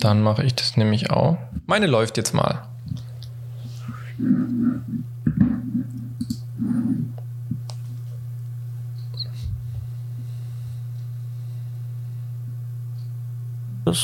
[0.00, 1.36] Dann mache ich das nämlich auch.
[1.66, 2.62] Meine läuft jetzt mal.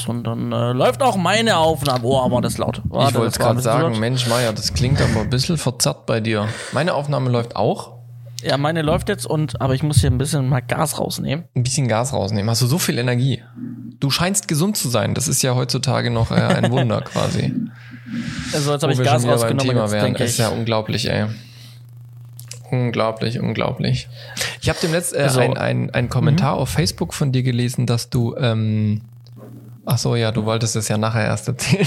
[0.09, 2.05] Und dann äh, läuft auch meine Aufnahme.
[2.05, 2.83] Oh, aber das laut.
[2.85, 4.01] Warte, ich wollte gerade sagen, laut.
[4.01, 6.49] Mensch, Maja, das klingt aber ein bisschen verzerrt bei dir.
[6.73, 7.96] Meine Aufnahme läuft auch.
[8.47, 11.47] Ja, meine läuft jetzt und aber ich muss hier ein bisschen mal Gas rausnehmen.
[11.55, 12.49] Ein bisschen Gas rausnehmen.
[12.49, 13.43] Hast du so viel Energie?
[13.99, 15.15] Du scheinst gesund zu sein.
[15.15, 17.55] Das ist ja heutzutage noch äh, ein Wunder quasi.
[18.53, 19.67] Also jetzt habe ich Gas rausgenommen.
[19.67, 20.15] Thema wären.
[20.15, 21.27] Das ist ja unglaublich, ey.
[22.71, 24.09] Unglaublich, unglaublich.
[24.61, 26.63] Ich habe dem letzten äh, also, ein, ein, ein Kommentar mhm.
[26.63, 29.03] auf Facebook von dir gelesen, dass du ähm,
[29.87, 31.87] Ach so, ja, du wolltest es ja nachher erst erzählen.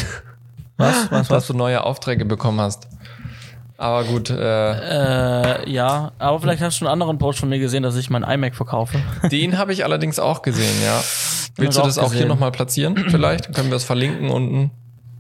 [0.78, 1.12] Was?
[1.12, 1.28] was, was?
[1.28, 2.88] Dass du neue Aufträge bekommen hast.
[3.80, 4.30] Aber gut.
[4.30, 4.36] Äh,
[5.64, 8.24] äh, ja, aber vielleicht hast du einen anderen Post von mir gesehen, dass ich mein
[8.24, 9.00] iMac verkaufe.
[9.32, 11.02] Den habe ich allerdings auch gesehen, ja.
[11.56, 12.98] Willst du das auch, auch hier nochmal platzieren?
[13.10, 14.72] Vielleicht können wir das verlinken unten.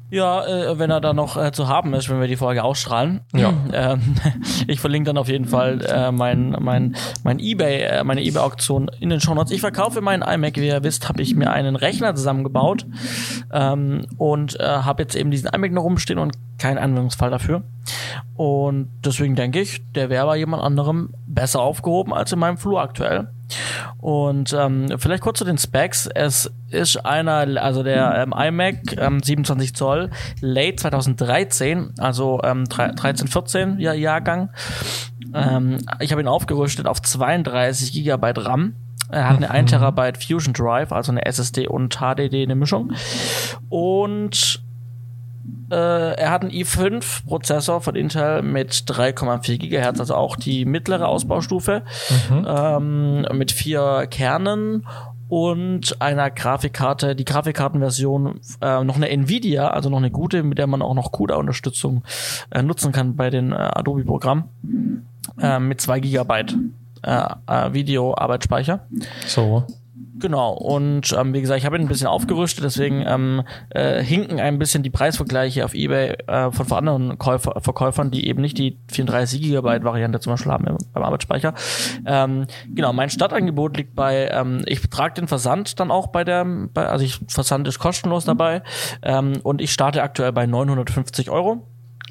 [0.09, 3.21] Ja, äh, wenn er da noch äh, zu haben ist, wenn wir die Folge ausstrahlen.
[3.35, 3.53] Ja.
[3.71, 4.15] Ähm,
[4.67, 9.09] ich verlinke dann auf jeden Fall äh, mein, mein, mein eBay, äh, meine eBay-Auktion in
[9.09, 9.51] den Show Notes.
[9.51, 12.85] Ich verkaufe meinen iMac, wie ihr wisst, habe ich mir einen Rechner zusammengebaut
[13.53, 17.63] ähm, und äh, habe jetzt eben diesen iMac noch rumstehen und keinen Anwendungsfall dafür.
[18.35, 22.81] Und deswegen denke ich, der wäre bei jemand anderem besser aufgehoben als in meinem Flur
[22.81, 23.29] aktuell.
[23.97, 26.07] Und ähm, vielleicht kurz zu den Specs.
[26.07, 33.27] Es ist einer, also der ähm, iMac ähm, 27 Zoll, late 2013, also ähm, 13,
[33.27, 34.49] 14 Jahr, Jahrgang.
[35.33, 38.75] Ähm, ich habe ihn aufgerüstet auf 32 Gigabyte RAM.
[39.11, 39.77] Er hat eine 1 mhm.
[39.77, 42.93] Terabyte Fusion Drive, also eine SSD und HDD, eine Mischung.
[43.69, 44.61] Und
[45.71, 51.83] äh, er hat einen i5-Prozessor von Intel mit 3,4 GHz, also auch die mittlere Ausbaustufe,
[52.29, 52.45] mhm.
[52.47, 54.85] ähm, mit vier Kernen
[55.29, 60.67] und einer Grafikkarte, die Grafikkartenversion, äh, noch eine Nvidia, also noch eine gute, mit der
[60.67, 62.03] man auch noch CUDA-Unterstützung
[62.49, 65.05] äh, nutzen kann bei den äh, Adobe-Programmen,
[65.39, 66.45] äh, mit 2 GB
[67.03, 68.87] äh, äh, Video-Arbeitsspeicher.
[69.27, 69.65] So.
[70.19, 74.39] Genau, und ähm, wie gesagt, ich habe ihn ein bisschen aufgerüstet, deswegen ähm, äh, hinken
[74.39, 78.77] ein bisschen die Preisvergleiche auf Ebay äh, von, anderen Käufer, Verkäufern, die eben nicht die
[78.91, 81.53] 34 Gigabyte Variante zum Beispiel haben beim Arbeitsspeicher.
[82.05, 86.45] Ähm, genau, mein Startangebot liegt bei, ähm, ich betrage den Versand dann auch bei der,
[86.45, 88.63] bei, also ich Versand ist kostenlos dabei
[89.01, 91.67] ähm, und ich starte aktuell bei 950 Euro.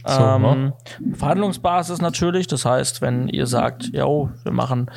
[0.07, 0.73] So, ähm,
[1.13, 4.91] Verhandlungsbasis natürlich, das heißt, wenn ihr sagt, ja, wir machen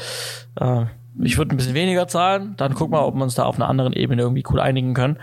[0.56, 0.86] äh,
[1.24, 3.70] ich würde ein bisschen weniger zahlen, dann guck mal, ob wir uns da auf einer
[3.70, 5.18] anderen Ebene irgendwie cool einigen können.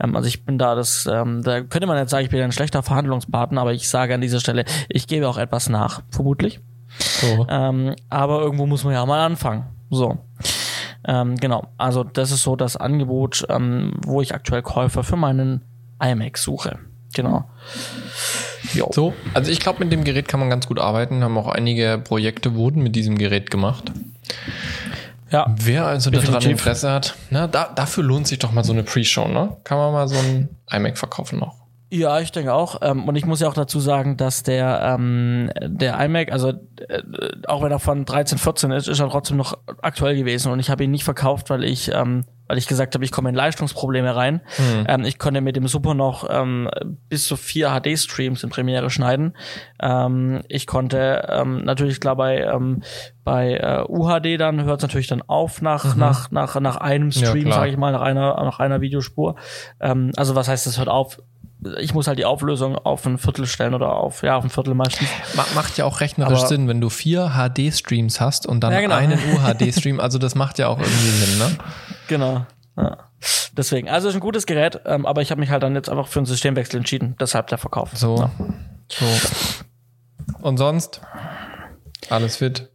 [0.00, 2.52] Ähm, also ich bin da das, ähm, da könnte man jetzt sagen, ich bin ein
[2.52, 6.60] schlechter Verhandlungspartner, aber ich sage an dieser Stelle, ich gebe auch etwas nach, vermutlich.
[6.98, 7.46] So.
[7.48, 9.64] Ähm, aber irgendwo muss man ja mal anfangen.
[9.90, 10.18] So.
[11.04, 15.62] Ähm, genau, also das ist so das Angebot, ähm, wo ich aktuell Käufer für meinen
[16.00, 16.78] iMac suche.
[17.14, 17.44] Genau.
[18.72, 18.88] Jo.
[18.92, 21.22] So, also ich glaube, mit dem Gerät kann man ganz gut arbeiten.
[21.22, 23.92] Haben auch einige Projekte wurden mit diesem Gerät gemacht.
[25.32, 25.46] Ja.
[25.56, 29.28] Wer also daran Interesse hat, na, da, dafür lohnt sich doch mal so eine Pre-Show,
[29.28, 29.56] ne?
[29.64, 31.62] Kann man mal so ein iMac verkaufen noch.
[31.90, 32.80] Ja, ich denke auch.
[32.82, 36.50] Ähm, und ich muss ja auch dazu sagen, dass der, ähm, der iMac, also
[36.88, 37.02] äh,
[37.48, 40.52] auch wenn er von 13, 14 ist, ist er trotzdem noch aktuell gewesen.
[40.52, 43.30] Und ich habe ihn nicht verkauft, weil ich, ähm, weil ich gesagt habe, ich komme
[43.30, 44.42] in Leistungsprobleme rein.
[44.58, 44.84] Mhm.
[44.86, 46.68] Ähm, ich konnte mit dem Super noch ähm,
[47.08, 49.34] bis zu vier HD-Streams in Premiere schneiden.
[49.80, 52.82] Ähm, ich konnte ähm, natürlich klar bei ähm,
[53.24, 56.00] bei äh, UHD dann hört es natürlich dann auf nach mhm.
[56.00, 59.36] nach nach nach einem Stream, ja, sage ich mal, nach einer nach einer Videospur.
[59.80, 61.22] Ähm, also was heißt, es hört auf?
[61.78, 64.74] ich muss halt die Auflösung auf ein Viertel stellen oder auf, ja, auf ein Viertel
[64.74, 65.08] meistens.
[65.54, 68.96] Macht ja auch rechnerisch Aber Sinn, wenn du vier HD-Streams hast und dann ja, genau.
[68.96, 71.56] einen UHD-Stream, also das macht ja auch irgendwie Sinn, ne?
[72.12, 72.46] Genau.
[72.76, 72.98] Ja.
[73.56, 76.08] Deswegen, also ist ein gutes Gerät, ähm, aber ich habe mich halt dann jetzt einfach
[76.08, 77.90] für einen Systemwechsel entschieden, deshalb der Verkauf.
[77.94, 78.16] So.
[78.16, 78.30] Ja.
[78.90, 79.06] so.
[80.42, 81.00] Und sonst?
[82.10, 82.68] Alles fit?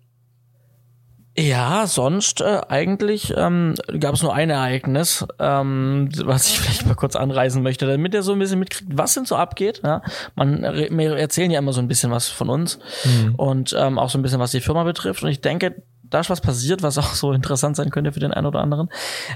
[1.39, 6.95] Ja, sonst äh, eigentlich ähm, gab es nur ein Ereignis, ähm, was ich vielleicht mal
[6.95, 9.81] kurz anreißen möchte, damit ihr so ein bisschen mitkriegt, was denn so abgeht.
[9.83, 10.01] Ja?
[10.33, 13.35] Man wir erzählen ja immer so ein bisschen was von uns mhm.
[13.35, 15.21] und ähm, auch so ein bisschen was die Firma betrifft.
[15.21, 18.33] Und ich denke, da ist was passiert, was auch so interessant sein könnte für den
[18.33, 18.89] einen oder anderen.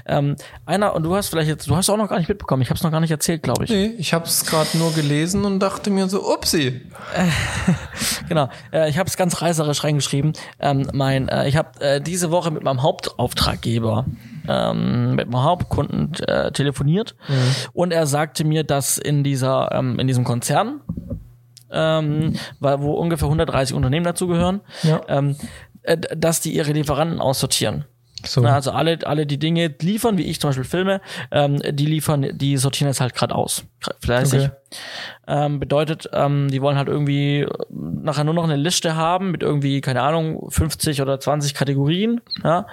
[0.06, 0.36] Ähm,
[0.66, 2.76] einer, und du hast vielleicht jetzt, du hast auch noch gar nicht mitbekommen, ich habe
[2.76, 3.70] es noch gar nicht erzählt, glaube ich.
[3.70, 6.82] Nee, ich habe es gerade nur gelesen und dachte mir so, upsi.
[8.28, 10.32] genau, äh, ich habe es ganz reißerisch reingeschrieben.
[10.60, 14.06] Ähm, mein, äh, ich habe äh, diese Woche mit meinem Hauptauftraggeber
[14.48, 17.34] ähm, mit meinem Hauptkunden äh, telefoniert mhm.
[17.72, 20.80] und er sagte mir, dass in dieser ähm, in diesem Konzern
[21.72, 25.00] ähm, wo ungefähr 130 Unternehmen dazugehören, ja.
[25.08, 25.36] ähm,
[25.71, 25.71] äh,
[26.16, 27.84] dass die ihre Lieferanten aussortieren.
[28.26, 28.42] So.
[28.42, 31.00] Also alle, alle die Dinge liefern, wie ich zum Beispiel Filme,
[31.30, 33.64] ähm, die liefern, die sortieren jetzt halt gerade aus.
[34.00, 34.44] Fleißig.
[34.44, 34.50] Okay.
[35.26, 39.80] Ähm, bedeutet, ähm, die wollen halt irgendwie nachher nur noch eine Liste haben mit irgendwie,
[39.80, 42.20] keine Ahnung, 50 oder 20 Kategorien.
[42.44, 42.66] Ja?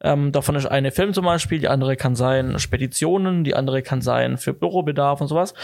[0.00, 4.00] Ähm, davon ist eine Film zum Beispiel, die andere kann sein Speditionen, die andere kann
[4.00, 5.54] sein für Bürobedarf und sowas.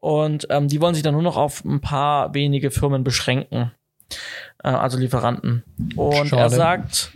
[0.00, 3.77] Und ähm, die wollen sich dann nur noch auf ein paar wenige Firmen beschränken äh,
[4.58, 5.62] also Lieferanten.
[5.96, 6.42] Und Schade.
[6.42, 7.12] er sagt,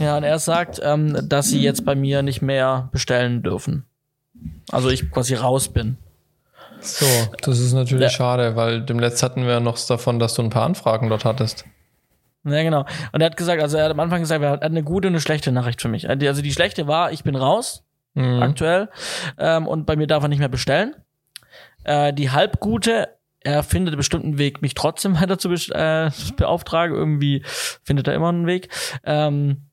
[0.00, 3.84] ja, und er sagt, ähm, dass sie jetzt bei mir nicht mehr bestellen dürfen.
[4.70, 5.96] Also ich quasi raus bin.
[6.80, 7.06] So,
[7.42, 8.10] das ist natürlich ja.
[8.10, 11.64] schade, weil dem Letzt hatten wir noch davon, dass du ein paar Anfragen dort hattest.
[12.44, 12.84] Ja, genau.
[13.12, 15.14] Und er hat gesagt, also er hat am Anfang gesagt, er hat eine gute und
[15.14, 16.08] eine schlechte Nachricht für mich.
[16.08, 17.84] Also die schlechte war, ich bin raus,
[18.14, 18.42] mhm.
[18.42, 18.88] aktuell,
[19.38, 20.94] ähm, und bei mir darf er nicht mehr bestellen.
[21.84, 23.08] Äh, die halbgute,
[23.40, 26.96] er findet bestimmt einen Weg, mich trotzdem weiter zu äh, beauftragen.
[26.96, 27.42] Irgendwie
[27.84, 28.68] findet er immer einen Weg.
[29.04, 29.68] Ähm,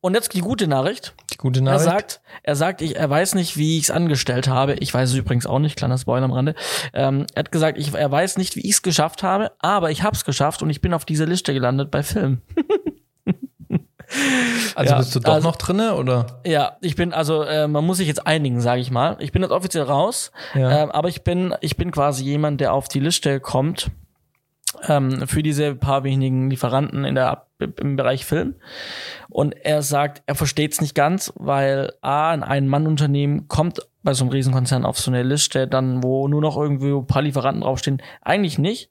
[0.00, 1.14] und jetzt die gute Nachricht.
[1.32, 1.86] Die gute Nachricht.
[1.86, 4.74] Er sagt, er sagt, ich, er weiß nicht, wie ich es angestellt habe.
[4.74, 6.54] Ich weiß es übrigens auch nicht, kleiner Spoiler am Rande.
[6.92, 10.02] Ähm, er hat gesagt, ich, er weiß nicht, wie ich es geschafft habe, aber ich
[10.02, 12.42] habe es geschafft und ich bin auf dieser Liste gelandet bei Film.
[14.74, 16.40] Also ja, bist du doch also, noch drinne oder?
[16.44, 19.16] Ja, ich bin also äh, man muss sich jetzt einigen, sage ich mal.
[19.20, 20.84] Ich bin jetzt offiziell raus, ja.
[20.84, 23.90] äh, aber ich bin ich bin quasi jemand, der auf die Liste kommt
[24.88, 28.54] ähm, für diese paar wenigen Lieferanten in der im Bereich Film.
[29.28, 34.24] Und er sagt, er versteht es nicht ganz, weil a ein Ein-Mann-Unternehmen kommt bei so
[34.24, 38.02] einem Riesenkonzern auf so eine Liste, dann wo nur noch irgendwie ein paar Lieferanten draufstehen,
[38.20, 38.90] eigentlich nicht.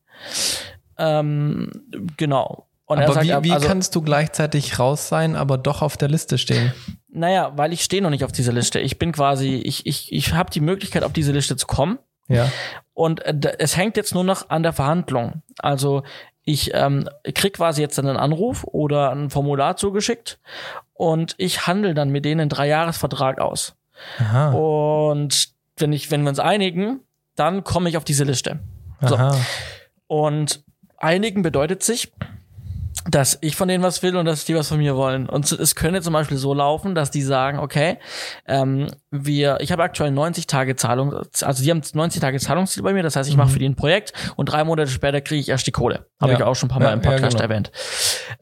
[0.97, 1.69] Ähm,
[2.17, 2.67] genau.
[2.85, 6.09] Und aber sagt, wie, wie also, kannst du gleichzeitig raus sein, aber doch auf der
[6.09, 6.73] Liste stehen?
[7.09, 8.79] Naja, weil ich stehe noch nicht auf dieser Liste.
[8.79, 11.99] Ich bin quasi, ich, ich, ich habe die Möglichkeit, auf diese Liste zu kommen.
[12.27, 12.51] Ja.
[12.93, 15.43] Und äh, es hängt jetzt nur noch an der Verhandlung.
[15.59, 16.03] Also
[16.43, 20.39] ich ähm, krieg quasi jetzt einen Anruf oder ein Formular zugeschickt
[20.93, 23.75] und ich handle dann mit denen einen Dreijahresvertrag aus.
[24.19, 24.51] Aha.
[24.51, 26.99] Und wenn ich, wenn wir uns einigen,
[27.35, 28.59] dann komme ich auf diese Liste.
[29.01, 29.17] So.
[30.07, 30.63] Und
[30.97, 32.11] einigen bedeutet sich,
[33.09, 35.27] dass ich von denen was will und dass die was von mir wollen.
[35.27, 37.97] Und es könnte zum Beispiel so laufen, dass die sagen, okay,
[38.47, 42.93] ähm, wir, ich habe aktuell 90 Tage Zahlung, also die haben 90 Tage Zahlungsziel bei
[42.93, 43.53] mir, das heißt, ich mache mhm.
[43.53, 46.07] für die ein Projekt und drei Monate später kriege ich erst die Kohle.
[46.21, 46.39] Habe ja.
[46.39, 47.41] ich auch schon ein paar Mal ja, im Podcast ja, genau.
[47.41, 47.71] erwähnt.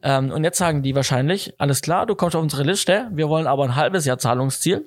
[0.03, 3.47] Ähm, und jetzt sagen die wahrscheinlich, alles klar, du kommst auf unsere Liste, wir wollen
[3.47, 4.85] aber ein halbes Jahr Zahlungsziel.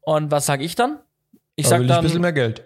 [0.00, 0.98] Und was sage ich dann?
[1.54, 2.64] Ich sage dann ein bisschen mehr Geld.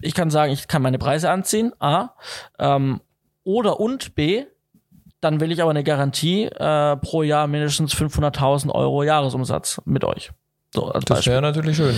[0.00, 1.72] Ich kann sagen, ich kann meine Preise anziehen.
[1.80, 2.10] A.
[2.58, 3.00] Ähm,
[3.46, 4.44] oder und B,
[5.20, 10.32] dann will ich aber eine Garantie äh, pro Jahr mindestens 500.000 Euro Jahresumsatz mit euch.
[10.74, 11.94] So, als das wäre natürlich schön.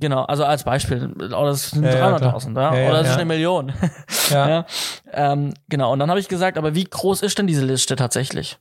[0.00, 3.26] Genau, also als Beispiel, oder das sind ja, 300.000, ja, ja, oder das ist eine
[3.26, 3.72] Million.
[4.30, 4.64] ja.
[5.12, 8.58] Ähm, genau, und dann habe ich gesagt, aber wie groß ist denn diese Liste tatsächlich?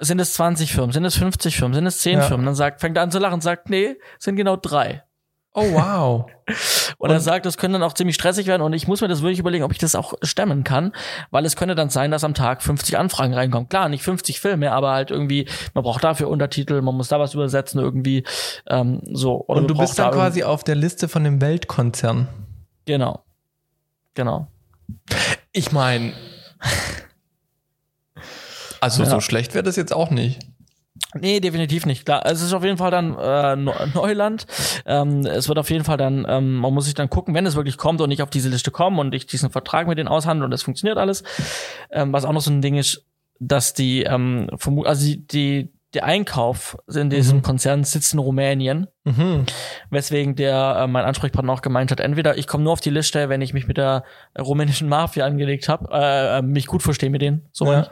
[0.00, 2.44] Sind es 20 Firmen, sind es 50 Firmen, sind es 10 Firmen?
[2.44, 5.04] Dann sagt, fängt er an zu lachen und sagt, nee, sind genau drei.
[5.54, 6.26] Oh, wow.
[6.46, 6.54] und,
[6.98, 9.20] und er sagt, das könnte dann auch ziemlich stressig werden und ich muss mir das
[9.20, 10.92] wirklich überlegen, ob ich das auch stemmen kann,
[11.30, 13.68] weil es könnte dann sein, dass am Tag 50 Anfragen reinkommen.
[13.68, 17.34] Klar, nicht 50 Filme, aber halt irgendwie, man braucht dafür Untertitel, man muss da was
[17.34, 18.24] übersetzen irgendwie,
[18.66, 19.44] ähm, so.
[19.46, 22.28] Oder und du bist dann quasi auf der Liste von dem Weltkonzern.
[22.86, 23.22] Genau.
[24.14, 24.48] Genau.
[25.52, 26.14] Ich meine,
[28.80, 29.10] also ja.
[29.10, 30.40] so schlecht wäre das jetzt auch nicht.
[31.14, 32.06] Nee, definitiv nicht.
[32.06, 33.56] Klar, es ist auf jeden Fall dann äh,
[33.94, 34.46] Neuland.
[34.86, 37.54] Ähm, es wird auf jeden Fall dann, ähm, man muss sich dann gucken, wenn es
[37.54, 40.44] wirklich kommt und ich auf diese Liste komme und ich diesen Vertrag mit denen aushandle
[40.44, 41.22] und es funktioniert alles.
[41.90, 43.04] Ähm, was auch noch so ein Ding ist,
[43.38, 44.48] dass die, ähm,
[44.84, 47.42] also die, die der Einkauf in diesem mhm.
[47.42, 48.88] Konzern sitzt in Rumänien.
[49.04, 49.44] Mhm.
[49.90, 53.28] Weswegen der äh, mein Ansprechpartner auch gemeint hat, entweder ich komme nur auf die Liste,
[53.28, 54.04] wenn ich mich mit der
[54.38, 57.90] rumänischen Mafia angelegt habe, äh, äh, mich gut verstehe mit denen, so ja.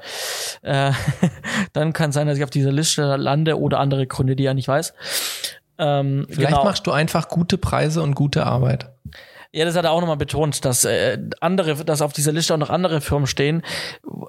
[0.63, 0.93] äh,
[1.73, 4.69] dann kann sein, dass ich auf dieser Liste lande oder andere Gründe, die er nicht
[4.69, 4.95] weiß.
[5.79, 6.65] Ähm, Vielleicht genau.
[6.65, 8.91] machst du einfach gute Preise und gute Arbeit.
[9.53, 12.59] Ja, das hat er auch nochmal betont, dass äh, andere, dass auf dieser Liste auch
[12.59, 13.63] noch andere Firmen stehen,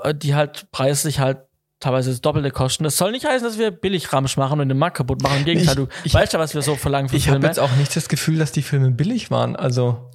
[0.04, 1.40] äh, die halt preislich halt
[1.82, 2.86] teilweise das doppelte kosten.
[2.86, 5.40] Das soll nicht heißen, dass wir billig Ramsch machen und den Markt kaputt machen.
[5.40, 7.40] Im Gegenteil, du ich, weißt ja, was wir so verlangen für ich Filme.
[7.40, 9.58] Ich habe jetzt auch nicht das Gefühl, dass die Filme billig waren.
[9.58, 10.10] Also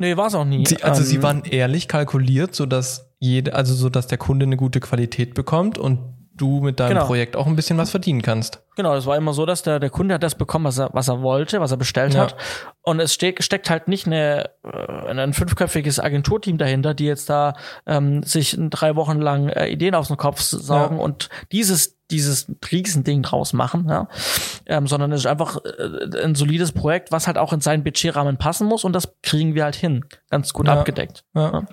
[0.00, 0.64] Nee, war es auch nie.
[0.64, 4.46] Sie, also ähm, sie waren ehrlich kalkuliert, so dass jede, also so dass der Kunde
[4.46, 5.98] eine gute Qualität bekommt und
[6.40, 7.06] du mit deinem genau.
[7.06, 8.62] Projekt auch ein bisschen was verdienen kannst.
[8.76, 11.08] Genau, das war immer so, dass der, der Kunde hat das bekommen, was er, was
[11.08, 12.22] er wollte, was er bestellt ja.
[12.22, 12.36] hat.
[12.82, 17.54] Und es steck, steckt halt nicht eine, äh, ein fünfköpfiges Agenturteam dahinter, die jetzt da
[17.86, 21.02] ähm, sich drei Wochen lang äh, Ideen aus dem Kopf saugen ja.
[21.02, 24.08] und dieses dieses Riesending draus machen, ja,
[24.66, 28.36] ähm, sondern es ist einfach äh, ein solides Projekt, was halt auch in seinen Budgetrahmen
[28.36, 30.74] passen muss und das kriegen wir halt hin, ganz gut ja.
[30.74, 31.24] abgedeckt.
[31.34, 31.66] Ja.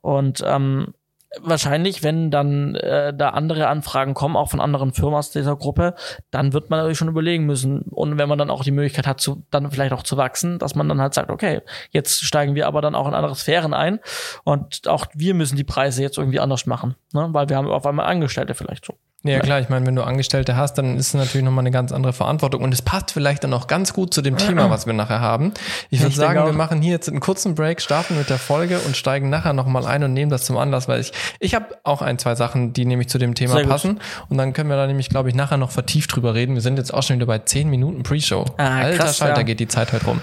[0.00, 0.94] Und ähm,
[1.40, 5.94] wahrscheinlich, wenn dann äh, da andere Anfragen kommen, auch von anderen Firmen aus dieser Gruppe,
[6.30, 7.82] dann wird man natürlich schon überlegen müssen.
[7.90, 10.74] Und wenn man dann auch die Möglichkeit hat, zu, dann vielleicht auch zu wachsen, dass
[10.74, 14.00] man dann halt sagt, okay, jetzt steigen wir aber dann auch in andere Sphären ein
[14.44, 17.28] und auch wir müssen die Preise jetzt irgendwie anders machen, ne?
[17.32, 18.94] weil wir haben auf einmal Angestellte vielleicht so.
[19.24, 21.92] Ja, klar, ich meine, wenn du Angestellte hast, dann ist es natürlich nochmal eine ganz
[21.92, 22.62] andere Verantwortung.
[22.62, 25.52] Und es passt vielleicht dann auch ganz gut zu dem Thema, was wir nachher haben.
[25.90, 28.96] Ich würde sagen, wir machen hier jetzt einen kurzen Break, starten mit der Folge und
[28.96, 32.18] steigen nachher nochmal ein und nehmen das zum Anlass, weil ich, ich habe auch ein,
[32.18, 33.94] zwei Sachen, die nämlich zu dem Thema Sehr passen.
[33.94, 34.02] Gut.
[34.30, 36.54] Und dann können wir da nämlich, glaube ich, nachher noch vertieft drüber reden.
[36.54, 38.44] Wir sind jetzt auch schon wieder bei zehn Minuten Pre-Show.
[38.56, 39.42] Ah, Alter krass, Schalter ja.
[39.44, 40.20] geht die Zeit heute rum.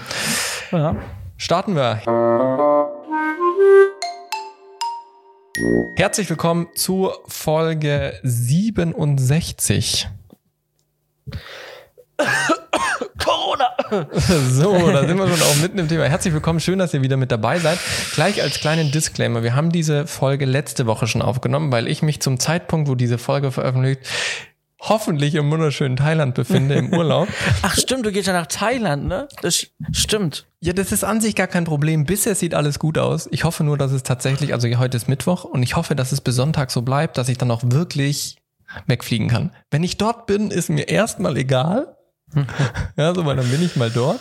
[0.72, 0.94] Ja.
[1.38, 2.02] Starten wir.
[5.96, 10.08] Herzlich willkommen zu Folge 67.
[13.18, 13.68] Corona!
[14.48, 16.04] So, da sind wir schon auch mitten im Thema.
[16.04, 17.78] Herzlich willkommen, schön, dass ihr wieder mit dabei seid.
[18.14, 22.20] Gleich als kleinen Disclaimer, wir haben diese Folge letzte Woche schon aufgenommen, weil ich mich
[22.20, 24.00] zum Zeitpunkt, wo diese Folge veröffentlicht,
[24.80, 27.28] hoffentlich im wunderschönen Thailand befinde im Urlaub.
[27.62, 29.28] Ach stimmt, du gehst ja nach Thailand, ne?
[29.42, 30.46] Das stimmt.
[30.60, 32.04] Ja, das ist an sich gar kein Problem.
[32.04, 33.28] Bisher sieht alles gut aus.
[33.30, 36.20] Ich hoffe nur, dass es tatsächlich, also heute ist Mittwoch und ich hoffe, dass es
[36.20, 38.38] bis Sonntag so bleibt, dass ich dann auch wirklich
[38.86, 39.52] wegfliegen kann.
[39.70, 41.96] Wenn ich dort bin, ist mir erstmal egal.
[42.96, 44.20] ja, so, weil dann bin ich mal dort.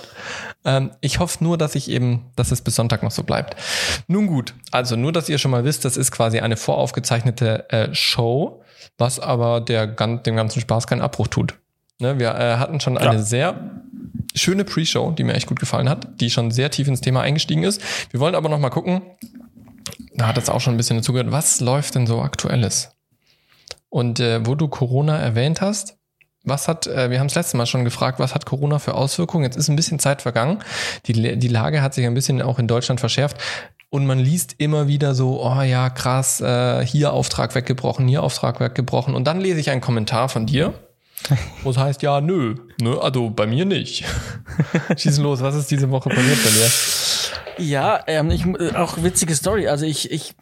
[0.65, 3.55] Ähm, ich hoffe nur, dass ich eben, dass es bis Sonntag noch so bleibt.
[4.07, 7.93] Nun gut, also nur, dass ihr schon mal wisst, das ist quasi eine voraufgezeichnete äh,
[7.93, 8.63] Show
[8.99, 11.55] was aber der, dem ganzen Spaß keinen Abbruch tut.
[11.99, 13.21] Ne, wir äh, hatten schon eine ja.
[13.21, 13.71] sehr
[14.33, 17.63] schöne Pre-Show, die mir echt gut gefallen hat, die schon sehr tief ins Thema eingestiegen
[17.63, 17.81] ist.
[18.11, 19.01] Wir wollen aber noch mal gucken,
[20.13, 22.91] da hat es auch schon ein bisschen dazugehört, was läuft denn so aktuelles?
[23.89, 25.97] Und äh, wo du Corona erwähnt hast,
[26.49, 29.43] was hat, äh, wir haben es letzte Mal schon gefragt, was hat Corona für Auswirkungen?
[29.43, 30.59] Jetzt ist ein bisschen Zeit vergangen.
[31.05, 33.37] Die, die Lage hat sich ein bisschen auch in Deutschland verschärft.
[33.91, 38.59] Und man liest immer wieder so, oh ja, krass, äh, hier Auftrag weggebrochen, hier Auftrag
[38.59, 39.15] weggebrochen.
[39.15, 40.73] Und dann lese ich einen Kommentar von dir,
[41.63, 44.05] wo es heißt, ja, nö, nö, also bei mir nicht.
[44.95, 46.69] Schießen los, was ist diese Woche passiert bei dir?
[47.59, 49.67] Ja, ähm, ich, äh, auch witzige Story.
[49.67, 50.35] Also ich, ich,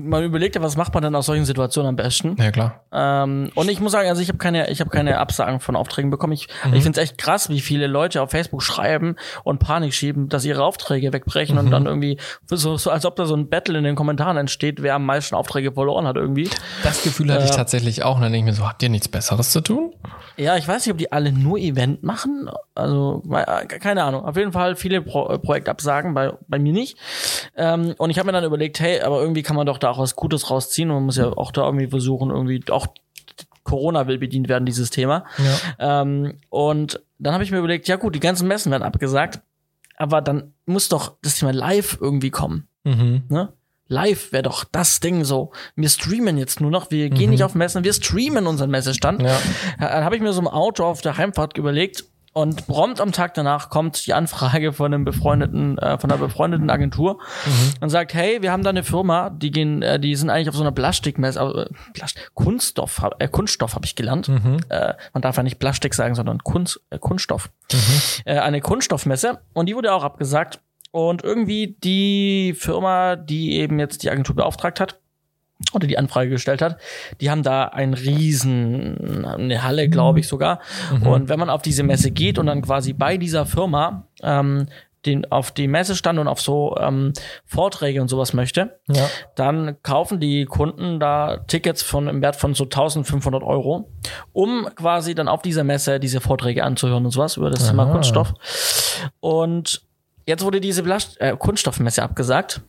[0.00, 2.36] man überlegt ja, was macht man denn aus solchen Situationen am besten?
[2.38, 2.84] Ja klar.
[2.92, 6.10] Ähm, und ich muss sagen, also ich habe keine, ich habe keine Absagen von Aufträgen
[6.10, 6.32] bekommen.
[6.32, 6.74] Ich, mhm.
[6.74, 10.44] ich finde es echt krass, wie viele Leute auf Facebook schreiben und Panik schieben, dass
[10.44, 11.64] ihre Aufträge wegbrechen mhm.
[11.64, 14.82] und dann irgendwie so, so, als ob da so ein Battle in den Kommentaren entsteht,
[14.82, 16.48] wer am meisten Aufträge verloren hat irgendwie.
[16.82, 18.16] Das Gefühl hatte äh, ich tatsächlich auch.
[18.16, 19.94] Und dann denke ich mir so, habt ihr nichts Besseres zu tun?
[20.36, 22.50] Ja, ich weiß nicht, ob die alle nur Event machen.
[22.74, 24.24] Also äh, keine Ahnung.
[24.24, 26.96] Auf jeden Fall viele Pro Projektabsagen bei bei mir nicht.
[27.56, 29.98] Ähm, und ich habe mir dann überlegt, hey, aber irgendwie kann man doch da auch
[29.98, 32.86] was Gutes rausziehen und man muss ja auch da irgendwie versuchen, irgendwie auch
[33.64, 35.24] Corona will bedient werden, dieses Thema.
[35.78, 36.02] Ja.
[36.02, 39.40] Ähm, und dann habe ich mir überlegt, ja gut, die ganzen Messen werden abgesagt,
[39.96, 42.68] aber dann muss doch das Thema live irgendwie kommen.
[42.84, 43.24] Mhm.
[43.28, 43.52] Ne?
[43.88, 45.52] Live wäre doch das Ding so.
[45.76, 47.30] Wir streamen jetzt nur noch, wir gehen mhm.
[47.32, 49.22] nicht auf Messen, wir streamen unseren Messestand.
[49.22, 49.38] Ja.
[49.78, 52.04] Dann habe ich mir so im Auto auf der Heimfahrt überlegt,
[52.36, 56.68] und prompt am Tag danach kommt die Anfrage von einem befreundeten, äh, von einer befreundeten
[56.68, 57.72] Agentur mhm.
[57.80, 60.54] und sagt, hey, wir haben da eine Firma, die gehen, äh, die sind eigentlich auf
[60.54, 64.28] so einer Plastikmesse, äh, Plastik, Kunststoff, äh, Kunststoff habe ich gelernt.
[64.28, 64.58] Mhm.
[64.68, 67.48] Äh, man darf ja nicht Plastik sagen, sondern Kunst, äh, Kunststoff.
[67.72, 67.78] Mhm.
[68.26, 70.60] Äh, eine Kunststoffmesse und die wurde auch abgesagt.
[70.90, 74.98] Und irgendwie die Firma, die eben jetzt die Agentur beauftragt hat,
[75.72, 76.78] oder die Anfrage gestellt hat,
[77.20, 80.60] die haben da ein riesen, eine Halle, glaube ich sogar.
[80.92, 81.06] Mhm.
[81.06, 84.66] Und wenn man auf diese Messe geht und dann quasi bei dieser Firma ähm,
[85.06, 87.12] den, auf die Messe stand und auf so ähm,
[87.44, 89.08] Vorträge und sowas möchte, ja.
[89.34, 93.88] dann kaufen die Kunden da Tickets von im Wert von so 1500 Euro,
[94.32, 97.70] um quasi dann auf dieser Messe diese Vorträge anzuhören und sowas über das Aha.
[97.70, 98.34] Thema Kunststoff.
[99.20, 99.82] Und
[100.26, 102.62] jetzt wurde diese Blast äh, Kunststoffmesse abgesagt.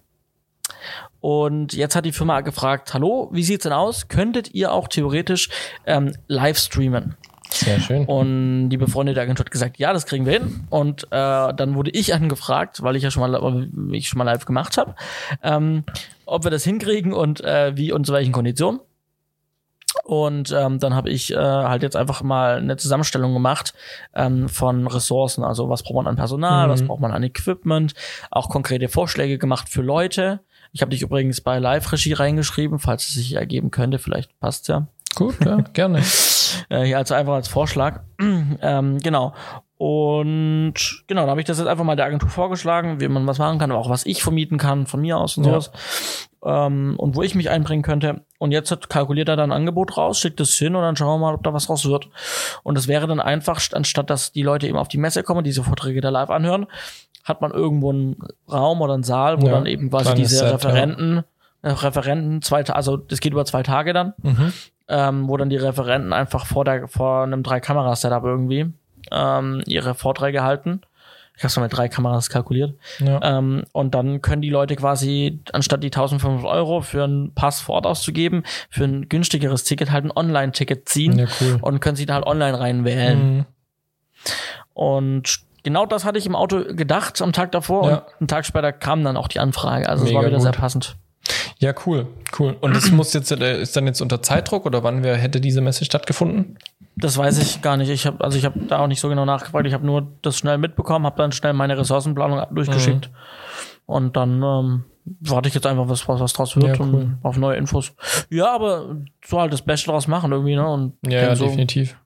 [1.19, 4.07] Und jetzt hat die Firma gefragt, hallo, wie sieht's denn aus?
[4.07, 5.49] Könntet ihr auch theoretisch
[5.85, 7.15] ähm, live streamen?
[7.49, 8.05] Sehr schön.
[8.05, 10.67] Und die befreundete Agentur hat gesagt, ja, das kriegen wir hin.
[10.69, 11.07] Und äh,
[11.53, 14.95] dann wurde ich angefragt, weil ich ja schon mal, ich schon mal live gemacht habe,
[15.43, 15.83] ähm,
[16.25, 18.81] ob wir das hinkriegen und äh, wie und zu welchen Konditionen.
[20.03, 23.73] Und ähm, dann habe ich äh, halt jetzt einfach mal eine Zusammenstellung gemacht
[24.13, 25.43] ähm, von Ressourcen.
[25.43, 26.71] Also was braucht man an Personal, mhm.
[26.71, 27.93] was braucht man an Equipment,
[28.29, 33.15] auch konkrete Vorschläge gemacht für Leute, ich habe dich übrigens bei Live-Regie reingeschrieben, falls es
[33.15, 33.99] sich ergeben könnte.
[33.99, 34.87] Vielleicht passt's ja.
[35.15, 36.03] Gut, ja, gerne.
[36.69, 38.01] äh, also einfach als Vorschlag.
[38.19, 39.33] ähm, genau.
[39.77, 40.73] Und
[41.05, 43.59] genau, da habe ich das jetzt einfach mal der Agentur vorgeschlagen, wie man was machen
[43.59, 45.51] kann, aber auch was ich vermieten kann von mir aus und ja.
[45.51, 45.71] sowas.
[46.43, 48.25] Ähm, und wo ich mich einbringen könnte.
[48.39, 51.19] Und jetzt hat, kalkuliert er dann ein Angebot raus, schickt es hin und dann schauen
[51.19, 52.09] wir mal, ob da was raus wird.
[52.63, 55.63] Und das wäre dann einfach, anstatt dass die Leute eben auf die Messe kommen, diese
[55.63, 56.65] Vorträge da live anhören,
[57.27, 58.15] hat man irgendwo einen
[58.49, 61.23] Raum oder einen Saal, wo ja, dann eben quasi diese Set, Referenten
[61.63, 61.69] ja.
[61.69, 64.53] äh, Referenten, zwei, also das geht über zwei Tage dann, mhm.
[64.87, 68.71] ähm, wo dann die Referenten einfach vor der vor einem drei Kamera Setup irgendwie
[69.11, 70.81] ähm, ihre Vorträge halten.
[71.35, 72.73] Ich habe es mal mit drei Kameras kalkuliert.
[72.97, 73.37] Ja.
[73.37, 77.75] Ähm, und dann können die Leute quasi, anstatt die 1500 Euro für einen Pass vor
[77.75, 81.59] Ort auszugeben, für ein günstigeres Ticket halt ein Online-Ticket ziehen ja, cool.
[81.61, 83.35] und können sich da halt online reinwählen.
[83.37, 83.45] Mhm.
[84.73, 87.97] Und genau das hatte ich im Auto gedacht am Tag davor ja.
[87.97, 89.87] und einen Tag später kam dann auch die Anfrage.
[89.87, 90.41] Also es war wieder gut.
[90.41, 90.97] sehr passend.
[91.59, 92.07] Ja, cool,
[92.39, 92.55] cool.
[92.61, 95.61] Und das muss jetzt äh, ist dann jetzt unter Zeitdruck oder wann wär, hätte diese
[95.61, 96.57] Messe stattgefunden?
[96.95, 97.89] Das weiß ich gar nicht.
[97.89, 99.67] Ich habe also ich habe da auch nicht so genau nachgefragt.
[99.67, 103.15] Ich habe nur das schnell mitbekommen, habe dann schnell meine Ressourcenplanung durchgeschickt mhm.
[103.85, 104.83] und dann ähm,
[105.21, 106.93] warte ich jetzt einfach, was was, was draus wird ja, cool.
[106.93, 107.93] und auf neue Infos.
[108.29, 111.97] Ja, aber so halt das Beste draus machen irgendwie ne und ja, ja so definitiv.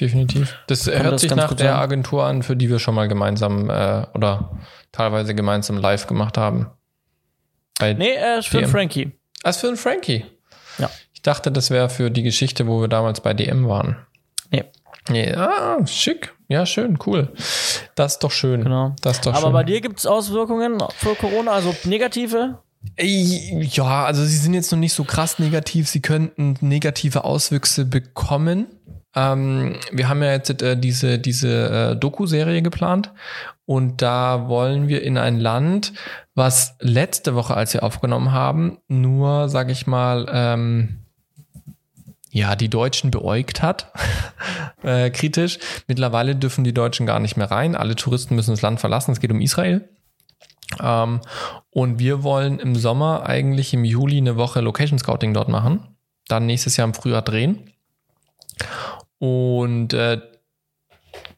[0.00, 0.56] Definitiv.
[0.66, 4.06] Das hört das sich nach der Agentur an, für die wir schon mal gemeinsam äh,
[4.14, 4.58] oder
[4.92, 6.70] teilweise gemeinsam live gemacht haben.
[7.78, 8.70] Bei nee, äh, für DM.
[8.70, 9.12] Frankie.
[9.42, 10.24] Ah, für einen Frankie.
[10.78, 10.90] Ja.
[11.12, 13.96] Ich dachte, das wäre für die Geschichte, wo wir damals bei DM waren.
[14.50, 14.64] Nee.
[15.08, 16.34] Nee, ah, schick.
[16.48, 17.32] Ja, schön, cool.
[17.94, 18.64] Das ist doch schön.
[18.64, 18.94] Genau.
[19.02, 19.52] Das ist doch Aber schön.
[19.52, 22.58] bei dir gibt es Auswirkungen für Corona, also negative?
[22.98, 25.88] Ja, also sie sind jetzt noch nicht so krass negativ.
[25.88, 28.66] Sie könnten negative Auswüchse bekommen.
[29.14, 33.12] Ähm, wir haben ja jetzt äh, diese, diese äh, Doku-Serie geplant
[33.66, 35.92] und da wollen wir in ein Land,
[36.34, 41.00] was letzte Woche, als wir aufgenommen haben, nur, sag ich mal, ähm,
[42.32, 43.92] ja, die Deutschen beäugt hat,
[44.82, 45.58] äh, kritisch.
[45.88, 47.74] Mittlerweile dürfen die Deutschen gar nicht mehr rein.
[47.74, 49.12] Alle Touristen müssen das Land verlassen.
[49.12, 49.88] Es geht um Israel.
[50.80, 51.20] Ähm,
[51.70, 55.96] und wir wollen im Sommer eigentlich im Juli eine Woche Location Scouting dort machen.
[56.28, 57.72] Dann nächstes Jahr im Frühjahr drehen.
[59.20, 60.20] Und äh,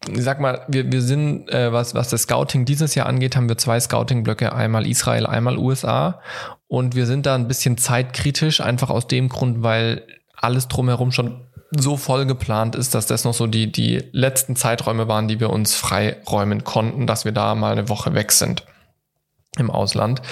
[0.08, 3.48] ich sag mal, wir, wir sind, äh, was, was das Scouting dieses Jahr angeht, haben
[3.48, 6.20] wir zwei Scouting-Blöcke, einmal Israel, einmal USA.
[6.68, 11.42] Und wir sind da ein bisschen zeitkritisch, einfach aus dem Grund, weil alles drumherum schon
[11.76, 15.50] so voll geplant ist, dass das noch so die, die letzten Zeiträume waren, die wir
[15.50, 18.64] uns freiräumen konnten, dass wir da mal eine Woche weg sind
[19.58, 20.22] im Ausland.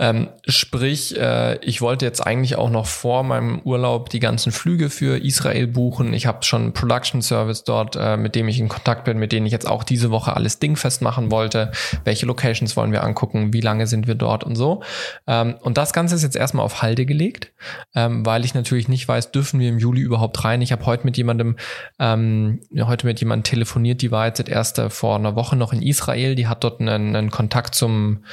[0.00, 4.90] Ähm, sprich, äh, ich wollte jetzt eigentlich auch noch vor meinem Urlaub die ganzen Flüge
[4.90, 6.12] für Israel buchen.
[6.12, 9.30] Ich habe schon einen Production Service dort, äh, mit dem ich in Kontakt bin, mit
[9.30, 11.70] denen ich jetzt auch diese Woche alles dingfest machen wollte.
[12.02, 13.52] Welche Locations wollen wir angucken?
[13.52, 14.82] Wie lange sind wir dort und so.
[15.28, 17.52] Ähm, und das Ganze ist jetzt erstmal auf Halde gelegt,
[17.94, 20.62] ähm, weil ich natürlich nicht weiß, dürfen wir im Juli überhaupt rein.
[20.62, 21.54] Ich habe heute mit jemandem,
[22.00, 26.34] ähm, heute mit jemandem telefoniert, die war jetzt erst vor einer Woche noch in Israel.
[26.34, 28.24] Die hat dort einen, einen Kontakt zum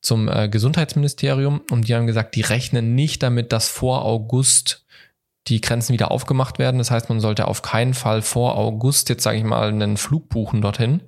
[0.00, 4.84] zum äh, Gesundheitsministerium und die haben gesagt, die rechnen nicht damit, dass vor August
[5.48, 6.78] die Grenzen wieder aufgemacht werden.
[6.78, 10.28] Das heißt, man sollte auf keinen Fall vor August jetzt sage ich mal einen Flug
[10.28, 11.02] buchen dorthin.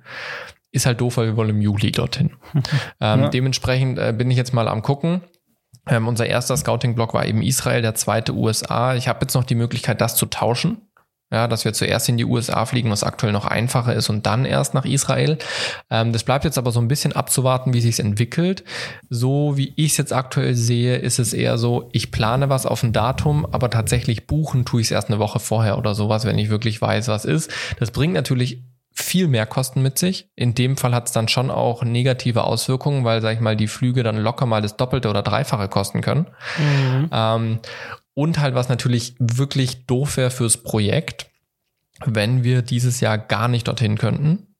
[0.71, 2.31] Ist halt doof, weil wir wollen im Juli dorthin.
[2.53, 3.29] ähm, ja.
[3.29, 5.21] Dementsprechend äh, bin ich jetzt mal am gucken.
[5.87, 8.95] Ähm, unser erster Scouting-Block war eben Israel, der zweite USA.
[8.95, 10.81] Ich habe jetzt noch die Möglichkeit, das zu tauschen.
[11.29, 14.45] Ja, dass wir zuerst in die USA fliegen, was aktuell noch einfacher ist, und dann
[14.45, 15.37] erst nach Israel.
[15.89, 18.63] Ähm, das bleibt jetzt aber so ein bisschen abzuwarten, wie sich entwickelt.
[19.09, 22.81] So wie ich es jetzt aktuell sehe, ist es eher so, ich plane was auf
[22.81, 26.39] ein Datum, aber tatsächlich buchen tue ich es erst eine Woche vorher oder sowas, wenn
[26.39, 27.51] ich wirklich weiß, was ist.
[27.77, 28.63] Das bringt natürlich
[28.93, 30.29] viel mehr Kosten mit sich.
[30.35, 33.67] In dem Fall hat es dann schon auch negative Auswirkungen, weil, sag ich mal, die
[33.67, 36.27] Flüge dann locker mal das Doppelte oder Dreifache kosten können.
[36.57, 37.09] Mhm.
[37.11, 37.59] Ähm,
[38.17, 41.27] und halt, was natürlich wirklich doof wäre fürs Projekt,
[42.03, 44.55] wenn wir dieses Jahr gar nicht dorthin könnten.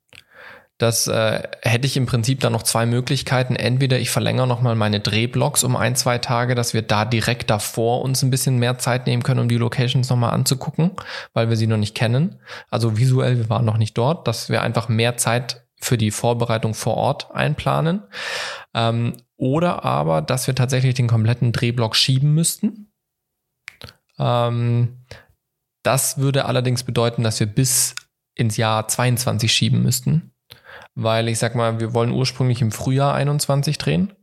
[0.77, 3.55] Das äh, hätte ich im Prinzip dann noch zwei Möglichkeiten.
[3.55, 8.03] Entweder ich verlängere nochmal meine Drehblocks um ein, zwei Tage, dass wir da direkt davor
[8.03, 10.91] uns ein bisschen mehr Zeit nehmen können, um die Locations nochmal anzugucken,
[11.33, 12.39] weil wir sie noch nicht kennen.
[12.69, 16.75] Also visuell, wir waren noch nicht dort, dass wir einfach mehr Zeit für die Vorbereitung
[16.75, 18.03] vor Ort einplanen.
[18.75, 22.87] Ähm, oder aber, dass wir tatsächlich den kompletten Drehblock schieben müssten
[24.19, 25.05] ähm,
[25.83, 27.95] das würde allerdings bedeuten, dass wir bis
[28.35, 30.31] ins Jahr 22 schieben müssten.
[30.95, 34.13] Weil ich sag mal, wir wollen ursprünglich im Frühjahr 21 drehen,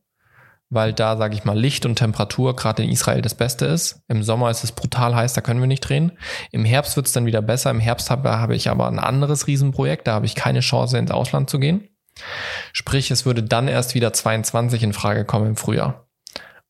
[0.69, 4.03] weil da, sage ich mal, Licht und Temperatur gerade in Israel das Beste ist.
[4.09, 6.13] Im Sommer ist es brutal heiß, da können wir nicht drehen.
[6.51, 7.71] Im Herbst wird es dann wieder besser.
[7.71, 11.11] Im Herbst habe, habe ich aber ein anderes Riesenprojekt, da habe ich keine Chance, ins
[11.11, 11.89] Ausland zu gehen.
[12.73, 16.09] Sprich, es würde dann erst wieder 22 in Frage kommen im Frühjahr.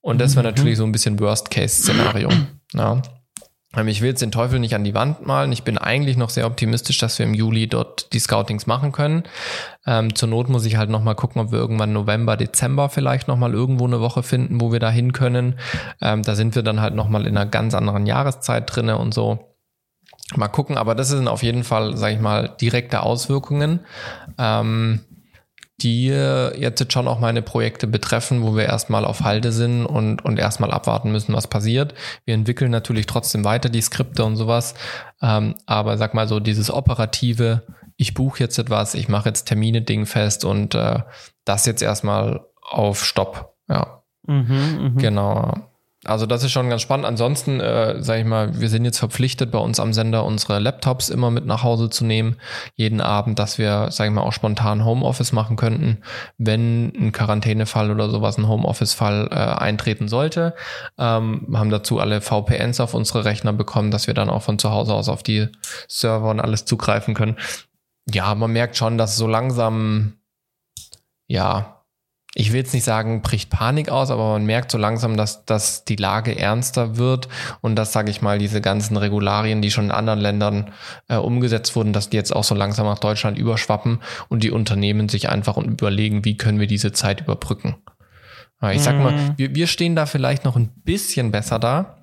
[0.00, 0.54] Und das wäre mhm.
[0.54, 2.28] natürlich so ein bisschen Worst-Case-Szenario.
[2.74, 3.02] Ja.
[3.86, 5.50] Ich will jetzt den Teufel nicht an die Wand malen.
[5.50, 9.24] Ich bin eigentlich noch sehr optimistisch, dass wir im Juli dort die Scoutings machen können.
[9.84, 13.52] Ähm, zur Not muss ich halt nochmal gucken, ob wir irgendwann November, Dezember vielleicht nochmal
[13.52, 15.58] irgendwo eine Woche finden, wo wir da hin können.
[16.00, 19.56] Ähm, da sind wir dann halt nochmal in einer ganz anderen Jahreszeit drinne und so.
[20.36, 23.80] Mal gucken, aber das sind auf jeden Fall, sag ich mal, direkte Auswirkungen.
[24.38, 25.00] Ähm,
[25.80, 30.38] die jetzt schon auch meine Projekte betreffen, wo wir erstmal auf Halde sind und, und
[30.38, 31.94] erstmal abwarten müssen, was passiert.
[32.24, 34.74] Wir entwickeln natürlich trotzdem weiter die Skripte und sowas.
[35.20, 37.62] Ähm, aber sag mal so, dieses operative,
[37.96, 41.00] ich buche jetzt etwas, ich mache jetzt Termine Ding fest und äh,
[41.44, 43.54] das jetzt erstmal auf Stopp.
[43.68, 44.02] Ja.
[44.26, 45.00] Mhm, mh.
[45.00, 45.54] Genau.
[46.04, 47.06] Also das ist schon ganz spannend.
[47.06, 51.08] Ansonsten, äh, sage ich mal, wir sind jetzt verpflichtet, bei uns am Sender unsere Laptops
[51.08, 52.36] immer mit nach Hause zu nehmen,
[52.76, 55.98] jeden Abend, dass wir, sage ich mal, auch spontan Homeoffice machen könnten,
[56.38, 60.54] wenn ein Quarantänefall oder sowas, ein Homeoffice-Fall äh, eintreten sollte.
[60.98, 64.70] Ähm, haben dazu alle VPNs auf unsere Rechner bekommen, dass wir dann auch von zu
[64.70, 65.48] Hause aus auf die
[65.88, 67.36] Server und alles zugreifen können.
[68.12, 70.14] Ja, man merkt schon, dass so langsam,
[71.26, 71.73] ja,
[72.36, 75.84] ich will jetzt nicht sagen, bricht Panik aus, aber man merkt so langsam, dass, dass
[75.84, 77.28] die Lage ernster wird
[77.60, 80.72] und dass, sage ich mal, diese ganzen Regularien, die schon in anderen Ländern
[81.08, 85.08] äh, umgesetzt wurden, dass die jetzt auch so langsam nach Deutschland überschwappen und die Unternehmen
[85.08, 87.76] sich einfach überlegen, wie können wir diese Zeit überbrücken.
[88.72, 89.34] Ich sag mal, mhm.
[89.36, 91.98] wir, wir stehen da vielleicht noch ein bisschen besser da,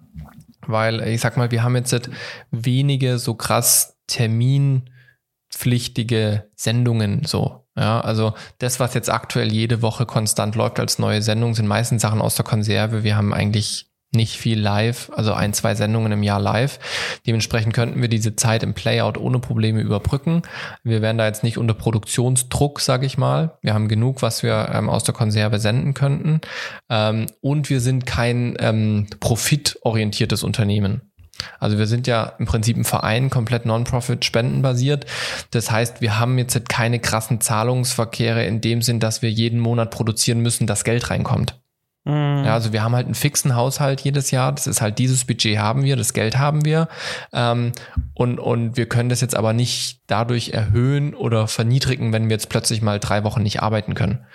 [0.67, 2.12] weil ich sag mal, wir haben jetzt
[2.52, 10.55] wenige so krass terminpflichtige Sendungen so ja, also das, was jetzt aktuell jede Woche konstant
[10.55, 13.03] läuft als neue Sendung, sind meistens Sachen aus der Konserve.
[13.03, 16.79] Wir haben eigentlich nicht viel live, also ein, zwei Sendungen im Jahr live.
[17.25, 20.41] Dementsprechend könnten wir diese Zeit im Playout ohne Probleme überbrücken.
[20.84, 23.57] Wir werden da jetzt nicht unter Produktionsdruck, sage ich mal.
[23.62, 26.41] Wir haben genug, was wir ähm, aus der Konserve senden könnten.
[26.89, 31.11] Ähm, und wir sind kein ähm, profitorientiertes Unternehmen.
[31.60, 35.06] Also wir sind ja im Prinzip ein Verein, komplett Non-Profit, spendenbasiert.
[35.51, 39.91] Das heißt, wir haben jetzt keine krassen Zahlungsverkehre in dem Sinn, dass wir jeden Monat
[39.91, 41.61] produzieren müssen, dass Geld reinkommt.
[42.03, 42.45] Mhm.
[42.45, 44.51] Ja, also wir haben halt einen fixen Haushalt jedes Jahr.
[44.51, 46.87] Das ist halt dieses Budget haben wir, das Geld haben wir.
[47.31, 47.73] Ähm,
[48.15, 52.49] und, und wir können das jetzt aber nicht dadurch erhöhen oder verniedrigen, wenn wir jetzt
[52.49, 54.25] plötzlich mal drei Wochen nicht arbeiten können.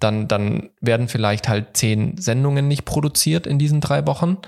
[0.00, 4.38] Dann, dann werden vielleicht halt zehn Sendungen nicht produziert in diesen drei Wochen.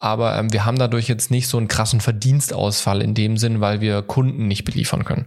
[0.00, 3.80] Aber ähm, wir haben dadurch jetzt nicht so einen krassen Verdienstausfall in dem Sinn, weil
[3.80, 5.26] wir Kunden nicht beliefern können.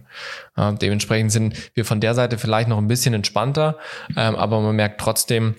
[0.54, 3.78] Äh, dementsprechend sind wir von der Seite vielleicht noch ein bisschen entspannter.
[4.18, 5.54] Ähm, aber man merkt trotzdem,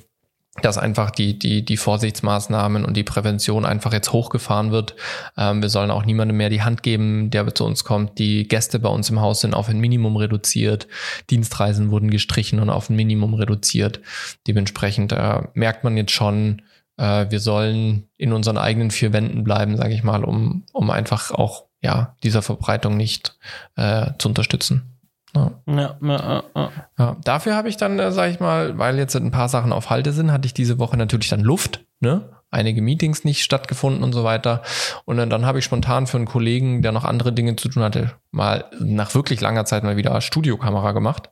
[0.62, 4.96] dass einfach die, die, die Vorsichtsmaßnahmen und die Prävention einfach jetzt hochgefahren wird.
[5.38, 8.20] Ähm, wir sollen auch niemandem mehr die Hand geben, der zu uns kommt.
[8.20, 10.88] Die Gäste bei uns im Haus sind auf ein Minimum reduziert.
[11.30, 14.02] Dienstreisen wurden gestrichen und auf ein Minimum reduziert.
[14.46, 16.62] Dementsprechend äh, merkt man jetzt schon,
[16.98, 21.32] äh, wir sollen in unseren eigenen vier Wänden bleiben, sage ich mal, um, um einfach
[21.32, 23.38] auch ja dieser Verbreitung nicht
[23.78, 24.91] äh, zu unterstützen.
[25.36, 25.52] Ja.
[25.66, 27.18] Ja, ja, ja, ja.
[27.24, 30.12] Dafür habe ich dann, äh, sag ich mal, weil jetzt ein paar Sachen auf Halte
[30.12, 32.30] sind, hatte ich diese Woche natürlich dann Luft, ne?
[32.54, 34.62] Einige Meetings nicht stattgefunden und so weiter.
[35.06, 37.82] Und dann, dann habe ich spontan für einen Kollegen, der noch andere Dinge zu tun
[37.82, 41.30] hatte, mal nach wirklich langer Zeit mal wieder Studiokamera gemacht.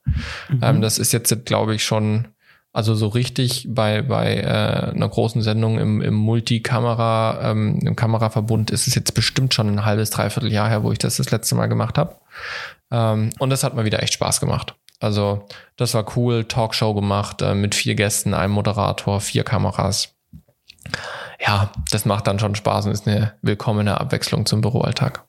[0.47, 0.59] Mhm.
[0.62, 2.29] Ähm, das ist jetzt, glaube ich, schon
[2.79, 8.71] also so richtig bei, bei äh, einer großen Sendung im, im Multikamera, ähm, im Kameraverbund
[8.71, 11.55] ist es jetzt bestimmt schon ein halbes, dreiviertel Jahr her, wo ich das das letzte
[11.55, 12.15] Mal gemacht habe.
[12.89, 14.75] Ähm, und das hat mal wieder echt Spaß gemacht.
[15.01, 20.15] Also das war cool, Talkshow gemacht äh, mit vier Gästen, einem Moderator, vier Kameras.
[21.45, 25.25] Ja, das macht dann schon Spaß und ist eine willkommene Abwechslung zum Büroalltag.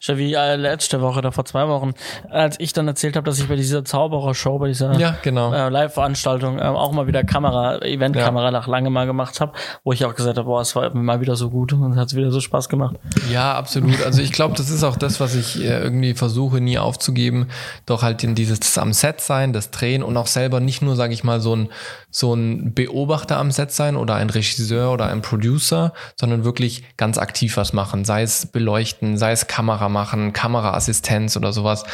[0.00, 1.92] Schon wie äh, letzte Woche oder vor zwei Wochen,
[2.30, 5.52] als ich dann erzählt habe, dass ich bei dieser Zauberer-Show, bei dieser ja, genau.
[5.52, 8.50] äh, Live-Veranstaltung äh, auch mal wieder Kamera, Eventkamera ja.
[8.50, 11.36] nach lange mal gemacht habe, wo ich auch gesagt habe, boah, es war mal wieder
[11.36, 12.96] so gut und hat es wieder so Spaß gemacht.
[13.30, 14.04] Ja, absolut.
[14.04, 17.48] Also ich glaube, das ist auch das, was ich äh, irgendwie versuche nie aufzugeben,
[17.86, 21.14] doch halt in dieses am Set sein, das Drehen und auch selber nicht nur, sage
[21.14, 21.68] ich mal, so ein
[22.10, 27.18] so ein Beobachter am Set sein oder ein Regisseur oder ein Producer, sondern wirklich ganz
[27.18, 31.84] aktiv was machen, sei es beleuchten, sei es Kamera machen, Kameraassistenz oder sowas,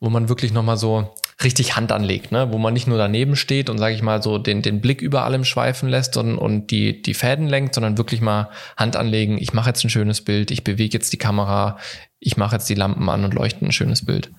[0.00, 2.52] wo man wirklich nochmal so richtig Hand anlegt, ne?
[2.52, 5.24] wo man nicht nur daneben steht und, sage ich mal, so den, den Blick über
[5.24, 9.52] allem schweifen lässt und, und die, die Fäden lenkt, sondern wirklich mal Hand anlegen, ich
[9.52, 11.78] mache jetzt ein schönes Bild, ich bewege jetzt die Kamera,
[12.20, 14.30] ich mache jetzt die Lampen an und leuchte ein schönes Bild.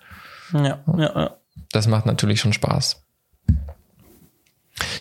[0.53, 1.37] Ja, ja, ja.
[1.71, 3.04] Das macht natürlich schon Spaß.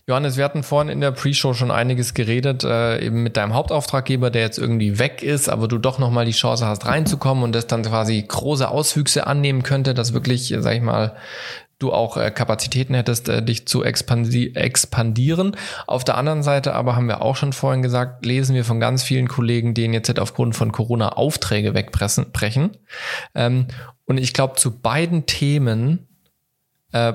[0.06, 4.30] Johannes, wir hatten vorhin in der Pre-Show schon einiges geredet, äh, eben mit deinem Hauptauftraggeber,
[4.30, 7.66] der jetzt irgendwie weg ist, aber du doch nochmal die Chance hast reinzukommen und das
[7.66, 11.16] dann quasi große Auswüchse annehmen könnte, dass wirklich, sag ich mal,
[11.78, 15.56] du auch äh, Kapazitäten hättest, äh, dich zu expandi expandieren.
[15.87, 19.02] Auf der anderen Seite aber haben wir auch schon vorhin gesagt, lesen wir von ganz
[19.02, 22.76] vielen Kollegen, denen jetzt halt aufgrund von Corona Aufträge wegbrechen.
[23.34, 23.66] Ähm,
[24.04, 26.06] und ich glaube, zu beiden Themen
[26.92, 27.14] äh,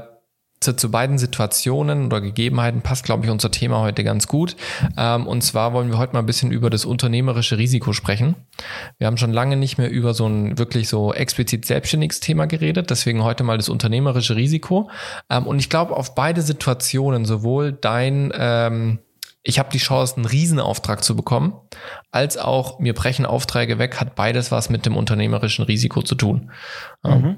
[0.60, 4.56] zu, zu beiden Situationen oder Gegebenheiten passt, glaube ich, unser Thema heute ganz gut.
[4.98, 8.36] Ähm, und zwar wollen wir heute mal ein bisschen über das unternehmerische Risiko sprechen.
[8.98, 12.90] Wir haben schon lange nicht mehr über so ein wirklich so explizit selbstständiges Thema geredet,
[12.90, 14.90] deswegen heute mal das unternehmerische Risiko.
[15.30, 19.00] Ähm, und ich glaube, auf beide Situationen, sowohl dein ähm,
[19.42, 21.54] ich habe die Chance, einen Riesenauftrag zu bekommen,
[22.12, 26.52] als auch mir brechen Aufträge weg, hat beides was mit dem unternehmerischen Risiko zu tun.
[27.04, 27.38] Mhm.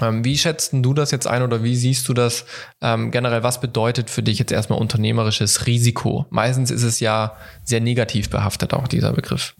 [0.00, 2.44] Ähm, wie schätzt du das jetzt ein oder wie siehst du das
[2.80, 3.42] ähm, generell?
[3.42, 6.26] Was bedeutet für dich jetzt erstmal unternehmerisches Risiko?
[6.30, 9.54] Meistens ist es ja sehr negativ behaftet, auch dieser Begriff.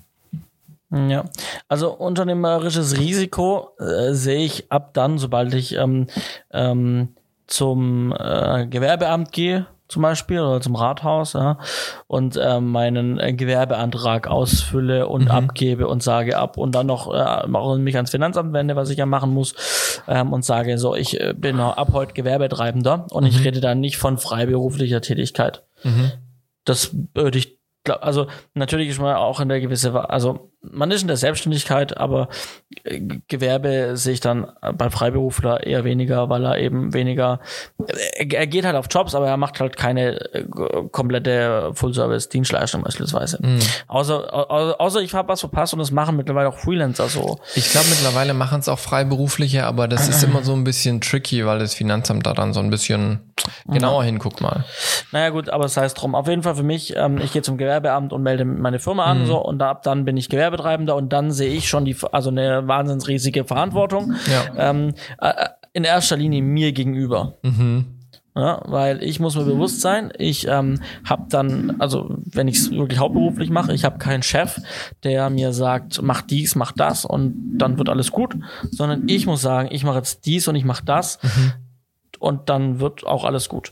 [0.91, 1.25] Ja,
[1.69, 6.07] also unternehmerisches Risiko äh, sehe ich ab dann, sobald ich ähm,
[6.53, 7.09] ähm,
[7.47, 11.59] zum äh, Gewerbeamt gehe zum Beispiel oder zum Rathaus ja,
[12.07, 15.31] und äh, meinen äh, Gewerbeantrag ausfülle und mhm.
[15.31, 19.07] abgebe und sage ab und dann noch äh, mich ans Finanzamt wende, was ich ja
[19.07, 23.29] machen muss ähm, und sage so, ich äh, bin ab heute Gewerbetreibender und mhm.
[23.29, 25.65] ich rede dann nicht von freiberuflicher Tätigkeit.
[25.83, 26.13] Mhm.
[26.65, 31.09] Das würde ich also natürlich ist man auch in der gewisse, also man ist in
[31.09, 32.29] der Selbstständigkeit, aber
[32.85, 37.41] äh, Gewerbe sehe ich dann beim Freiberufler eher weniger, weil er eben weniger,
[37.87, 40.45] äh, er geht halt auf Jobs, aber er macht halt keine äh,
[40.91, 43.39] komplette Full-Service-Dienstleistung beispielsweise.
[43.41, 43.61] Mhm.
[43.89, 47.39] Außer, außer ich habe was verpasst und das machen mittlerweile auch Freelancer so.
[47.55, 51.47] Ich glaube mittlerweile machen es auch Freiberufliche, aber das ist immer so ein bisschen tricky,
[51.47, 53.33] weil das Finanzamt da dann so ein bisschen
[53.67, 54.07] genauer mhm.
[54.07, 54.65] hinguckt mal.
[55.13, 56.15] Naja gut, aber es das heißt drum.
[56.15, 59.23] Auf jeden Fall für mich, ähm, ich gehe zum Gewerbeamt und melde meine Firma an
[59.23, 59.27] mhm.
[59.27, 62.31] so und ab dann bin ich Gewerbe Gewerbetreibender und dann sehe ich schon die, also
[62.31, 64.15] eine wahnsinns riesige Verantwortung.
[64.31, 64.71] Ja.
[64.71, 67.39] Ähm, äh, in erster Linie mir gegenüber.
[67.43, 67.87] Mhm.
[68.37, 72.71] Ja, weil ich muss mir bewusst sein, ich ähm, habe dann, also wenn ich es
[72.73, 74.61] wirklich hauptberuflich mache, ich habe keinen Chef,
[75.05, 78.35] der mir sagt, mach dies, mach das und dann wird alles gut,
[78.73, 81.21] sondern ich muss sagen, ich mache jetzt dies und ich mache das.
[81.23, 81.53] Mhm
[82.25, 83.71] und dann wird auch alles gut.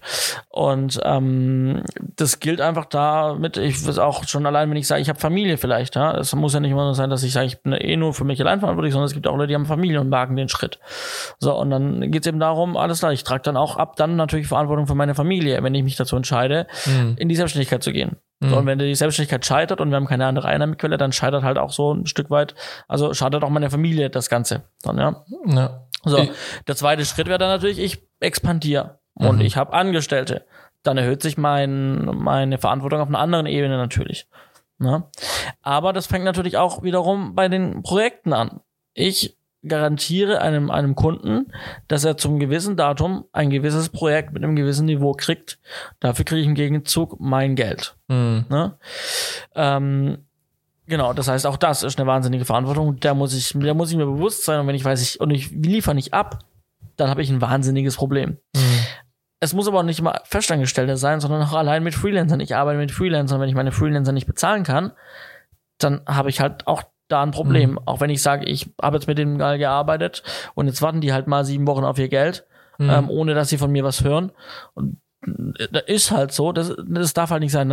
[0.51, 5.09] Und ähm, das gilt einfach damit, ich weiß auch schon allein, wenn ich sage, ich
[5.09, 7.62] habe Familie vielleicht, ja, es muss ja nicht immer nur sein, dass ich sage, ich
[7.62, 10.03] bin eh nur für mich allein verantwortlich, sondern es gibt auch Leute, die haben Familie
[10.03, 10.79] und wagen den Schritt.
[11.38, 14.17] So, und dann geht es eben darum, alles klar, ich trage dann auch ab, dann
[14.17, 17.17] natürlich Verantwortung für meine Familie, wenn ich mich dazu entscheide, mhm.
[17.17, 18.19] in die Selbstständigkeit zu gehen.
[18.41, 18.69] So, und mhm.
[18.69, 21.95] wenn die Selbstständigkeit scheitert und wir haben keine andere Einnahmequelle, dann scheitert halt auch so
[21.95, 22.55] ein Stück weit,
[22.88, 25.25] also scheitert auch meine Familie das Ganze dann, ja.
[25.47, 25.82] ja.
[26.05, 26.29] So,
[26.67, 29.43] der zweite Schritt wäre dann natürlich, ich expandiere und mhm.
[29.43, 30.45] ich habe Angestellte.
[30.83, 34.27] Dann erhöht sich mein, meine Verantwortung auf einer anderen Ebene natürlich.
[34.79, 35.05] Ne?
[35.62, 38.61] Aber das fängt natürlich auch wiederum bei den Projekten an.
[38.95, 39.37] Ich
[39.67, 41.53] garantiere einem, einem Kunden,
[41.87, 45.61] dass er zum gewissen Datum ein gewisses Projekt mit einem gewissen Niveau kriegt.
[46.01, 47.95] Dafür kriege ich im Gegenzug mein Geld.
[48.09, 48.47] Mhm.
[48.49, 48.77] Ne?
[49.55, 50.19] Ähm,
[50.87, 52.99] Genau, das heißt, auch das ist eine wahnsinnige Verantwortung.
[52.99, 54.61] Da muss ich, da muss ich mir bewusst sein.
[54.61, 56.45] Und wenn ich weiß, ich, und ich liefere nicht ab,
[56.97, 58.38] dann habe ich ein wahnsinniges Problem.
[58.55, 58.81] Mhm.
[59.40, 62.40] Es muss aber auch nicht immer Festangestellte sein, sondern auch allein mit Freelancern.
[62.40, 63.40] Ich arbeite mit Freelancern.
[63.40, 64.92] Wenn ich meine Freelancer nicht bezahlen kann,
[65.79, 67.73] dann habe ich halt auch da ein Problem.
[67.73, 67.81] Mhm.
[67.85, 70.23] Auch wenn ich sage, ich habe jetzt mit dem geil gearbeitet
[70.55, 72.47] und jetzt warten die halt mal sieben Wochen auf ihr Geld,
[72.79, 72.90] mhm.
[72.90, 74.33] ähm, ohne dass sie von mir was hören.
[74.75, 77.68] Und äh, das ist halt so, das, das darf halt nicht sein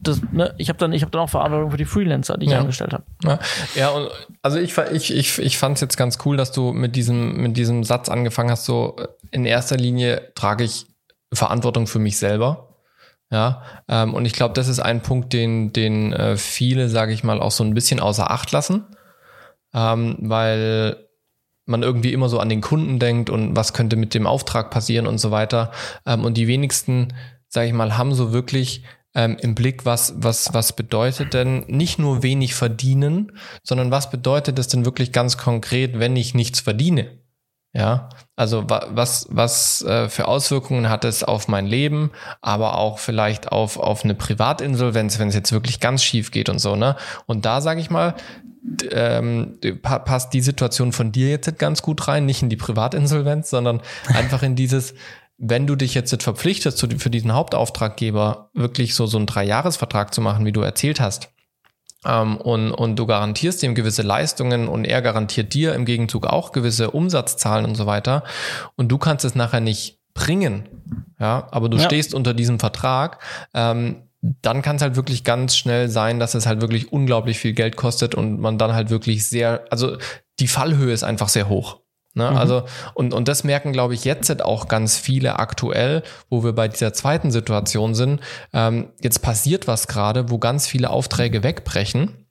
[0.00, 2.52] das, ne, ich habe dann, ich habe dann auch Verantwortung für die Freelancer, die ich
[2.52, 2.60] ja.
[2.60, 3.04] angestellt habe.
[3.24, 3.38] Ja,
[3.74, 4.08] ja und
[4.42, 7.56] also ich, ich, ich, ich fand es jetzt ganz cool, dass du mit diesem, mit
[7.56, 8.96] diesem Satz angefangen hast, so
[9.30, 10.86] in erster Linie trage ich
[11.32, 12.64] Verantwortung für mich selber.
[13.30, 17.24] Ja, ähm, und ich glaube, das ist ein Punkt, den, den äh, viele, sage ich
[17.24, 18.84] mal, auch so ein bisschen außer Acht lassen,
[19.74, 20.96] ähm, weil
[21.66, 25.06] man irgendwie immer so an den Kunden denkt und was könnte mit dem Auftrag passieren
[25.06, 25.72] und so weiter.
[26.06, 27.12] Ähm, und die wenigsten,
[27.48, 28.82] sage ich mal, haben so wirklich
[29.18, 33.32] ähm, im Blick, was, was, was bedeutet denn nicht nur wenig verdienen,
[33.64, 37.18] sondern was bedeutet es denn wirklich ganz konkret, wenn ich nichts verdiene?
[37.74, 43.50] Ja, also was, was äh, für Auswirkungen hat es auf mein Leben, aber auch vielleicht
[43.50, 46.96] auf, auf eine Privatinsolvenz, wenn es jetzt wirklich ganz schief geht und so, ne?
[47.26, 48.14] Und da sage ich mal,
[48.90, 53.82] ähm, passt die Situation von dir jetzt ganz gut rein, nicht in die Privatinsolvenz, sondern
[54.14, 54.94] einfach in dieses,
[55.38, 60.44] wenn du dich jetzt verpflichtest, für diesen Hauptauftraggeber wirklich so, so einen Dreijahresvertrag zu machen,
[60.44, 61.30] wie du erzählt hast,
[62.04, 66.52] ähm, und, und du garantierst ihm gewisse Leistungen und er garantiert dir im Gegenzug auch
[66.52, 68.24] gewisse Umsatzzahlen und so weiter,
[68.76, 70.68] und du kannst es nachher nicht bringen,
[71.20, 71.84] ja, aber du ja.
[71.84, 73.20] stehst unter diesem Vertrag,
[73.54, 77.52] ähm, dann kann es halt wirklich ganz schnell sein, dass es halt wirklich unglaublich viel
[77.52, 79.96] Geld kostet und man dann halt wirklich sehr, also
[80.40, 81.80] die Fallhöhe ist einfach sehr hoch.
[82.18, 82.32] Ne?
[82.32, 82.36] Mhm.
[82.36, 86.68] Also, und, und das merken, glaube ich, jetzt auch ganz viele aktuell, wo wir bei
[86.68, 88.20] dieser zweiten Situation sind.
[88.52, 92.26] Ähm, jetzt passiert was gerade, wo ganz viele Aufträge wegbrechen.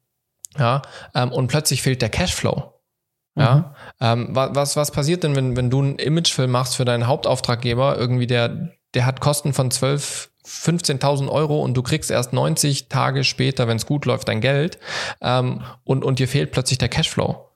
[0.58, 0.82] Ja,
[1.16, 2.74] ähm, und plötzlich fehlt der Cashflow.
[3.36, 3.56] Ja.
[3.56, 3.66] Mhm.
[4.00, 8.28] Ähm, was, was passiert denn, wenn, wenn du einen Imagefilm machst für deinen Hauptauftraggeber, irgendwie
[8.28, 13.68] der, der hat Kosten von 12, 15.000 Euro und du kriegst erst 90 Tage später,
[13.68, 14.80] wenn es gut läuft, dein Geld
[15.22, 17.47] ähm, und, und dir fehlt plötzlich der Cashflow.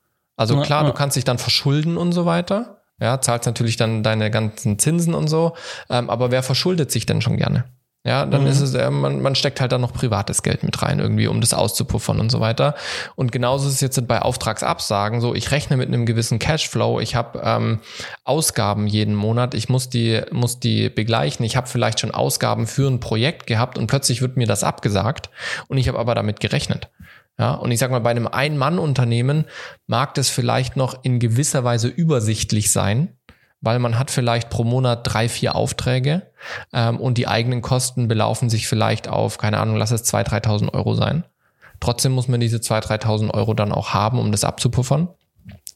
[0.42, 0.92] Also klar, ja, ja.
[0.92, 2.82] du kannst dich dann verschulden und so weiter.
[3.00, 5.54] Ja, zahlst natürlich dann deine ganzen Zinsen und so.
[5.90, 7.64] Ähm, aber wer verschuldet sich denn schon gerne?
[8.04, 8.46] Ja, dann mhm.
[8.48, 11.40] ist es, äh, man, man steckt halt dann noch privates Geld mit rein irgendwie, um
[11.40, 12.74] das auszupuffern und so weiter.
[13.14, 17.14] Und genauso ist es jetzt bei Auftragsabsagen so, ich rechne mit einem gewissen Cashflow, ich
[17.14, 17.78] habe ähm,
[18.24, 22.90] Ausgaben jeden Monat, ich muss die, muss die begleichen, ich habe vielleicht schon Ausgaben für
[22.90, 25.30] ein Projekt gehabt und plötzlich wird mir das abgesagt
[25.68, 26.88] und ich habe aber damit gerechnet.
[27.38, 29.46] Ja, und ich sag mal, bei einem Ein-Mann-Unternehmen
[29.86, 33.16] mag das vielleicht noch in gewisser Weise übersichtlich sein,
[33.60, 36.30] weil man hat vielleicht pro Monat drei, vier Aufträge
[36.72, 40.74] ähm, und die eigenen Kosten belaufen sich vielleicht auf, keine Ahnung, lass es 2.000, 3.000
[40.74, 41.24] Euro sein.
[41.80, 45.08] Trotzdem muss man diese 2.000, 3.000 Euro dann auch haben, um das abzupuffern.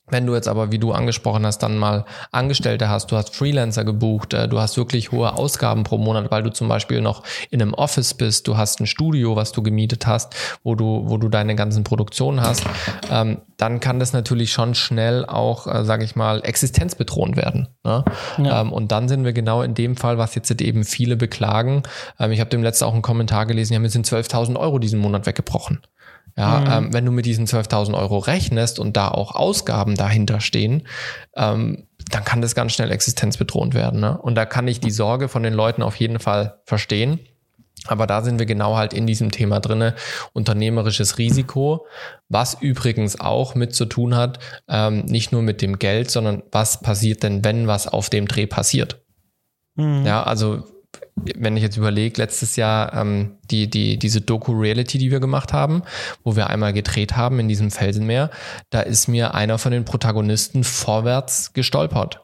[0.09, 3.85] Wenn du jetzt aber, wie du angesprochen hast, dann mal Angestellte hast, du hast Freelancer
[3.85, 7.61] gebucht, äh, du hast wirklich hohe Ausgaben pro Monat, weil du zum Beispiel noch in
[7.61, 11.29] einem Office bist, du hast ein Studio, was du gemietet hast, wo du, wo du
[11.29, 12.65] deine ganzen Produktionen hast,
[13.11, 17.69] ähm, dann kann das natürlich schon schnell auch, äh, sage ich mal, existenzbedrohend werden.
[17.83, 18.05] Ne?
[18.39, 18.61] Ja.
[18.61, 21.83] Ähm, und dann sind wir genau in dem Fall, was jetzt eben viele beklagen.
[22.21, 25.01] Ähm, ich habe dem letzten auch einen Kommentar gelesen, ja, mir sind 12.000 Euro diesen
[25.01, 25.81] Monat weggebrochen.
[26.37, 26.87] Ja, mhm.
[26.87, 30.87] ähm, wenn du mit diesen 12.000 Euro rechnest und da auch Ausgaben dahinter stehen,
[31.35, 34.01] ähm, dann kann das ganz schnell existenzbedrohend werden.
[34.01, 34.19] Ne?
[34.19, 37.21] Und da kann ich die Sorge von den Leuten auf jeden Fall verstehen.
[37.87, 39.95] Aber da sind wir genau halt in diesem Thema drinne,
[40.33, 41.87] unternehmerisches Risiko,
[42.29, 46.81] was übrigens auch mit zu tun hat, ähm, nicht nur mit dem Geld, sondern was
[46.81, 49.03] passiert denn, wenn was auf dem Dreh passiert.
[49.77, 50.05] Mhm.
[50.05, 50.65] Ja, also
[51.17, 55.83] wenn ich jetzt überlege, letztes Jahr ähm, die, die, diese Doku-Reality, die wir gemacht haben,
[56.23, 58.31] wo wir einmal gedreht haben in diesem Felsenmeer,
[58.71, 62.21] da ist mir einer von den Protagonisten vorwärts gestolpert.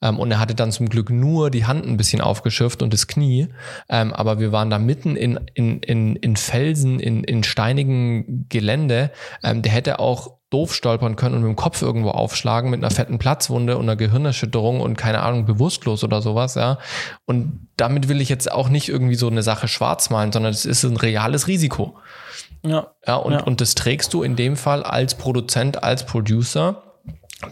[0.00, 3.06] Ähm, und er hatte dann zum Glück nur die Hand ein bisschen aufgeschürft und das
[3.06, 3.48] Knie.
[3.88, 9.12] Ähm, aber wir waren da mitten in, in, in, in Felsen, in, in steinigen Gelände.
[9.42, 12.90] Ähm, der hätte auch doof stolpern können und mit dem Kopf irgendwo aufschlagen mit einer
[12.90, 16.78] fetten Platzwunde und einer Gehirnerschütterung und keine Ahnung, bewusstlos oder sowas, ja.
[17.24, 20.66] Und damit will ich jetzt auch nicht irgendwie so eine Sache schwarz malen, sondern es
[20.66, 21.96] ist ein reales Risiko.
[22.64, 22.92] Ja.
[23.06, 23.42] Ja, und, ja.
[23.42, 26.82] und das trägst du in dem Fall als Produzent, als Producer.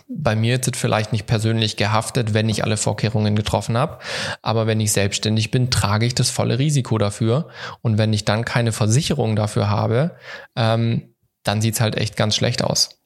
[0.09, 3.99] Bei mir jetzt vielleicht nicht persönlich gehaftet, wenn ich alle Vorkehrungen getroffen habe.
[4.41, 7.49] Aber wenn ich selbstständig bin, trage ich das volle Risiko dafür.
[7.83, 10.13] Und wenn ich dann keine Versicherung dafür habe,
[10.55, 11.10] ähm,
[11.51, 13.01] dann sieht's halt echt ganz schlecht aus.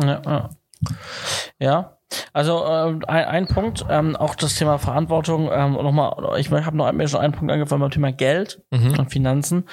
[0.00, 0.50] Ja, ja.
[1.58, 1.92] ja.
[2.32, 6.90] Also äh, ein, ein Punkt, ähm, auch das Thema Verantwortung, ähm, nochmal, ich habe noch
[6.92, 8.98] mir schon einen Punkt angefangen beim Thema Geld mhm.
[8.98, 9.64] und Finanzen,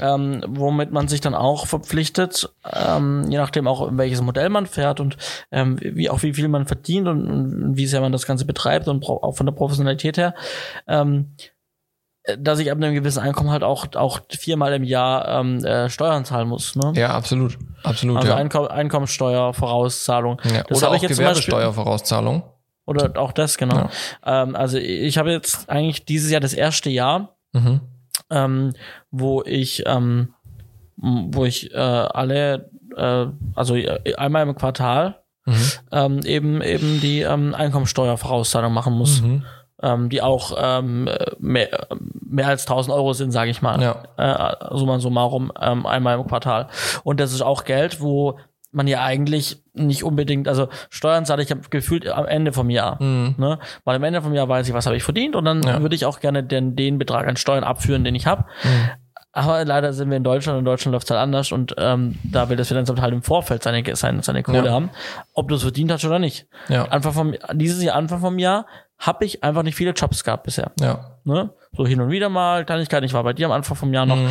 [0.00, 5.00] ähm, womit man sich dann auch verpflichtet, ähm, je nachdem auch welches Modell man fährt
[5.00, 5.16] und
[5.50, 8.86] ähm, wie auch wie viel man verdient und, und wie sehr man das Ganze betreibt
[8.86, 10.34] und auch von der Professionalität her,
[10.86, 11.34] ähm,
[12.38, 16.24] dass ich ab einem gewissen Einkommen halt auch auch viermal im Jahr ähm, äh, Steuern
[16.24, 16.74] zahlen muss.
[16.74, 16.92] Ne?
[16.96, 18.16] Ja, absolut, absolut.
[18.16, 18.36] Also ja.
[18.36, 20.40] Einkom Einkommenssteuervorauszahlung.
[20.44, 20.62] Ja.
[20.62, 22.42] Das Oder auch Gewerbesteuervorauszahlung.
[22.86, 23.88] Oder auch das, genau.
[24.24, 24.42] Ja.
[24.42, 27.80] Ähm, also ich habe jetzt eigentlich dieses Jahr das erste Jahr, mhm.
[28.30, 28.72] ähm,
[29.10, 30.34] wo ich ähm,
[30.96, 35.70] wo ich äh, alle, äh, also äh, einmal im Quartal mhm.
[35.92, 39.20] ähm, eben eben die ähm, Einkommensteuervorauszahlung machen muss.
[39.20, 39.44] Mhm
[39.84, 41.88] ähm, die auch ähm, mehr,
[42.22, 43.80] mehr als 1000 Euro sind, sage ich mal.
[43.80, 44.02] Ja.
[44.16, 46.68] Äh, so mal so mal rum ähm, einmal im Quartal.
[47.04, 48.38] Und das ist auch Geld, wo
[48.72, 53.00] man ja eigentlich nicht unbedingt, also Steuern zahle ich habe gefühlt am Ende vom Jahr.
[53.00, 53.34] Mhm.
[53.38, 53.58] Ne?
[53.84, 55.80] Weil am Ende vom Jahr weiß ich, was habe ich verdient und dann ja.
[55.80, 58.44] würde ich auch gerne den, den Betrag an Steuern abführen, den ich habe.
[58.64, 58.90] Mhm.
[59.36, 62.16] Aber leider sind wir in Deutschland und in Deutschland läuft es halt anders und ähm,
[62.22, 64.72] da will das Finanzamt halt im Vorfeld seine, seine, seine Kohle ja.
[64.72, 64.90] haben,
[65.32, 66.46] ob du es verdient hast oder nicht.
[66.68, 66.84] Ja.
[66.84, 68.66] Anfang vom, dieses Jahr, Anfang vom Jahr
[68.98, 70.70] habe ich einfach nicht viele Jobs gehabt bisher.
[70.78, 71.18] Ja.
[71.24, 71.50] Ne?
[71.76, 73.04] So hin und wieder mal Kleinigkeiten.
[73.04, 74.16] Ich war bei dir am Anfang vom Jahr noch.
[74.16, 74.28] Mhm.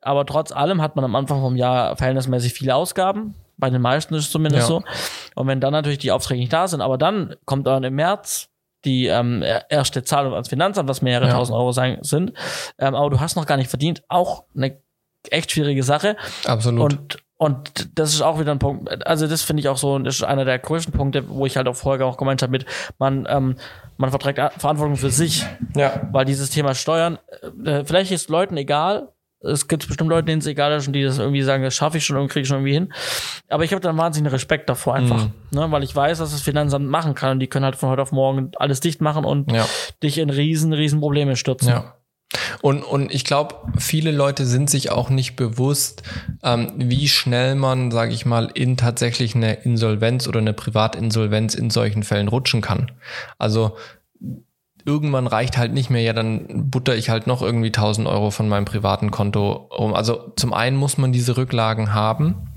[0.00, 3.34] Aber trotz allem hat man am Anfang vom Jahr verhältnismäßig viele Ausgaben.
[3.58, 4.76] Bei den meisten ist es zumindest ja.
[4.76, 4.82] so.
[5.34, 8.48] Und wenn dann natürlich die Aufträge nicht da sind, aber dann kommt dann im März
[8.84, 11.34] die ähm, erste Zahlung ans Finanzamt, was mehrere ja.
[11.34, 12.32] tausend Euro sein, sind.
[12.78, 14.02] Ähm, aber du hast noch gar nicht verdient.
[14.08, 14.80] Auch eine
[15.30, 16.16] echt schwierige Sache.
[16.44, 16.92] Absolut.
[16.92, 20.16] Und und das ist auch wieder ein Punkt, also das finde ich auch so, das
[20.16, 22.64] ist einer der größten Punkte, wo ich halt auch vorher auch gemeint habe mit,
[22.98, 23.56] man, ähm,
[23.98, 25.44] man verträgt Verantwortung für sich.
[25.74, 26.08] Ja.
[26.12, 27.18] Weil dieses Thema Steuern,
[27.62, 29.12] äh, vielleicht ist Leuten egal,
[29.46, 31.98] es gibt bestimmt Leute, denen es egal ist und die das irgendwie sagen, das schaffe
[31.98, 32.92] ich schon und kriege ich schon irgendwie hin.
[33.48, 35.32] Aber ich habe dann wahnsinnig Respekt davor einfach, mhm.
[35.50, 38.02] ne, weil ich weiß, dass das Finanzamt machen kann und die können halt von heute
[38.02, 39.66] auf morgen alles dicht machen und ja.
[40.02, 41.68] dich in riesen, riesen Probleme stürzen.
[41.68, 41.94] Ja.
[42.60, 46.02] Und, und ich glaube, viele Leute sind sich auch nicht bewusst,
[46.42, 51.70] ähm, wie schnell man, sage ich mal, in tatsächlich eine Insolvenz oder eine Privatinsolvenz in
[51.70, 52.90] solchen Fällen rutschen kann.
[53.38, 53.76] Also
[54.86, 58.48] irgendwann reicht halt nicht mehr, ja, dann butter ich halt noch irgendwie 1000 Euro von
[58.48, 59.92] meinem privaten Konto um.
[59.92, 62.48] Also zum einen muss man diese Rücklagen haben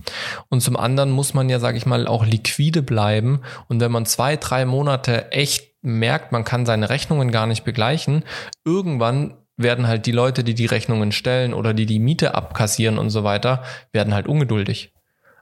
[0.50, 3.42] und zum anderen muss man ja, sage ich mal, auch liquide bleiben.
[3.68, 8.24] Und wenn man zwei, drei Monate echt merkt, man kann seine Rechnungen gar nicht begleichen,
[8.64, 13.10] irgendwann werden halt die Leute, die die Rechnungen stellen oder die die Miete abkassieren und
[13.10, 14.94] so weiter, werden halt ungeduldig.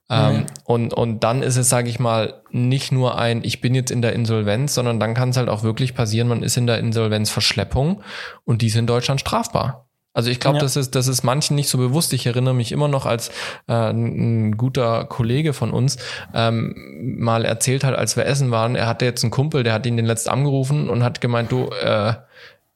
[0.10, 0.46] Ähm, mhm.
[0.64, 4.02] und, und dann ist es, sage ich mal, nicht nur ein, ich bin jetzt in
[4.02, 8.02] der Insolvenz, sondern dann kann es halt auch wirklich passieren, man ist in der Insolvenzverschleppung
[8.46, 9.88] und die ist in Deutschland strafbar.
[10.18, 10.64] Also ich glaube, ja.
[10.64, 12.12] das ist das ist manchen nicht so bewusst.
[12.12, 13.30] Ich erinnere mich immer noch, als
[13.68, 15.98] äh, ein, guter Kollege von uns
[16.34, 16.74] ähm,
[17.20, 19.96] mal erzählt hat, als wir essen waren, er hatte jetzt einen Kumpel, der hat ihn
[19.96, 22.16] den letzt angerufen und hat gemeint, du, äh,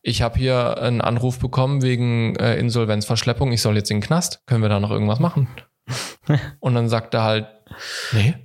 [0.04, 4.44] ich habe hier einen Anruf bekommen wegen äh, Insolvenzverschleppung, ich soll jetzt in den Knast.
[4.46, 5.48] Können wir da noch irgendwas machen?
[6.60, 7.48] und dann sagt er halt,
[8.12, 8.36] nee.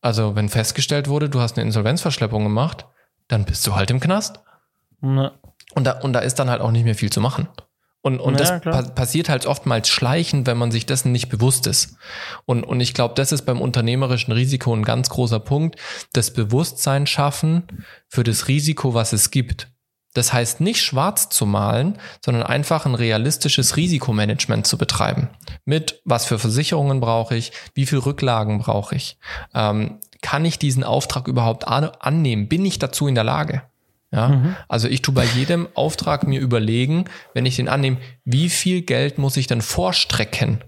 [0.00, 2.86] Also, wenn festgestellt wurde, du hast eine Insolvenzverschleppung gemacht,
[3.28, 4.40] dann bist du halt im Knast.
[5.00, 5.32] Ne.
[5.74, 7.48] Und, da, und da ist dann halt auch nicht mehr viel zu machen.
[8.02, 11.68] Und, und ja, das pa passiert halt oftmals schleichend, wenn man sich dessen nicht bewusst
[11.68, 11.96] ist.
[12.46, 15.76] Und, und ich glaube, das ist beim unternehmerischen Risiko ein ganz großer Punkt.
[16.12, 17.62] Das Bewusstsein schaffen
[18.08, 19.71] für das Risiko, was es gibt.
[20.14, 25.28] Das heißt nicht schwarz zu malen, sondern einfach ein realistisches Risikomanagement zu betreiben.
[25.64, 29.18] Mit was für Versicherungen brauche ich, wie viel Rücklagen brauche ich,
[29.54, 33.62] ähm, kann ich diesen Auftrag überhaupt annehmen, bin ich dazu in der Lage?
[34.12, 34.56] Ja, mhm.
[34.68, 39.16] also ich tue bei jedem Auftrag mir überlegen, wenn ich den annehme, wie viel Geld
[39.16, 40.62] muss ich denn vorstrecken,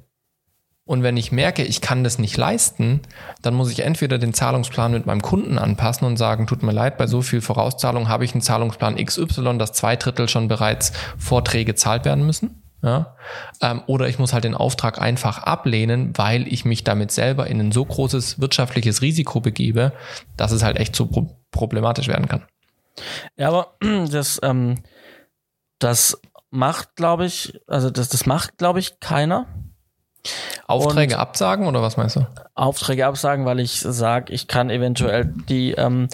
[0.87, 3.01] und wenn ich merke, ich kann das nicht leisten,
[3.41, 6.99] dann muss ich entweder den Zahlungsplan mit meinem Kunden anpassen und sagen, tut mir leid,
[6.99, 11.73] bei so viel Vorauszahlung habe ich einen Zahlungsplan XY, dass zwei Drittel schon bereits Vorträge
[11.73, 12.63] gezahlt werden müssen.
[12.83, 13.17] Ja?
[13.63, 17.61] Ähm, oder ich muss halt den Auftrag einfach ablehnen, weil ich mich damit selber in
[17.61, 19.93] ein so großes wirtschaftliches Risiko begebe,
[20.37, 22.45] dass es halt echt so pro problematisch werden kann.
[23.37, 23.77] Ja, aber
[24.11, 24.83] das, ähm,
[25.79, 26.21] das
[26.51, 29.47] macht, glaube ich, also das, das macht, glaube ich, keiner.
[30.67, 32.27] Aufträge und absagen oder was meinst du?
[32.55, 36.09] Aufträge absagen, weil ich sage, ich kann eventuell die, ähm,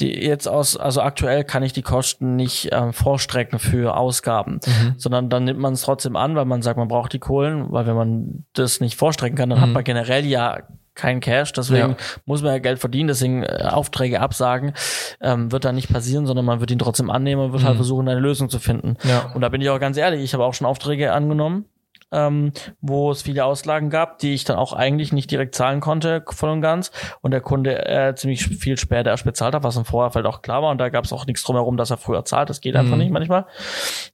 [0.00, 4.94] die jetzt aus, also aktuell kann ich die Kosten nicht ähm, vorstrecken für Ausgaben, mhm.
[4.96, 7.86] sondern dann nimmt man es trotzdem an, weil man sagt, man braucht die Kohlen, weil
[7.86, 9.62] wenn man das nicht vorstrecken kann, dann mhm.
[9.62, 10.58] hat man generell ja
[10.94, 11.96] kein Cash, deswegen ja.
[12.24, 14.74] muss man ja Geld verdienen, deswegen äh, Aufträge absagen
[15.20, 17.68] ähm, wird da nicht passieren, sondern man wird ihn trotzdem annehmen und wird halt mhm.
[17.68, 18.96] halt versuchen, eine Lösung zu finden.
[19.02, 19.32] Ja.
[19.34, 21.66] Und da bin ich auch ganz ehrlich, ich habe auch schon Aufträge angenommen,
[22.14, 26.24] ähm, wo es viele Auslagen gab, die ich dann auch eigentlich nicht direkt zahlen konnte,
[26.30, 26.92] voll und ganz.
[27.20, 30.62] Und der Kunde äh, ziemlich viel später erst bezahlt hat, was im Vorfeld auch klar
[30.62, 30.70] war.
[30.70, 32.48] Und da gab es auch nichts drumherum, dass er früher zahlt.
[32.48, 33.02] Das geht einfach mhm.
[33.02, 33.46] nicht manchmal.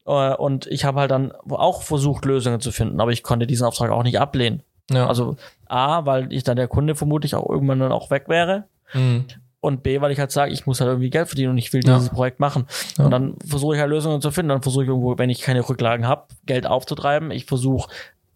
[0.06, 3.66] Äh, und ich habe halt dann auch versucht, Lösungen zu finden, aber ich konnte diesen
[3.66, 4.62] Auftrag auch nicht ablehnen.
[4.90, 5.06] Ja.
[5.06, 5.36] Also
[5.66, 8.64] A, weil ich dann der Kunde vermutlich auch irgendwann dann auch weg wäre.
[8.92, 9.26] Mhm
[9.60, 11.82] und B, weil ich halt sage, ich muss halt irgendwie Geld verdienen und ich will
[11.84, 11.96] ja.
[11.96, 12.66] dieses Projekt machen.
[12.96, 13.04] Ja.
[13.04, 14.48] Und dann versuche ich halt Lösungen zu finden.
[14.48, 17.30] Dann versuche ich irgendwo, wenn ich keine Rücklagen habe, Geld aufzutreiben.
[17.30, 17.90] Ich versuche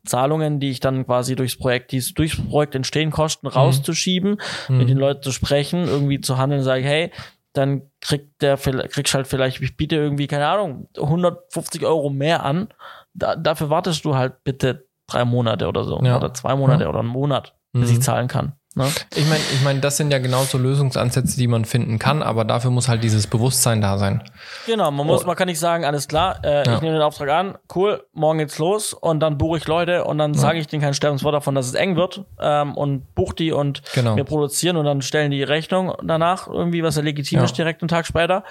[0.04, 3.52] Zahlungen, die ich dann quasi durchs Projekt, die durchs Projekt entstehen, Kosten mhm.
[3.52, 4.78] rauszuschieben, mhm.
[4.78, 7.10] mit den Leuten zu sprechen, irgendwie zu handeln, sage ich, hey,
[7.54, 12.68] dann kriegt der, kriegst halt vielleicht, ich biete irgendwie, keine Ahnung, 150 Euro mehr an.
[13.14, 16.00] Da, dafür wartest du halt bitte drei Monate oder so.
[16.02, 16.16] Ja.
[16.16, 17.96] Oder zwei Monate oder einen Monat, bis mhm.
[17.96, 18.54] ich zahlen kann.
[18.76, 18.88] Ne?
[19.14, 22.72] Ich meine, ich mein, das sind ja genauso Lösungsansätze, die man finden kann, aber dafür
[22.72, 24.22] muss halt dieses Bewusstsein da sein.
[24.66, 25.26] Genau, man muss, oh.
[25.26, 26.74] man kann nicht sagen, alles klar, äh, ja.
[26.74, 30.18] ich nehme den Auftrag an, cool, morgen geht's los und dann buche ich Leute und
[30.18, 30.40] dann ja.
[30.40, 33.82] sage ich denen kein Sterbenswort davon, dass es eng wird ähm, und buche die und
[33.94, 34.16] genau.
[34.16, 37.44] wir produzieren und dann stellen die Rechnung danach irgendwie, was ja legitim ja.
[37.44, 38.42] ist, direkt einen Tag später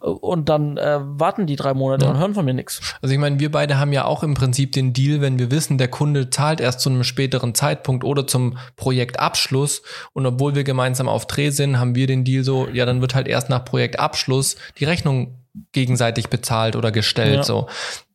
[0.00, 2.80] und dann äh, warten die drei Monate und hören von mir nichts.
[3.00, 5.78] Also ich meine, wir beide haben ja auch im Prinzip den Deal, wenn wir wissen,
[5.78, 9.82] der Kunde zahlt erst zu einem späteren Zeitpunkt oder zum Projektabschluss, Abschluss.
[10.12, 13.14] Und obwohl wir gemeinsam auf Dreh sind, haben wir den Deal so, ja, dann wird
[13.14, 15.38] halt erst nach Projektabschluss die Rechnung
[15.72, 17.36] gegenseitig bezahlt oder gestellt.
[17.36, 17.42] Ja.
[17.42, 17.68] So.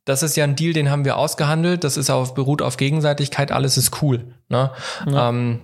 [0.05, 1.83] Das ist ja ein Deal, den haben wir ausgehandelt.
[1.83, 3.51] Das ist auf, beruht auf Gegenseitigkeit.
[3.51, 4.33] Alles ist cool.
[4.49, 4.71] Ne?
[5.09, 5.29] Ja.
[5.29, 5.61] Ähm,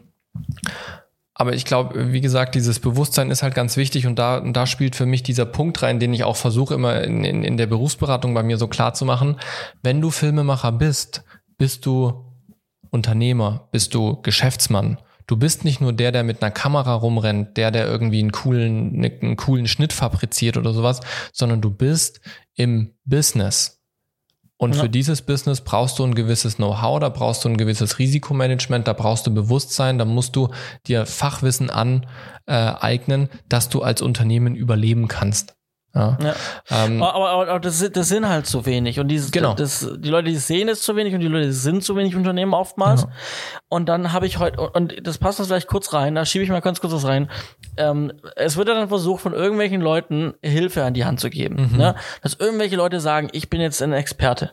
[1.33, 4.67] aber ich glaube, wie gesagt, dieses Bewusstsein ist halt ganz wichtig und da, und da
[4.67, 7.67] spielt für mich dieser Punkt rein, den ich auch versuche immer in, in, in der
[7.67, 9.37] Berufsberatung bei mir so klar zu machen.
[9.81, 11.23] Wenn du Filmemacher bist,
[11.57, 12.25] bist du
[12.89, 14.97] Unternehmer, bist du Geschäftsmann
[15.29, 18.93] du bist nicht nur der, der mit einer Kamera rumrennt, der, der irgendwie einen coolen,
[18.93, 21.01] ne, einen coolen Schnitt fabriziert oder sowas,
[21.31, 22.19] sondern du bist
[22.55, 23.79] im Business.
[24.57, 24.81] Und ja.
[24.81, 28.93] für dieses Business brauchst du ein gewisses Know-how, da brauchst du ein gewisses Risikomanagement, da
[28.93, 30.49] brauchst du Bewusstsein, da musst du
[30.87, 35.55] dir Fachwissen aneignen, dass du als Unternehmen überleben kannst.
[35.95, 36.17] Ja.
[36.21, 36.35] ja.
[36.69, 38.99] Ähm, aber, aber, aber das, das, sind halt zu wenig.
[38.99, 39.55] Und dieses, genau.
[39.55, 42.53] das, die Leute, die sehen, ist zu wenig und die Leute sind zu wenig Unternehmen
[42.53, 43.03] oftmals.
[43.03, 43.09] Ja.
[43.69, 46.49] Und dann habe ich heute, und das passt das vielleicht kurz rein, da schiebe ich
[46.51, 47.29] mal ganz kurz was rein.
[47.77, 51.69] Ähm, es wird dann versucht, von irgendwelchen Leuten Hilfe an die Hand zu geben.
[51.71, 51.77] Mhm.
[51.77, 51.95] Ne?
[52.21, 54.51] Dass irgendwelche Leute sagen, ich bin jetzt ein Experte.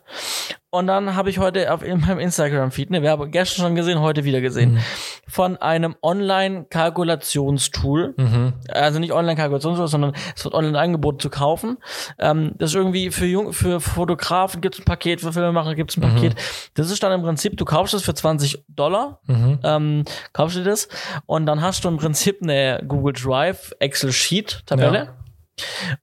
[0.77, 4.25] Und dann habe ich heute auf in meinem Instagram-Feed eine Werbung gestern schon gesehen, heute
[4.25, 4.81] wieder gesehen, mhm.
[5.27, 8.13] von einem Online-Kalkulationstool.
[8.15, 8.53] Mhm.
[8.69, 11.79] Also nicht Online-Kalkulationstool, sondern es wird online angeboten zu kaufen.
[12.19, 15.93] Ähm, das ist irgendwie für Jung, für Fotografen gibt es ein Paket, für Filmemacher gibt
[15.93, 16.15] es ein mhm.
[16.15, 16.35] Paket.
[16.75, 19.59] Das ist dann im Prinzip, du kaufst es für 20 Dollar, mhm.
[19.63, 20.05] ähm,
[20.35, 20.91] kaufst du das
[21.25, 24.99] und dann hast du im Prinzip eine Google Drive Excel Sheet Tabelle.
[24.99, 25.09] Ja.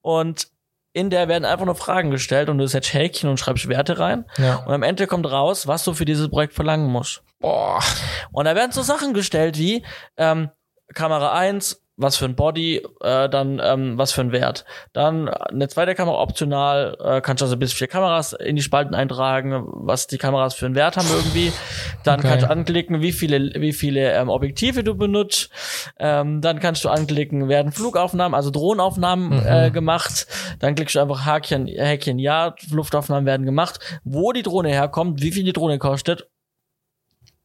[0.01, 0.47] Und
[0.93, 4.25] in der werden einfach nur Fragen gestellt und du setzt Häkchen und schreibst Werte rein.
[4.37, 4.57] Ja.
[4.57, 7.23] Und am Ende kommt raus, was du für dieses Projekt verlangen musst.
[7.39, 7.79] Boah.
[8.31, 9.83] Und da werden so Sachen gestellt wie
[10.17, 10.49] ähm,
[10.93, 14.65] Kamera 1, was für ein Body, äh, dann ähm, was für ein Wert.
[14.93, 18.95] Dann eine zweite Kamera optional, äh, kannst du also bis vier Kameras in die Spalten
[18.95, 21.51] eintragen, was die Kameras für einen Wert haben irgendwie.
[22.03, 22.29] Dann okay.
[22.29, 25.49] kannst du anklicken, wie viele, wie viele ähm, Objektive du benutzt.
[25.99, 29.45] Ähm, dann kannst du anklicken, werden Flugaufnahmen, also Drohnenaufnahmen mhm.
[29.45, 30.27] äh, gemacht.
[30.59, 33.79] Dann klickst du einfach Häkchen, Häkchen, ja, Luftaufnahmen werden gemacht.
[34.03, 36.27] Wo die Drohne herkommt, wie viel die Drohne kostet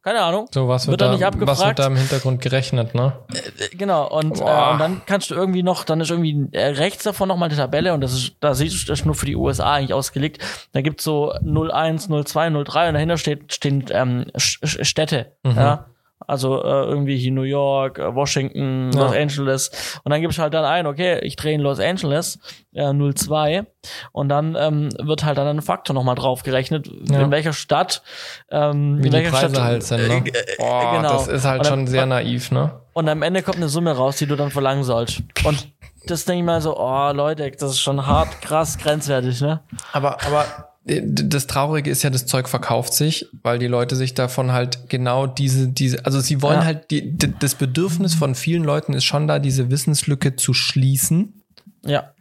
[0.03, 0.49] keine Ahnung.
[0.53, 1.59] So, was wird, wird da, nicht abgefragt.
[1.59, 3.15] Was wird da im Hintergrund gerechnet, ne?
[3.33, 6.67] Äh, äh genau, und, äh, und dann kannst du irgendwie noch, dann ist irgendwie äh,
[6.67, 9.27] rechts davon nochmal eine Tabelle und das ist, da siehst du, das ist nur für
[9.27, 10.43] die USA eigentlich ausgelegt.
[10.73, 15.57] Da gibt's so 01, 02, 03 und dahinter steht, stehen ähm, Städte, mhm.
[15.57, 15.87] ja.
[16.27, 19.03] Also äh, irgendwie hier New York, äh, Washington, ja.
[19.03, 20.01] Los Angeles.
[20.05, 22.39] Und dann gibst du halt dann ein, okay, ich drehe in Los Angeles
[22.75, 23.67] äh, 02
[24.13, 27.23] und dann ähm, wird halt dann ein Faktor nochmal drauf gerechnet, ja.
[27.23, 28.03] in welcher Stadt,
[28.51, 30.25] ähm, Wie in welcher die Preise Stadt, halt sind, ne?
[30.27, 31.13] Äh, Boah, genau.
[31.13, 32.81] Das ist halt dann, schon sehr naiv, ne?
[32.93, 35.23] Und am Ende kommt eine Summe raus, die du dann verlangen sollst.
[35.45, 35.69] Und
[36.07, 39.61] das denke ich mal so, oh Leute, das ist schon hart, krass, grenzwertig, ne?
[39.93, 40.45] Aber, aber
[40.89, 45.27] das Traurige ist ja, das Zeug verkauft sich, weil die Leute sich davon halt genau
[45.27, 46.65] diese, diese, also sie wollen ja.
[46.65, 51.43] halt, die, das Bedürfnis von vielen Leuten ist schon da, diese Wissenslücke zu schließen.
[51.85, 52.15] Ja.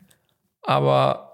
[0.63, 1.27] Aber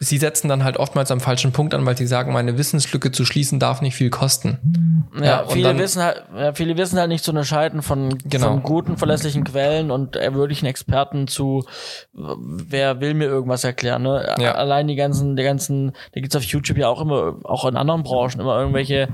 [0.00, 3.24] sie setzen dann halt oftmals am falschen Punkt an, weil sie sagen, meine Wissenslücke zu
[3.24, 5.08] schließen darf nicht viel kosten.
[5.16, 8.48] Ja, ja viele dann, wissen halt, ja, viele wissen halt nicht zu unterscheiden von, genau.
[8.48, 11.64] von guten, verlässlichen Quellen und würdigen Experten zu,
[12.12, 14.34] wer will mir irgendwas erklären, ne?
[14.38, 14.54] Ja.
[14.54, 18.04] Allein die ganzen, die ganzen, da gibt's auf YouTube ja auch immer, auch in anderen
[18.04, 19.08] Branchen immer irgendwelche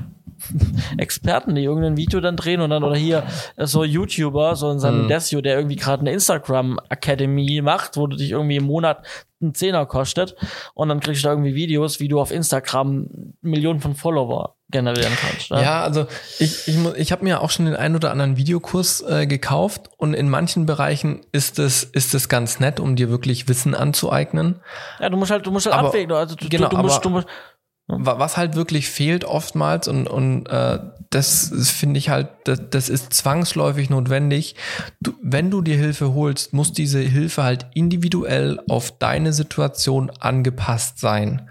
[0.99, 3.25] Experten, die irgendein Video dann drehen und dann oder hier
[3.59, 5.09] so YouTuber, so in seinem mm.
[5.09, 9.05] Desio, der irgendwie gerade eine Instagram Academy macht, wo du dich irgendwie im Monat
[9.41, 10.35] einen Zehner kostet
[10.75, 15.13] und dann kriegst du da irgendwie Videos, wie du auf Instagram Millionen von Follower generieren
[15.21, 15.51] kannst.
[15.51, 15.63] Ne?
[15.63, 16.07] Ja, also
[16.39, 20.15] ich, ich, ich habe mir auch schon den einen oder anderen Videokurs äh, gekauft und
[20.15, 24.61] in manchen Bereichen ist es ist es ganz nett, um dir wirklich Wissen anzueignen.
[24.99, 27.05] Ja, du musst halt du musst halt aber, abwägen, also du, genau, du, du musst,
[27.05, 27.29] du musst
[27.87, 30.79] was halt wirklich fehlt oftmals und, und äh,
[31.11, 34.57] das finde ich halt, das, das ist zwangsläufig notwendig.
[35.01, 40.99] Du, wenn du dir Hilfe holst, muss diese Hilfe halt individuell auf deine Situation angepasst
[40.99, 41.51] sein.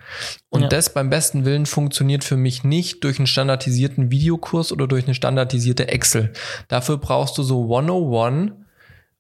[0.49, 0.67] Und ja.
[0.69, 5.15] das beim besten Willen funktioniert für mich nicht durch einen standardisierten Videokurs oder durch eine
[5.15, 6.34] standardisierte Excel.
[6.67, 8.53] Dafür brauchst du so 101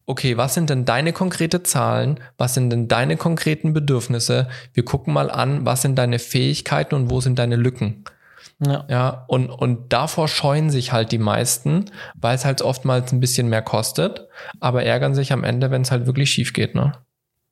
[0.05, 2.19] okay, was sind denn deine konkrete Zahlen?
[2.37, 4.47] Was sind denn deine konkreten Bedürfnisse?
[4.73, 8.03] Wir gucken mal an, was sind deine Fähigkeiten und wo sind deine Lücken?
[8.59, 8.85] Ja.
[8.87, 11.85] ja, und, und davor scheuen sich halt die meisten,
[12.15, 14.27] weil es halt oftmals ein bisschen mehr kostet,
[14.59, 16.93] aber ärgern sich am Ende, wenn es halt wirklich schief geht, ne?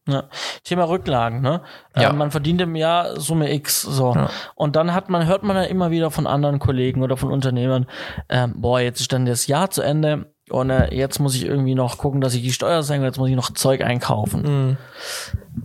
[0.07, 0.23] Ja.
[0.63, 1.61] Thema Rücklagen, ne?
[1.95, 2.09] Ja.
[2.09, 4.13] Äh, man verdient im Jahr Summe X, so.
[4.15, 4.29] Ja.
[4.55, 7.85] Und dann hat man, hört man ja immer wieder von anderen Kollegen oder von Unternehmern,
[8.29, 11.75] ähm, boah, jetzt ist dann das Jahr zu Ende, und äh, jetzt muss ich irgendwie
[11.75, 14.41] noch gucken, dass ich die Steuer senke, jetzt muss ich noch Zeug einkaufen.
[14.41, 14.77] Mhm.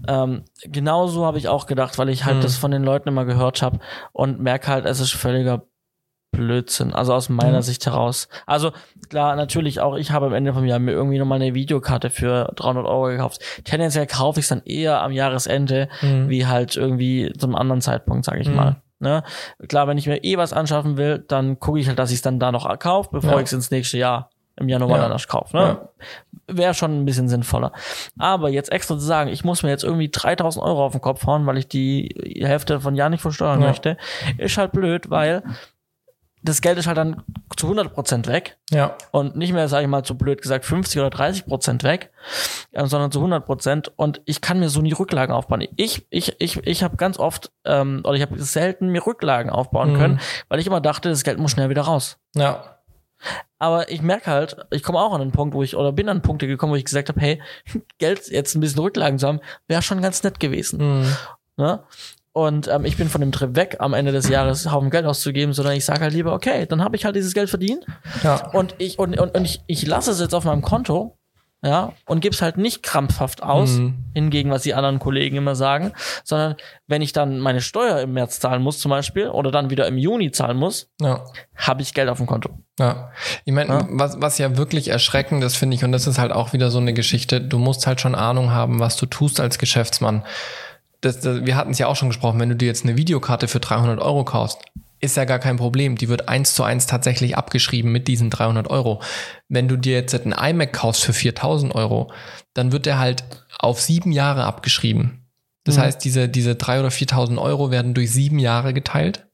[0.08, 2.42] Ähm, genauso habe ich auch gedacht, weil ich halt mhm.
[2.42, 3.80] das von den Leuten immer gehört habe
[4.12, 5.64] und merke halt, es ist völliger
[6.30, 6.92] Blödsinn.
[6.92, 7.62] Also aus meiner mhm.
[7.62, 8.28] Sicht heraus.
[8.46, 8.72] Also
[9.08, 12.52] klar, natürlich auch, ich habe am Ende vom Jahr mir irgendwie nochmal eine Videokarte für
[12.54, 13.40] 300 Euro gekauft.
[13.64, 16.28] Tendenziell kaufe ich es dann eher am Jahresende, mhm.
[16.28, 18.54] wie halt irgendwie zum anderen Zeitpunkt, sage ich mhm.
[18.54, 18.76] mal.
[18.98, 19.24] Ne?
[19.68, 22.22] Klar, wenn ich mir eh was anschaffen will, dann gucke ich halt, dass ich es
[22.22, 23.38] dann da noch kaufe, bevor ja.
[23.40, 25.08] ich es ins nächste Jahr im Januar ja.
[25.08, 25.56] danach kaufe.
[25.56, 25.62] Ne?
[25.62, 25.88] Ja.
[26.48, 27.72] Wäre schon ein bisschen sinnvoller.
[28.18, 31.26] Aber jetzt extra zu sagen, ich muss mir jetzt irgendwie 3000 Euro auf den Kopf
[31.26, 33.68] hauen, weil ich die Hälfte von Jahr nicht versteuern ja.
[33.68, 33.96] möchte,
[34.38, 35.42] ist halt blöd, weil
[36.46, 37.22] das Geld ist halt dann
[37.56, 38.56] zu 100 Prozent weg.
[38.70, 38.96] Ja.
[39.10, 42.12] Und nicht mehr, sage ich mal, zu blöd gesagt 50 oder 30 Prozent weg,
[42.72, 43.92] äh, sondern zu 100 Prozent.
[43.96, 45.66] Und ich kann mir so nie Rücklagen aufbauen.
[45.76, 49.92] Ich, ich, ich, ich habe ganz oft, ähm, oder ich habe selten mir Rücklagen aufbauen
[49.92, 49.96] mhm.
[49.96, 52.18] können, weil ich immer dachte, das Geld muss schnell wieder raus.
[52.34, 52.75] Ja.
[53.58, 56.22] Aber ich merke halt, ich komme auch an einen Punkt, wo ich, oder bin an
[56.22, 57.42] Punkte gekommen, wo ich gesagt habe, hey,
[57.98, 61.00] Geld jetzt ein bisschen Rücklagen zu haben, wäre schon ganz nett gewesen.
[61.00, 61.16] Mhm.
[61.56, 61.82] Ne?
[62.32, 65.54] Und ähm, ich bin von dem Trip weg, am Ende des Jahres Haufen Geld auszugeben,
[65.54, 67.86] sondern ich sage halt lieber, okay, dann habe ich halt dieses Geld verdient.
[68.22, 68.50] Ja.
[68.50, 71.16] Und ich, und, und, und ich, ich lasse es jetzt auf meinem Konto
[71.62, 73.94] ja, und gib's halt nicht krampfhaft aus, mhm.
[74.14, 75.92] hingegen was die anderen Kollegen immer sagen,
[76.22, 79.86] sondern wenn ich dann meine Steuer im März zahlen muss zum Beispiel oder dann wieder
[79.88, 81.24] im Juni zahlen muss, ja.
[81.56, 82.50] habe ich Geld auf dem Konto.
[82.78, 83.10] Ja,
[83.44, 83.86] ich meine, ja.
[83.90, 86.78] was, was ja wirklich erschreckend ist, finde ich, und das ist halt auch wieder so
[86.78, 90.24] eine Geschichte, du musst halt schon Ahnung haben, was du tust als Geschäftsmann.
[91.00, 93.48] Das, das, wir hatten es ja auch schon gesprochen, wenn du dir jetzt eine Videokarte
[93.48, 94.58] für 300 Euro kaufst,
[95.00, 95.96] ist ja gar kein Problem.
[95.96, 99.02] Die wird eins zu eins tatsächlich abgeschrieben mit diesen 300 Euro.
[99.48, 102.10] Wenn du dir jetzt einen iMac kaufst für 4000 Euro,
[102.54, 103.24] dann wird der halt
[103.58, 105.26] auf sieben Jahre abgeschrieben.
[105.64, 105.80] Das mhm.
[105.82, 109.26] heißt, diese, diese drei oder 4000 Euro werden durch sieben Jahre geteilt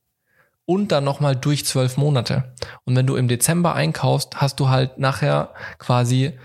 [0.65, 2.55] und dann nochmal durch zwölf Monate.
[2.85, 6.39] Und wenn du im Dezember einkaufst, hast du halt nachher quasi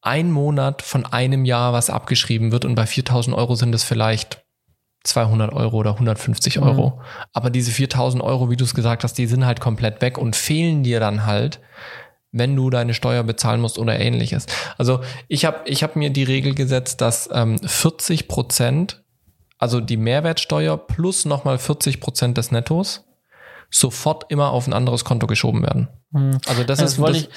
[0.00, 2.64] ein Monat von einem Jahr, was abgeschrieben wird.
[2.64, 4.41] Und bei 4000 Euro sind es vielleicht
[5.04, 6.62] 200 Euro oder 150 mhm.
[6.62, 7.00] Euro.
[7.32, 10.36] Aber diese 4000 Euro, wie du es gesagt hast, die sind halt komplett weg und
[10.36, 11.60] fehlen dir dann halt,
[12.30, 14.46] wenn du deine Steuer bezahlen musst oder ähnliches.
[14.78, 19.02] Also ich habe ich hab mir die Regel gesetzt, dass ähm, 40 Prozent,
[19.58, 23.04] also die Mehrwertsteuer plus nochmal 40 Prozent des Nettos,
[23.70, 25.88] sofort immer auf ein anderes Konto geschoben werden.
[26.12, 26.38] Hm.
[26.46, 27.28] Also das, das ist wollte ich,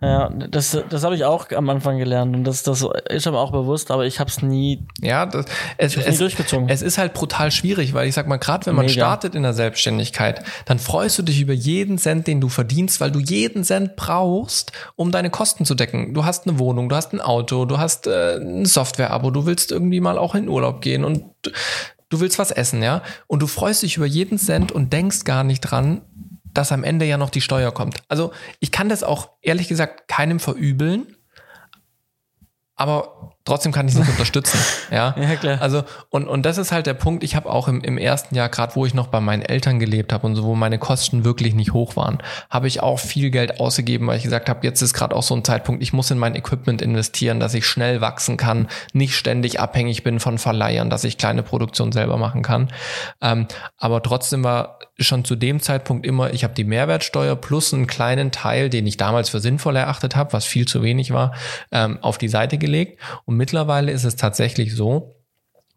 [0.00, 3.52] ja, das, das habe ich auch am Anfang gelernt und das, das ist aber auch
[3.52, 5.44] bewusst, aber ich habe es nie, ja, das,
[5.76, 6.70] es, es, nie durchgezogen.
[6.70, 8.94] Es ist halt brutal schwierig, weil ich sag mal, gerade wenn man Mega.
[8.94, 13.10] startet in der Selbstständigkeit, dann freust du dich über jeden Cent, den du verdienst, weil
[13.10, 16.14] du jeden Cent brauchst, um deine Kosten zu decken.
[16.14, 19.70] Du hast eine Wohnung, du hast ein Auto, du hast äh, ein Software-Abo, du willst
[19.72, 21.24] irgendwie mal auch in Urlaub gehen und
[22.08, 25.44] du willst was essen, ja, und du freust dich über jeden Cent und denkst gar
[25.44, 26.00] nicht dran,
[26.54, 28.02] dass am Ende ja noch die Steuer kommt.
[28.08, 31.16] Also ich kann das auch ehrlich gesagt keinem verübeln,
[32.74, 34.58] aber trotzdem kann ich es nicht unterstützen.
[34.90, 35.14] Ja?
[35.18, 35.60] ja, klar.
[35.60, 38.48] Also, und, und das ist halt der Punkt, ich habe auch im, im ersten Jahr,
[38.48, 41.54] gerade wo ich noch bei meinen Eltern gelebt habe und so, wo meine Kosten wirklich
[41.54, 42.18] nicht hoch waren,
[42.50, 45.34] habe ich auch viel Geld ausgegeben, weil ich gesagt habe, jetzt ist gerade auch so
[45.34, 49.60] ein Zeitpunkt, ich muss in mein Equipment investieren, dass ich schnell wachsen kann, nicht ständig
[49.60, 52.68] abhängig bin von Verleihern, dass ich kleine Produktion selber machen kann.
[53.20, 53.46] Ähm,
[53.78, 58.30] aber trotzdem war schon zu dem Zeitpunkt immer, ich habe die Mehrwertsteuer plus einen kleinen
[58.30, 61.34] Teil, den ich damals für sinnvoll erachtet habe, was viel zu wenig war,
[61.70, 63.00] ähm, auf die Seite gelegt.
[63.24, 65.14] Und mittlerweile ist es tatsächlich so,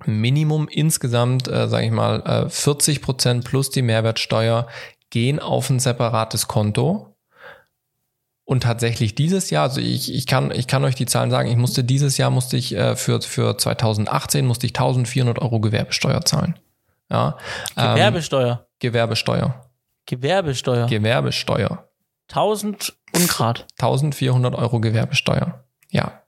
[0.06, 4.68] Minimum insgesamt, äh, sage ich mal, äh, 40 Prozent plus die Mehrwertsteuer
[5.10, 7.16] gehen auf ein separates Konto.
[8.44, 11.56] Und tatsächlich dieses Jahr, also ich, ich, kann, ich kann euch die Zahlen sagen, ich
[11.56, 16.60] musste dieses Jahr, musste ich äh, für, für 2018, musste ich 1400 Euro Gewerbesteuer zahlen.
[17.10, 17.38] Ja,
[17.76, 18.52] Gewerbesteuer?
[18.52, 19.66] Ähm, Gewerbesteuer.
[20.06, 20.88] Gewerbesteuer?
[20.88, 21.90] Gewerbesteuer.
[22.30, 23.66] 1000 Ungrad.
[23.80, 25.64] 1400 Euro Gewerbesteuer.
[25.90, 26.25] Ja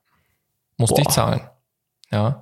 [0.78, 1.02] musste Boah.
[1.02, 1.40] ich zahlen.
[2.10, 2.40] Ja.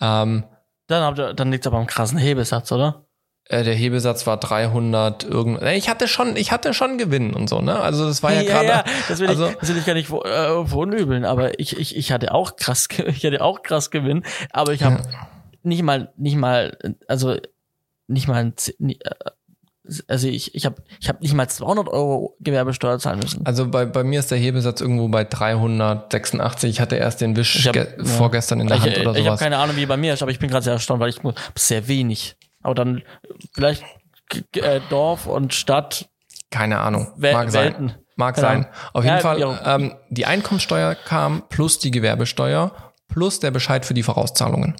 [0.00, 0.44] Ähm,
[0.88, 3.06] dann, habt ihr, dann liegt es aber am krassen Hebesatz, oder?
[3.48, 5.62] Äh, der Hebesatz war 300 irgend.
[5.62, 7.78] Ich hatte schon, ich hatte schon Gewinn und so, ne?
[7.78, 8.68] Also das war ja, ja gerade.
[8.68, 11.96] Ja, das will also, ich, das will ich gar nicht äh, verunübeln, aber ich, ich,
[11.96, 15.28] ich hatte auch krass, ich hatte auch krass Gewinn, aber ich habe ja.
[15.62, 16.76] nicht mal, nicht mal,
[17.06, 17.36] also
[18.08, 18.94] nicht mal, äh,
[20.08, 23.44] also ich, ich habe ich hab nicht mal 200 Euro Gewerbesteuer zahlen müssen.
[23.46, 26.70] Also bei, bei mir ist der Hebesatz irgendwo bei 386.
[26.70, 27.84] Ich hatte erst den Wisch hab, ja.
[28.04, 29.18] vorgestern in der ich, Hand oder sowas.
[29.18, 31.10] Ich habe keine Ahnung, wie bei mir ist, aber ich bin gerade sehr erstaunt, weil
[31.10, 31.20] ich
[31.56, 32.36] sehr wenig.
[32.62, 33.02] Aber dann
[33.54, 33.84] vielleicht
[34.54, 36.08] äh, Dorf und Stadt.
[36.50, 37.12] Keine Ahnung.
[37.16, 37.94] Mag sein.
[38.16, 38.66] Mag sein.
[38.92, 42.72] Auf jeden ja, Fall, ähm, die Einkommensteuer kam plus die Gewerbesteuer
[43.08, 44.74] plus der Bescheid für die Vorauszahlungen.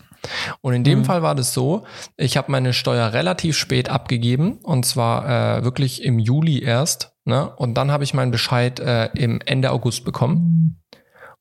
[0.60, 1.04] Und in dem mhm.
[1.04, 1.84] Fall war das so,
[2.16, 7.12] ich habe meine Steuer relativ spät abgegeben und zwar äh, wirklich im Juli erst.
[7.24, 7.50] Ne?
[7.56, 10.80] Und dann habe ich meinen Bescheid äh, im Ende August bekommen.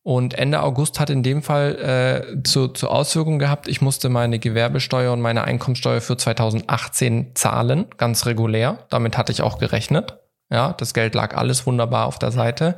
[0.02, 4.38] Und Ende August hat in dem Fall äh, zu, zur Auswirkung gehabt, ich musste meine
[4.38, 8.86] Gewerbesteuer und meine Einkommensteuer für 2018 zahlen, ganz regulär.
[8.92, 10.20] Damit hatte ich auch gerechnet.
[10.56, 12.78] Ja, das Geld lag alles wunderbar auf der Seite.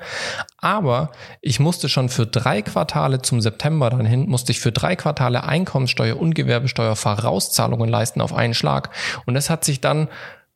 [0.58, 1.12] Aber
[1.42, 5.44] ich musste schon für drei Quartale zum September dann hin, musste ich für drei Quartale
[5.44, 8.90] Einkommenssteuer und Gewerbesteuer Vorauszahlungen leisten auf einen Schlag.
[9.28, 10.08] Und das hat sich dann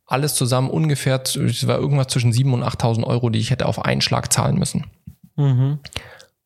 [0.07, 3.85] alles zusammen ungefähr, es war irgendwas zwischen 7.000 und 8.000 Euro, die ich hätte auf
[3.85, 4.87] einen Schlag zahlen müssen.
[5.35, 5.77] Mhm.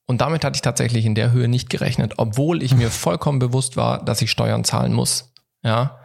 [0.07, 3.78] Und damit hatte ich tatsächlich in der Höhe nicht gerechnet, obwohl ich mir vollkommen bewusst
[3.78, 5.32] war, dass ich Steuern zahlen muss.
[5.63, 5.99] Ja,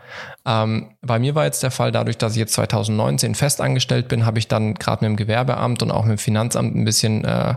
[0.47, 4.39] ähm, bei mir war jetzt der Fall, dadurch, dass ich jetzt 2019 festangestellt bin, habe
[4.39, 7.55] ich dann gerade mit dem Gewerbeamt und auch mit dem Finanzamt ein bisschen äh,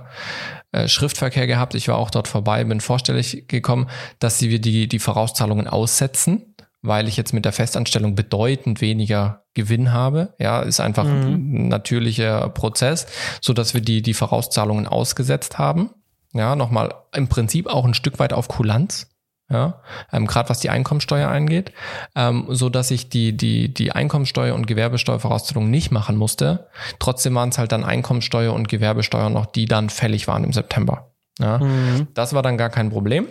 [0.72, 1.76] äh, Schriftverkehr gehabt.
[1.76, 3.88] Ich war auch dort vorbei, bin vorstellig gekommen,
[4.20, 9.46] dass sie wir die, die Vorauszahlungen aussetzen weil ich jetzt mit der Festanstellung bedeutend weniger
[9.54, 10.34] Gewinn habe.
[10.38, 11.22] Ja, ist einfach mhm.
[11.32, 13.08] ein natürlicher Prozess,
[13.42, 15.92] so dass wir die, die Vorauszahlungen ausgesetzt haben.
[16.34, 19.08] Ja, nochmal im Prinzip auch ein Stück weit auf Kulanz
[19.54, 19.82] ja,
[20.12, 21.72] ähm, gerade was die Einkommensteuer eingeht,
[22.16, 26.68] ähm, so dass ich die die die Einkommensteuer und Gewerbesteuervorauszahlung nicht machen musste.
[27.00, 31.12] Trotzdem waren es halt dann Einkommensteuer und Gewerbesteuer noch, die dann fällig waren im September.
[31.40, 32.08] Ja, mhm.
[32.16, 33.28] das war dann gar kein Problem.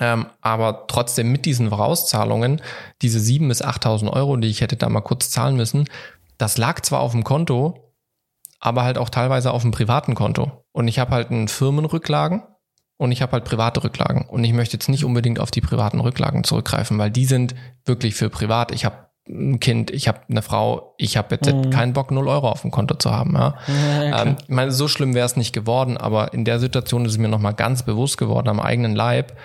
[0.00, 2.60] Ähm, aber trotzdem mit diesen Vorauszahlungen,
[3.02, 5.88] diese 7.000 bis 8.000 Euro, die ich hätte da mal kurz zahlen müssen,
[6.36, 7.92] das lag zwar auf dem Konto,
[8.60, 10.64] aber halt auch teilweise auf dem privaten Konto.
[10.72, 12.44] Und ich habe halt einen Firmenrücklagen
[12.98, 14.26] und ich habe halt private Rücklagen.
[14.28, 18.16] Und ich möchte jetzt nicht unbedingt auf die privaten Rücklagen zurückgreifen, weil die sind wirklich
[18.16, 18.72] für privat.
[18.72, 21.70] Ich habe ein Kind, ich habe eine Frau, ich habe jetzt mhm.
[21.70, 23.34] keinen Bock, 0 Euro auf dem Konto zu haben.
[23.34, 23.54] Ja.
[23.68, 27.12] ja ähm, ich meine, so schlimm wäre es nicht geworden, aber in der Situation ist
[27.12, 29.36] es mir nochmal ganz bewusst geworden am eigenen Leib.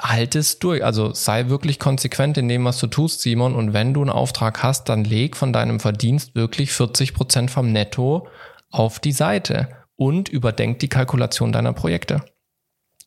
[0.00, 0.82] Halt es durch.
[0.82, 3.54] Also sei wirklich konsequent in dem, was du tust, Simon.
[3.54, 7.70] Und wenn du einen Auftrag hast, dann leg von deinem Verdienst wirklich 40 Prozent vom
[7.70, 8.26] Netto
[8.70, 12.22] auf die Seite und überdenk die Kalkulation deiner Projekte.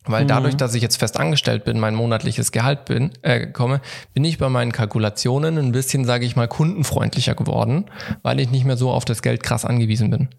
[0.07, 0.57] Weil dadurch, mhm.
[0.59, 3.81] dass ich jetzt fest angestellt bin, mein monatliches Gehalt bin, äh, komme,
[4.13, 7.85] bin ich bei meinen Kalkulationen ein bisschen, sage ich mal, kundenfreundlicher geworden,
[8.21, 10.29] weil ich nicht mehr so auf das Geld krass angewiesen bin.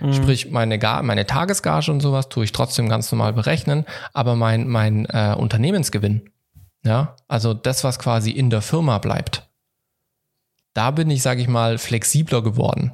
[0.00, 0.12] Mhm.
[0.12, 4.68] Sprich, meine, Gar meine Tagesgage und sowas tue ich trotzdem ganz normal berechnen, aber mein,
[4.68, 6.30] mein äh, Unternehmensgewinn,
[6.84, 9.48] ja, also das, was quasi in der Firma bleibt,
[10.74, 12.92] da bin ich, sage ich mal, flexibler geworden.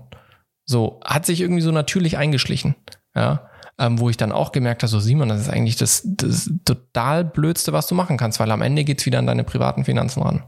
[0.64, 2.76] So, hat sich irgendwie so natürlich eingeschlichen.
[3.16, 3.49] Ja,
[3.81, 7.24] ähm, wo ich dann auch gemerkt habe, so Simon, das ist eigentlich das, das total
[7.24, 10.45] Blödste, was du machen kannst, weil am Ende geht's wieder an deine privaten Finanzen ran.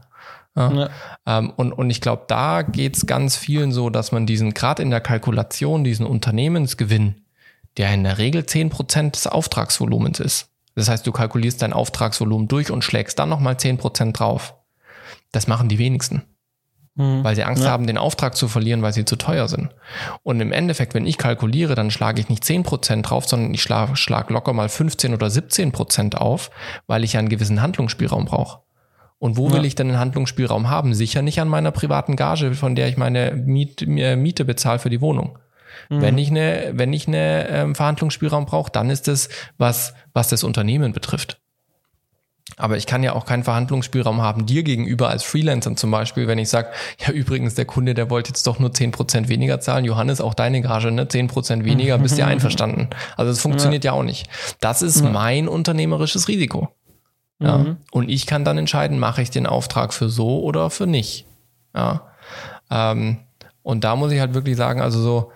[0.55, 0.71] Ja.
[0.71, 0.89] ja.
[1.25, 4.91] Ähm, und, und ich glaube, da geht's ganz vielen so, dass man diesen, gerade in
[4.91, 7.21] der Kalkulation, diesen Unternehmensgewinn,
[7.77, 10.49] der in der Regel zehn Prozent des Auftragsvolumens ist.
[10.75, 14.53] Das heißt, du kalkulierst dein Auftragsvolumen durch und schlägst dann nochmal zehn Prozent drauf.
[15.31, 16.21] Das machen die wenigsten
[16.95, 17.23] mhm.
[17.23, 17.69] weil sie Angst ja.
[17.69, 19.69] haben, den Auftrag zu verlieren, weil sie zu teuer sind.
[20.23, 23.95] Und im Endeffekt, wenn ich kalkuliere, dann schlage ich nicht 10% drauf, sondern ich schlage
[23.95, 26.51] schlag locker mal 15 oder 17% auf,
[26.87, 28.59] weil ich ja einen gewissen Handlungsspielraum brauche.
[29.19, 29.53] Und wo ja.
[29.53, 30.93] will ich denn einen Handlungsspielraum haben?
[30.93, 34.99] Sicher nicht an meiner privaten Gage, von der ich meine Miet, Miete bezahle für die
[34.99, 35.37] Wohnung.
[35.89, 36.01] Mhm.
[36.01, 40.43] Wenn ich eine, wenn ich eine ähm, Verhandlungsspielraum brauche, dann ist es was, was das
[40.43, 41.39] Unternehmen betrifft.
[42.57, 46.37] Aber ich kann ja auch keinen Verhandlungsspielraum haben dir gegenüber als Freelancer zum Beispiel, wenn
[46.37, 49.85] ich sage, ja übrigens, der Kunde, der wollte jetzt doch nur zehn Prozent weniger zahlen.
[49.85, 51.07] Johannes, auch deine Gage, ne?
[51.27, 52.89] Prozent weniger, bist du einverstanden.
[53.17, 53.93] Also das funktioniert ja.
[53.93, 54.27] ja auch nicht.
[54.59, 55.09] Das ist ja.
[55.09, 56.69] mein unternehmerisches Risiko.
[57.39, 57.59] Ja.
[57.59, 57.77] Mhm.
[57.91, 61.25] Und ich kann dann entscheiden, mache ich den Auftrag für so oder für nicht.
[61.75, 62.07] Ja.
[62.69, 63.17] Ähm,
[63.61, 65.31] und da muss ich halt wirklich sagen, also so,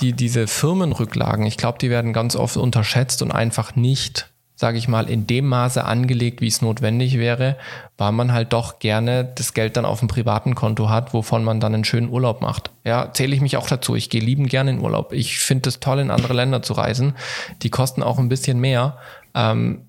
[0.00, 4.88] die, diese Firmenrücklagen, ich glaube, die werden ganz oft unterschätzt und einfach nicht sage ich
[4.88, 7.56] mal, in dem Maße angelegt, wie es notwendig wäre,
[7.96, 11.60] weil man halt doch gerne das Geld dann auf dem privaten Konto hat, wovon man
[11.60, 12.72] dann einen schönen Urlaub macht.
[12.82, 13.94] Ja, zähle ich mich auch dazu.
[13.94, 15.12] Ich gehe lieben gerne in Urlaub.
[15.12, 17.14] Ich finde es toll, in andere Länder zu reisen.
[17.62, 18.98] Die kosten auch ein bisschen mehr.
[19.32, 19.82] Ähm,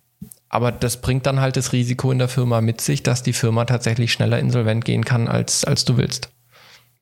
[0.49, 3.65] aber das bringt dann halt das Risiko in der Firma mit sich, dass die Firma
[3.65, 6.29] tatsächlich schneller insolvent gehen kann, als, als du willst.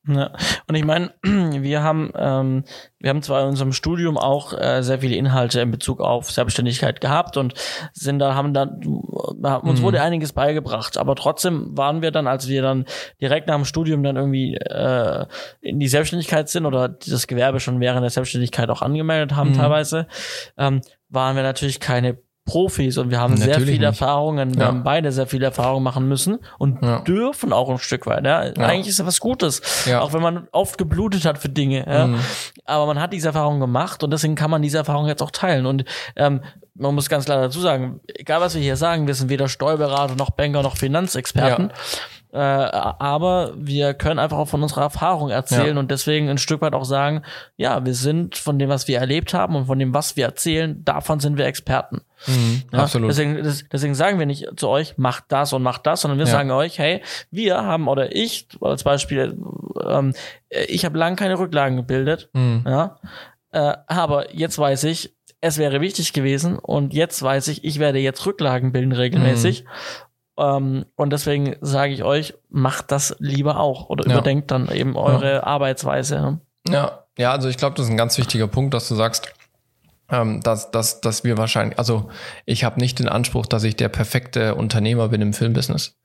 [0.08, 0.32] Ja.
[0.66, 2.64] Und ich meine, wir haben, ähm,
[2.98, 7.00] wir haben zwar in unserem Studium auch äh, sehr viele Inhalte in Bezug auf Selbstständigkeit
[7.00, 7.54] gehabt und
[7.92, 9.82] sind da, haben da, uns mhm.
[9.82, 12.84] wurde einiges beigebracht, aber trotzdem waren wir dann, als wir dann
[13.20, 15.26] direkt nach dem Studium dann irgendwie äh,
[15.60, 19.54] in die Selbstständigkeit sind oder das Gewerbe schon während der Selbstständigkeit auch angemeldet haben mhm.
[19.54, 20.06] teilweise,
[20.56, 22.18] ähm, waren wir natürlich keine
[22.48, 24.00] Profis und wir haben Natürlich sehr viele nicht.
[24.00, 24.68] Erfahrungen, wir ja.
[24.68, 27.00] haben beide sehr viele Erfahrungen machen müssen und ja.
[27.00, 28.24] dürfen auch ein Stück weit.
[28.24, 28.46] Ja?
[28.46, 28.52] ja.
[28.56, 29.60] Eigentlich ist das was Gutes,
[29.98, 31.84] auch wenn man oft geblutet hat für Dinge.
[31.86, 32.06] Ja?
[32.06, 32.20] Mhm.
[32.64, 35.66] Aber man hat diese Erfahrung gemacht und deswegen kann man diese Erfahrung jetzt auch teilen.
[35.66, 35.84] Und
[36.16, 36.40] ähm,
[36.74, 40.14] man muss ganz klar dazu sagen, egal was wir hier sagen, wir sind weder Steuerberater
[40.14, 41.70] noch Banker noch Finanzexperten.
[42.30, 45.80] Äh, aber wir können einfach auch von unserer Erfahrung erzählen ja.
[45.80, 47.22] und deswegen ein Stück weit auch sagen,
[47.56, 50.84] ja, wir sind von dem, was wir erlebt haben und von dem, was wir erzählen,
[50.84, 52.02] davon sind wir Experten.
[52.26, 53.08] Mhm, ja, absolut.
[53.08, 56.32] Deswegen, deswegen sagen wir nicht zu euch, macht das und macht das, sondern wir ja.
[56.32, 59.38] sagen euch, hey, wir haben oder ich als Beispiel,
[59.82, 60.12] ähm,
[60.50, 62.62] ich habe lange keine Rücklagen gebildet, mhm.
[62.66, 62.98] ja,
[63.52, 68.00] äh, aber jetzt weiß ich, es wäre wichtig gewesen und jetzt weiß ich, ich werde
[68.00, 69.64] jetzt Rücklagen bilden regelmäßig.
[69.64, 69.68] Mhm.
[70.38, 74.12] Ähm, und deswegen sage ich euch, macht das lieber auch oder ja.
[74.12, 75.42] überdenkt dann eben eure ja.
[75.42, 76.20] Arbeitsweise.
[76.20, 76.40] Ne?
[76.68, 79.32] Ja, ja, also ich glaube, das ist ein ganz wichtiger Punkt, dass du sagst,
[80.10, 82.08] ähm, dass, dass, dass wir wahrscheinlich, also
[82.46, 85.96] ich habe nicht den Anspruch, dass ich der perfekte Unternehmer bin im Filmbusiness.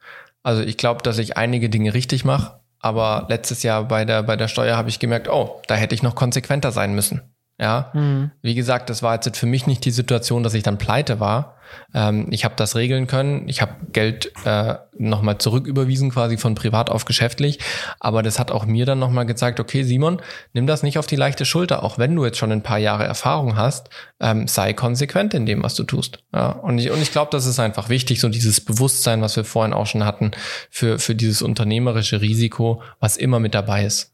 [0.42, 4.36] Also ich glaube, dass ich einige Dinge richtig mache, aber letztes Jahr bei der, bei
[4.36, 7.22] der Steuer habe ich gemerkt, oh, da hätte ich noch konsequenter sein müssen.
[7.60, 8.32] Ja, mhm.
[8.42, 11.58] wie gesagt, das war jetzt für mich nicht die Situation, dass ich dann pleite war.
[11.94, 13.48] Ähm, ich habe das regeln können.
[13.48, 17.60] Ich habe Geld äh, nochmal zurücküberwiesen, quasi von privat auf geschäftlich.
[18.00, 20.20] Aber das hat auch mir dann nochmal gezeigt, okay, Simon,
[20.54, 23.04] nimm das nicht auf die leichte Schulter, auch wenn du jetzt schon ein paar Jahre
[23.04, 23.90] Erfahrung hast,
[24.20, 26.24] ähm, sei konsequent in dem, was du tust.
[26.34, 29.46] Ja, und ich, und ich glaube, das ist einfach wichtig, so dieses Bewusstsein, was wir
[29.46, 30.32] vorhin auch schon hatten,
[30.70, 34.13] für, für dieses unternehmerische Risiko, was immer mit dabei ist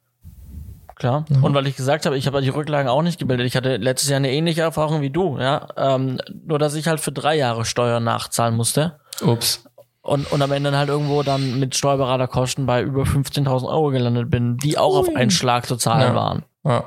[0.99, 1.25] klar.
[1.29, 1.43] Mhm.
[1.43, 3.47] Und weil ich gesagt habe, ich habe die Rücklagen auch nicht gebildet.
[3.47, 5.67] Ich hatte letztes Jahr eine ähnliche Erfahrung wie du, ja.
[5.75, 8.99] Ähm, nur dass ich halt für drei Jahre Steuern nachzahlen musste.
[9.21, 9.63] Ups.
[10.01, 14.57] Und, und am Ende halt irgendwo dann mit Steuerberaterkosten bei über 15.000 Euro gelandet bin,
[14.57, 16.15] die auch auf einen Schlag zu zahlen ja.
[16.15, 16.45] waren.
[16.63, 16.83] Ja.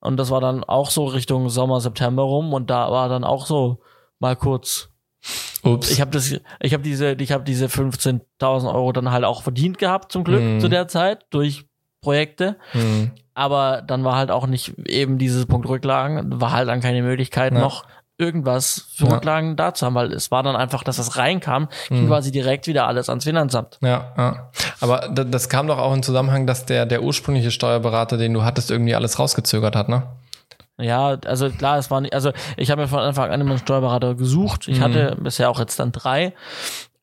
[0.00, 3.46] Und das war dann auch so Richtung Sommer, September rum und da war dann auch
[3.46, 3.80] so
[4.20, 4.90] mal kurz
[5.62, 5.90] Ups.
[5.90, 9.78] Ich habe das, ich habe diese, ich habe diese 15.000 Euro dann halt auch verdient
[9.78, 10.60] gehabt zum Glück mm.
[10.60, 11.66] zu der Zeit durch
[12.00, 12.56] Projekte.
[12.72, 17.02] Mm aber dann war halt auch nicht eben dieses Punkt Rücklagen, war halt dann keine
[17.02, 17.60] Möglichkeit ja.
[17.60, 17.84] noch
[18.18, 19.12] irgendwas für ja.
[19.12, 22.08] Rücklagen da zu haben, weil es war dann einfach, dass das reinkam, ging mhm.
[22.08, 23.78] quasi direkt wieder alles ans Finanzamt.
[23.82, 24.50] Ja, ja.
[24.80, 28.70] Aber das kam doch auch in Zusammenhang, dass der, der ursprüngliche Steuerberater, den du hattest,
[28.70, 30.04] irgendwie alles rausgezögert hat, ne?
[30.78, 33.58] Ja, also klar, es war nicht, also ich habe mir von Anfang an immer einen
[33.58, 34.68] Steuerberater gesucht.
[34.68, 34.84] Ich mhm.
[34.84, 36.32] hatte bisher auch jetzt dann drei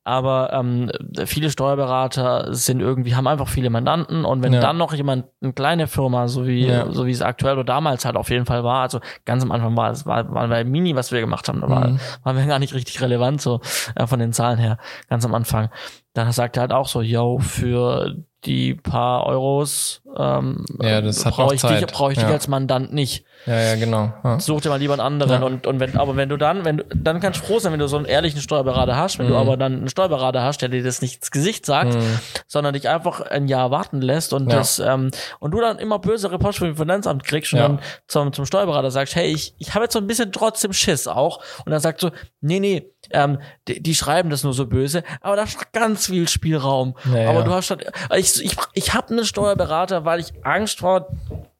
[0.03, 0.91] aber ähm,
[1.25, 4.59] viele Steuerberater sind irgendwie, haben einfach viele Mandanten und wenn ja.
[4.59, 6.91] dann noch jemand, eine kleine Firma, so wie, ja.
[6.91, 9.77] so wie es aktuell oder damals halt auf jeden Fall war, also ganz am Anfang
[9.77, 11.99] war es, war, war bei Mini, was wir gemacht haben, da war, mhm.
[12.23, 13.61] waren wir gar nicht richtig relevant, so
[13.95, 14.77] äh, von den Zahlen her,
[15.09, 15.69] ganz am Anfang.
[16.13, 18.15] Dann sagt er halt auch so, yo, für
[18.45, 22.25] die paar Euros ähm, ja, brauche ich, dich, brauch ich ja.
[22.25, 23.25] dich als Mandant nicht.
[23.45, 24.13] Ja, ja, genau.
[24.23, 24.39] Ja.
[24.39, 25.41] Such dir mal lieber einen anderen.
[25.41, 25.47] Ja.
[25.47, 27.79] Und, und wenn, aber wenn du dann, wenn du, dann kannst du froh sein, wenn
[27.79, 29.31] du so einen ehrlichen Steuerberater hast, wenn mhm.
[29.31, 32.19] du aber dann einen Steuerberater hast, der dir das nicht ins Gesicht sagt, mhm.
[32.47, 36.37] sondern dich einfach ein Jahr warten lässt und das, ähm, und du dann immer bösere
[36.39, 39.93] Post vom Finanzamt kriegst und dann zum, zum Steuerberater sagst, hey, ich, ich habe jetzt
[39.93, 41.39] so ein bisschen trotzdem Schiss auch.
[41.65, 45.35] Und dann sagt so, nee, nee, ähm, die, die schreiben das nur so böse, aber
[45.35, 46.95] da ist ganz viel Spielraum.
[47.05, 47.29] Naja.
[47.29, 51.07] Aber du hast halt, ich, ich, ich habe einen Steuerberater, weil ich Angst vor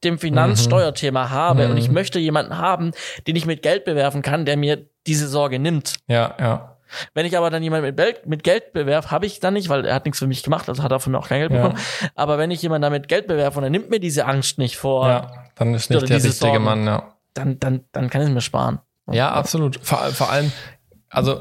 [0.02, 1.30] dem Finanzsteuerthema mhm.
[1.30, 1.70] habe mhm.
[1.72, 1.94] und ich mhm.
[1.94, 2.92] möchte jemanden haben,
[3.26, 5.94] den ich mit Geld bewerfen kann, der mir diese Sorge nimmt.
[6.06, 6.70] Ja, ja.
[7.12, 9.84] Wenn ich aber dann jemanden mit, Geld, mit Geld bewerf, habe ich dann nicht, weil
[9.84, 11.62] er hat nichts für mich gemacht, also hat er von mir auch kein Geld ja.
[11.62, 11.80] bekommen.
[12.14, 15.08] Aber wenn ich jemanden damit Geld bewerfe und er nimmt mir diese Angst nicht vor,
[15.08, 17.14] ja, dann ist nicht der richtige Sorgen, Mann, ja.
[17.34, 18.78] Dann, dann, dann kann ich es mir sparen.
[19.10, 19.80] Ja, absolut.
[19.82, 20.52] Vor, vor allem,
[21.14, 21.40] also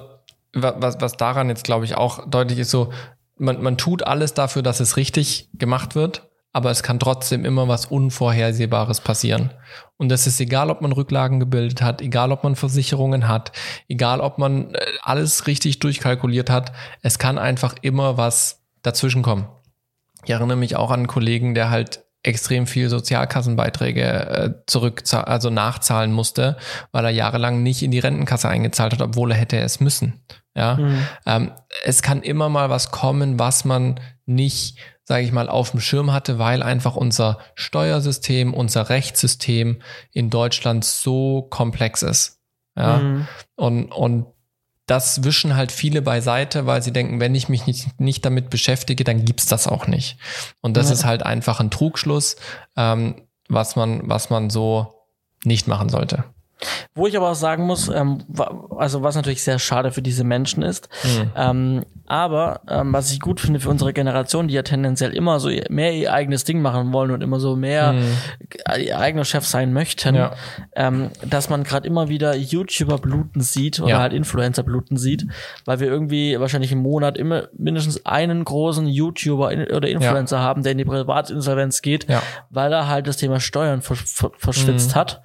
[0.53, 2.93] was, was daran jetzt, glaube ich, auch deutlich ist, so,
[3.38, 7.67] man, man tut alles dafür, dass es richtig gemacht wird, aber es kann trotzdem immer
[7.67, 9.51] was Unvorhersehbares passieren.
[9.97, 13.51] Und das ist egal, ob man Rücklagen gebildet hat, egal, ob man Versicherungen hat,
[13.88, 16.71] egal, ob man äh, alles richtig durchkalkuliert hat,
[17.01, 19.47] es kann einfach immer was dazwischen kommen.
[20.24, 25.49] Ich erinnere mich auch an einen Kollegen, der halt extrem viel Sozialkassenbeiträge äh, zurück, also
[25.49, 26.57] nachzahlen musste,
[26.91, 30.24] weil er jahrelang nicht in die Rentenkasse eingezahlt hat, obwohl er hätte es müssen.
[30.55, 31.07] Ja, mhm.
[31.26, 31.51] ähm,
[31.84, 36.13] es kann immer mal was kommen, was man nicht, sage ich mal, auf dem Schirm
[36.13, 42.39] hatte, weil einfach unser Steuersystem, unser Rechtssystem in Deutschland so komplex ist.
[42.76, 43.28] Ja, mhm.
[43.55, 44.32] und und
[44.86, 49.03] das wischen halt viele beiseite, weil sie denken, wenn ich mich nicht, nicht damit beschäftige,
[49.03, 50.17] dann gibt's das auch nicht.
[50.61, 50.93] Und das ja.
[50.93, 52.36] ist halt einfach ein Trugschluss,
[52.75, 54.93] ähm, was man, was man so
[55.45, 56.25] nicht machen sollte.
[56.95, 58.20] Wo ich aber auch sagen muss, ähm,
[58.78, 61.32] also was natürlich sehr schade für diese Menschen ist, mhm.
[61.36, 65.49] ähm, aber ähm, was ich gut finde für unsere Generation, die ja tendenziell immer so
[65.70, 68.18] mehr ihr eigenes Ding machen wollen und immer so mehr mhm.
[68.78, 70.34] ihr eigener Chef sein möchten, ja.
[70.76, 73.99] ähm, dass man gerade immer wieder YouTuber bluten sieht oder ja.
[73.99, 75.26] halt Influencer bluten sieht,
[75.66, 80.43] weil wir irgendwie wahrscheinlich im Monat immer mindestens einen großen YouTuber oder Influencer ja.
[80.43, 82.05] haben, der in die Privatinsolvenz geht,
[82.49, 84.99] weil er halt das Thema Steuern verschwitzt mhm.
[84.99, 85.24] hat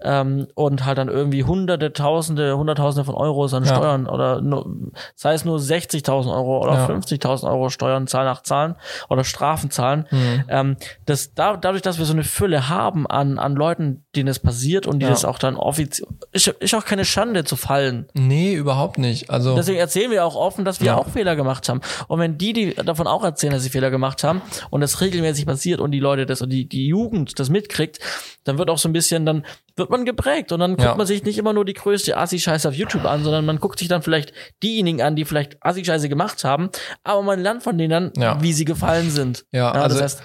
[0.00, 3.74] ähm, und halt dann irgendwie hunderte, tausende, hunderttausende von Euros an ja.
[3.74, 4.66] Steuern oder nur,
[5.14, 6.86] sei es nur 60.000 Euro oder ja.
[6.86, 8.76] 50.000 Euro Steuern zahlen nach Zahlen
[9.08, 10.06] oder Strafen zahlen.
[10.10, 10.44] Mhm.
[10.48, 10.76] Ähm,
[11.06, 14.86] das, da, dadurch, dass wir so eine Fülle haben an, an Leuten, denen es passiert
[14.86, 15.10] und die ja.
[15.10, 18.06] das auch dann offiziell, ist, ist auch keine Schande zu fallen.
[18.14, 19.30] Nee, überhaupt nicht.
[19.30, 21.80] Also Deswegen erzählen wir auch offen, dass wir auch Fehler gemacht haben.
[22.06, 25.46] Und wenn die, die davon auch erzählen, dass sie Fehler gemacht haben und das regelmäßig
[25.46, 27.98] passiert und die Leute das und die, die Jugend das mitkriegt,
[28.44, 29.44] dann wird auch so ein bisschen, dann
[29.78, 30.94] wird man geprägt und dann guckt ja.
[30.94, 33.88] man sich nicht immer nur die größte Assi-Scheiße auf YouTube an, sondern man guckt sich
[33.88, 36.70] dann vielleicht diejenigen an, die vielleicht Assi-Scheiße gemacht haben,
[37.04, 38.40] aber man lernt von denen dann, ja.
[38.42, 39.44] wie sie gefallen sind.
[39.52, 40.22] Ja, ja also, das heißt,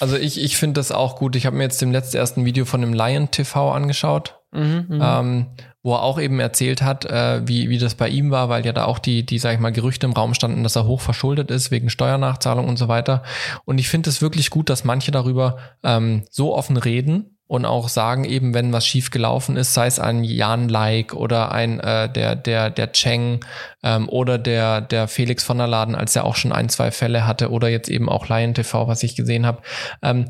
[0.00, 1.36] also ich, ich finde das auch gut.
[1.36, 5.00] Ich habe mir jetzt dem letzten ersten Video von dem Lion TV angeschaut, mhm, mhm,
[5.02, 5.46] ähm,
[5.82, 8.72] wo er auch eben erzählt hat, äh, wie, wie das bei ihm war, weil ja
[8.72, 11.50] da auch die, die, sag ich mal, Gerüchte im Raum standen, dass er hoch verschuldet
[11.50, 13.22] ist wegen Steuernachzahlung und so weiter.
[13.64, 17.88] Und ich finde es wirklich gut, dass manche darüber ähm, so offen reden und auch
[17.88, 22.08] sagen eben, wenn was schief gelaufen ist, sei es ein Jan Like oder ein äh,
[22.10, 23.40] der der der Cheng
[23.82, 27.26] ähm, oder der der Felix von der Laden, als er auch schon ein zwei Fälle
[27.26, 29.62] hatte oder jetzt eben auch Lion TV, was ich gesehen habe.
[30.02, 30.26] Ähm,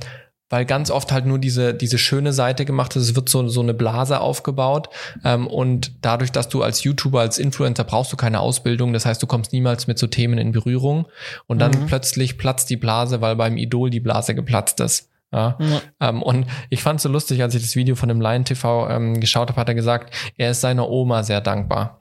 [0.51, 3.03] weil ganz oft halt nur diese, diese schöne Seite gemacht ist.
[3.03, 4.89] Es wird so, so eine Blase aufgebaut.
[5.25, 8.93] Ähm, und dadurch, dass du als YouTuber, als Influencer brauchst du keine Ausbildung.
[8.93, 11.07] Das heißt, du kommst niemals mit so Themen in Berührung.
[11.47, 11.87] Und dann mhm.
[11.87, 15.09] plötzlich platzt die Blase, weil beim Idol die Blase geplatzt ist.
[15.35, 15.57] Ja.
[15.59, 15.83] ja.
[16.01, 18.89] Ähm, und ich fand es so lustig, als ich das Video von dem Lion TV
[18.89, 22.01] ähm, geschaut habe, hat er gesagt, er ist seiner Oma sehr dankbar.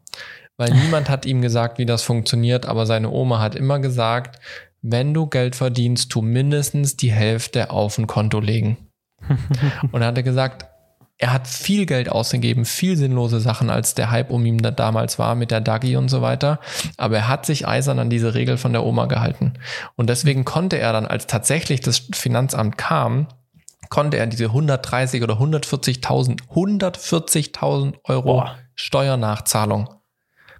[0.57, 4.39] Weil niemand hat ihm gesagt, wie das funktioniert, aber seine Oma hat immer gesagt,
[4.83, 8.77] wenn du Geld verdienst, tu mindestens die Hälfte auf ein Konto legen.
[9.91, 10.65] und er hatte gesagt,
[11.17, 15.19] er hat viel Geld ausgegeben, viel sinnlose Sachen, als der Hype um ihn da damals
[15.19, 16.59] war mit der Dagi und so weiter.
[16.97, 19.53] Aber er hat sich eisern an diese Regel von der Oma gehalten.
[19.95, 23.27] Und deswegen konnte er dann, als tatsächlich das Finanzamt kam,
[23.89, 28.57] konnte er diese 130 oder 140.000, 140.000 Euro Boah.
[28.75, 29.89] Steuernachzahlung,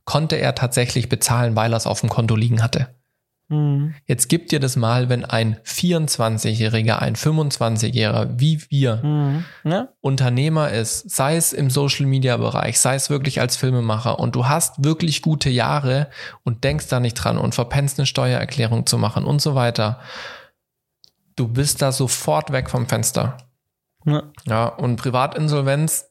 [0.06, 2.95] konnte er tatsächlich bezahlen, weil er es auf dem Konto liegen hatte.
[3.50, 3.94] Mhm.
[4.06, 9.46] Jetzt gibt dir das mal, wenn ein 24-Jähriger, ein 25-Jähriger wie wir mhm.
[9.64, 9.89] ja.
[10.02, 15.22] Unternehmer ist, sei es im Social-Media-Bereich, sei es wirklich als Filmemacher und du hast wirklich
[15.22, 16.10] gute Jahre
[16.44, 20.00] und denkst da nicht dran und verpennst eine Steuererklärung zu machen und so weiter.
[21.36, 23.38] Du bist da sofort weg vom Fenster.
[24.06, 26.10] Ja, ja und Privatinsolvenz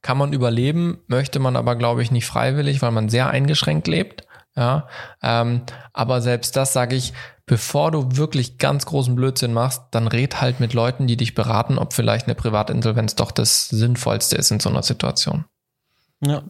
[0.00, 4.26] kann man überleben, möchte man aber, glaube ich, nicht freiwillig, weil man sehr eingeschränkt lebt.
[4.54, 4.86] Ja,
[5.22, 7.14] ähm, aber selbst das sage ich,
[7.46, 11.78] bevor du wirklich ganz großen Blödsinn machst, dann red halt mit Leuten, die dich beraten,
[11.78, 15.44] ob vielleicht eine Privatinsolvenz doch das Sinnvollste ist in so einer Situation.
[16.20, 16.42] Ja.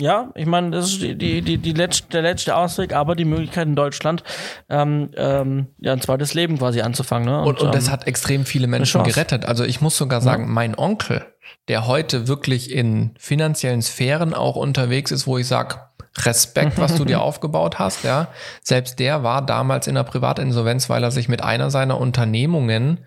[0.00, 3.26] Ja, ich meine, das ist die, die, die, die letzte, der letzte Ausweg, aber die
[3.26, 4.24] Möglichkeit in Deutschland,
[4.68, 7.28] ähm, ähm, ja, ein zweites Leben quasi anzufangen.
[7.28, 7.40] Ne?
[7.40, 9.44] Und, und, und das ähm, hat extrem viele Menschen gerettet.
[9.44, 10.48] Also ich muss sogar sagen, ja.
[10.48, 11.24] mein Onkel,
[11.68, 15.76] der heute wirklich in finanziellen Sphären auch unterwegs ist, wo ich sage,
[16.18, 18.28] Respekt, was du dir aufgebaut hast, ja.
[18.62, 23.00] Selbst der war damals in der Privatinsolvenz, weil er sich mit einer seiner Unternehmungen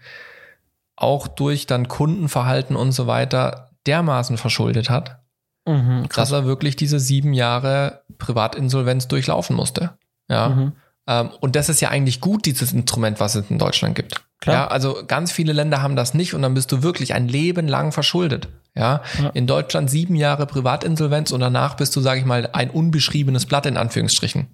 [0.96, 5.20] auch durch dann Kundenverhalten und so weiter dermaßen verschuldet hat,
[5.68, 9.98] mhm, dass er wirklich diese sieben Jahre Privatinsolvenz durchlaufen musste.
[10.28, 10.50] Ja.
[10.50, 10.74] Mhm.
[11.08, 14.25] Ähm, und das ist ja eigentlich gut, dieses Instrument, was es in Deutschland gibt.
[14.46, 14.56] Klar.
[14.56, 17.68] Ja, also ganz viele Länder haben das nicht und dann bist du wirklich ein Leben
[17.68, 18.48] lang verschuldet.
[18.76, 19.30] Ja, ja.
[19.30, 23.66] in Deutschland sieben Jahre Privatinsolvenz und danach bist du, sage ich mal, ein unbeschriebenes Blatt
[23.66, 24.50] in Anführungsstrichen.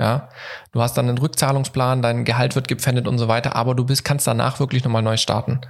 [0.00, 0.30] Ja,
[0.72, 4.04] du hast dann einen Rückzahlungsplan, dein Gehalt wird gepfändet und so weiter, aber du bist,
[4.04, 5.60] kannst danach wirklich nochmal neu starten.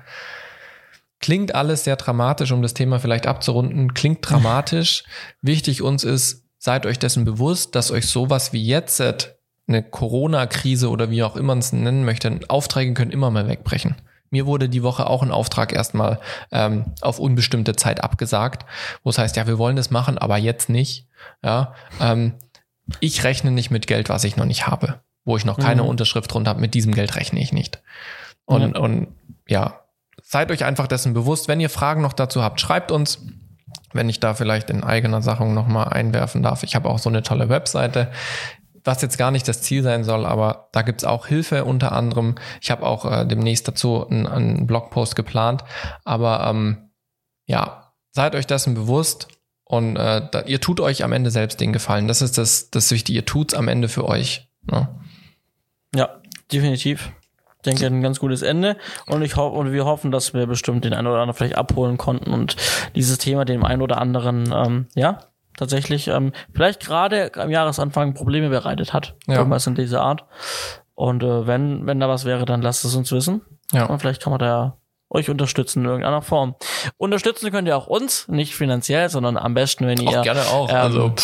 [1.18, 3.94] Klingt alles sehr dramatisch, um das Thema vielleicht abzurunden.
[3.94, 5.02] Klingt dramatisch.
[5.42, 8.96] Wichtig uns ist, seid euch dessen bewusst, dass euch sowas wie jetzt
[9.68, 13.96] eine Corona-Krise oder wie auch immer man es nennen möchte, Aufträge können immer mal wegbrechen.
[14.30, 18.66] Mir wurde die Woche auch ein Auftrag erstmal ähm, auf unbestimmte Zeit abgesagt,
[19.02, 21.08] wo es heißt, ja, wir wollen das machen, aber jetzt nicht.
[21.42, 22.34] Ja, ähm,
[23.00, 25.88] ich rechne nicht mit Geld, was ich noch nicht habe, wo ich noch keine mhm.
[25.88, 26.60] Unterschrift drunter habe.
[26.60, 27.82] Mit diesem Geld rechne ich nicht.
[28.44, 28.80] Und, ja.
[28.80, 29.08] und
[29.48, 29.80] ja,
[30.22, 31.48] seid euch einfach dessen bewusst.
[31.48, 33.20] Wenn ihr Fragen noch dazu habt, schreibt uns.
[33.92, 36.62] Wenn ich da vielleicht in eigener Sache nochmal einwerfen darf.
[36.62, 38.10] Ich habe auch so eine tolle Webseite
[38.87, 42.37] was jetzt gar nicht das Ziel sein soll, aber da gibt's auch Hilfe unter anderem.
[42.61, 45.64] Ich habe auch äh, demnächst dazu einen, einen Blogpost geplant.
[46.05, 46.91] Aber ähm,
[47.47, 49.28] ja, seid euch dessen bewusst
[49.64, 52.07] und äh, da, ihr tut euch am Ende selbst den Gefallen.
[52.07, 53.18] Das ist das, das Wichtige.
[53.18, 54.49] Ihr tut's am Ende für euch.
[54.70, 54.89] Ne?
[55.95, 56.20] Ja,
[56.53, 57.11] definitiv.
[57.57, 58.76] Ich denke, ein ganz gutes Ende.
[59.07, 61.99] Und ich hoffe, und wir hoffen, dass wir bestimmt den einen oder anderen vielleicht abholen
[61.99, 62.55] konnten und
[62.95, 65.18] dieses Thema dem einen oder anderen, ähm, ja,
[65.57, 69.16] tatsächlich ähm, vielleicht gerade am Jahresanfang Probleme bereitet hat.
[69.26, 69.36] Ja.
[69.36, 70.24] Irgendwas in dieser Art.
[70.94, 73.42] Und äh, wenn, wenn da was wäre, dann lasst es uns wissen.
[73.72, 73.86] Ja.
[73.86, 74.78] Und vielleicht kann man da
[75.09, 76.57] euch unterstützen in irgendeiner Form.
[76.96, 80.18] Unterstützen könnt ihr auch uns, nicht finanziell, sondern am besten, wenn ihr.
[80.18, 80.68] Auch gerne auch.
[80.68, 81.14] Ähm, also.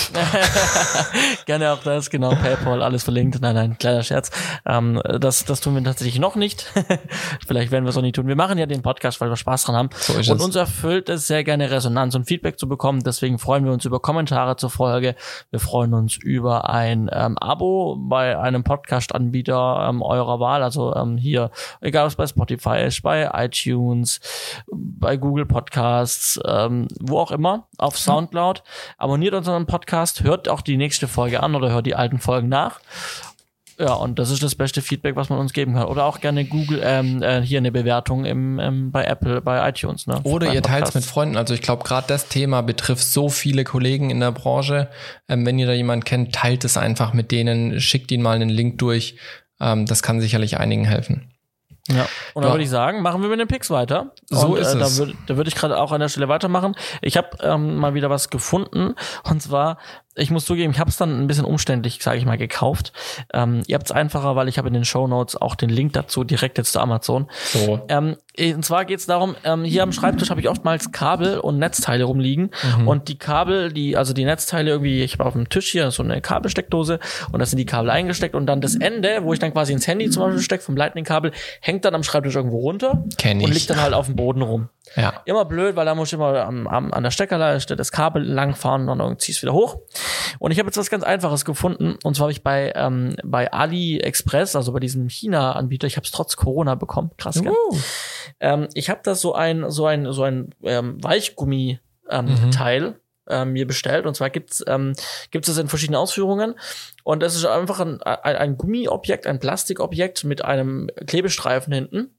[1.47, 3.41] gerne auch das, genau, PayPal, alles verlinkt.
[3.41, 4.31] Nein, nein, kleiner Scherz.
[4.67, 6.73] Ähm, das, das tun wir tatsächlich noch nicht.
[7.47, 8.29] Vielleicht werden wir es auch nicht tun.
[8.29, 9.91] Wir machen ja den Podcast, weil wir Spaß dran haben.
[9.95, 13.03] So ist und uns erfüllt es sehr gerne Resonanz und Feedback zu bekommen.
[13.05, 15.17] Deswegen freuen wir uns über Kommentare zur Folge.
[15.51, 20.63] Wir freuen uns über ein ähm, Abo bei einem Podcast-Anbieter ähm, eurer Wahl.
[20.63, 24.21] Also ähm, hier, egal ob es bei Spotify ist, bei iTunes, iTunes,
[24.71, 28.63] bei Google Podcasts, ähm, wo auch immer, auf Soundcloud.
[28.99, 32.81] Abonniert unseren Podcast, hört auch die nächste Folge an oder hört die alten Folgen nach.
[33.79, 35.87] Ja, und das ist das beste Feedback, was man uns geben kann.
[35.87, 40.07] Oder auch gerne Google, ähm, äh, hier eine Bewertung im, im, bei Apple, bei iTunes.
[40.07, 40.21] Ne?
[40.25, 41.37] Oder ihr teilt es mit Freunden.
[41.37, 44.89] Also ich glaube, gerade das Thema betrifft so viele Kollegen in der Branche.
[45.27, 48.51] Ähm, wenn ihr da jemanden kennt, teilt es einfach mit denen, schickt ihnen mal einen
[48.51, 49.17] Link durch.
[49.59, 51.32] Ähm, das kann sicherlich einigen helfen.
[51.95, 52.55] Ja, und dann ja.
[52.55, 54.13] würde ich sagen, machen wir mit den Picks weiter.
[54.29, 54.97] So und, ist äh, es.
[54.97, 56.75] Da würde da würd ich gerade auch an der Stelle weitermachen.
[57.01, 59.79] Ich habe ähm, mal wieder was gefunden und zwar
[60.15, 62.93] ich muss zugeben, ich habe es dann ein bisschen umständlich, sage ich mal, gekauft.
[63.33, 65.95] Ähm, ihr habt es einfacher, weil ich habe in den Show Notes auch den Link
[65.95, 67.31] dazu direkt jetzt zu Amazon.
[67.45, 67.81] So.
[67.89, 71.59] Ähm, und zwar geht es darum, ähm, hier am Schreibtisch habe ich oftmals Kabel und
[71.59, 72.89] Netzteile rumliegen mhm.
[72.89, 76.03] und die Kabel, die also die Netzteile irgendwie, ich habe auf dem Tisch hier so
[76.03, 76.99] eine Kabelsteckdose
[77.31, 79.87] und da sind die Kabel eingesteckt und dann das Ende, wo ich dann quasi ins
[79.87, 83.47] Handy zum Beispiel stecke vom Lightning-Kabel, hängt dann am Schreibtisch irgendwo runter Kenn ich.
[83.47, 84.69] und liegt dann halt auf dem Boden rum.
[84.97, 85.23] Ja.
[85.25, 88.89] Immer blöd, weil da muss ich immer am, am, an der Steckerleiste das Kabel langfahren
[88.89, 89.79] und dann ziehst wieder hoch.
[90.39, 91.97] Und ich habe jetzt was ganz Einfaches gefunden.
[92.03, 96.11] Und zwar habe ich bei, ähm, bei AliExpress, also bei diesem China-Anbieter, ich habe es
[96.11, 97.11] trotz Corona bekommen.
[97.17, 97.53] Krass, gell?
[97.53, 97.79] Uh.
[98.41, 102.83] Ähm, ich habe da so ein, so ein, so ein ähm, Weichgummi-Teil.
[102.83, 102.97] Ähm, mhm.
[103.29, 104.95] Ähm, mir bestellt und zwar gibt's ähm,
[105.31, 106.57] gibt's es in verschiedenen Ausführungen
[107.05, 112.11] und das ist einfach ein, ein, ein Gummiobjekt, ein Plastikobjekt mit einem Klebestreifen hinten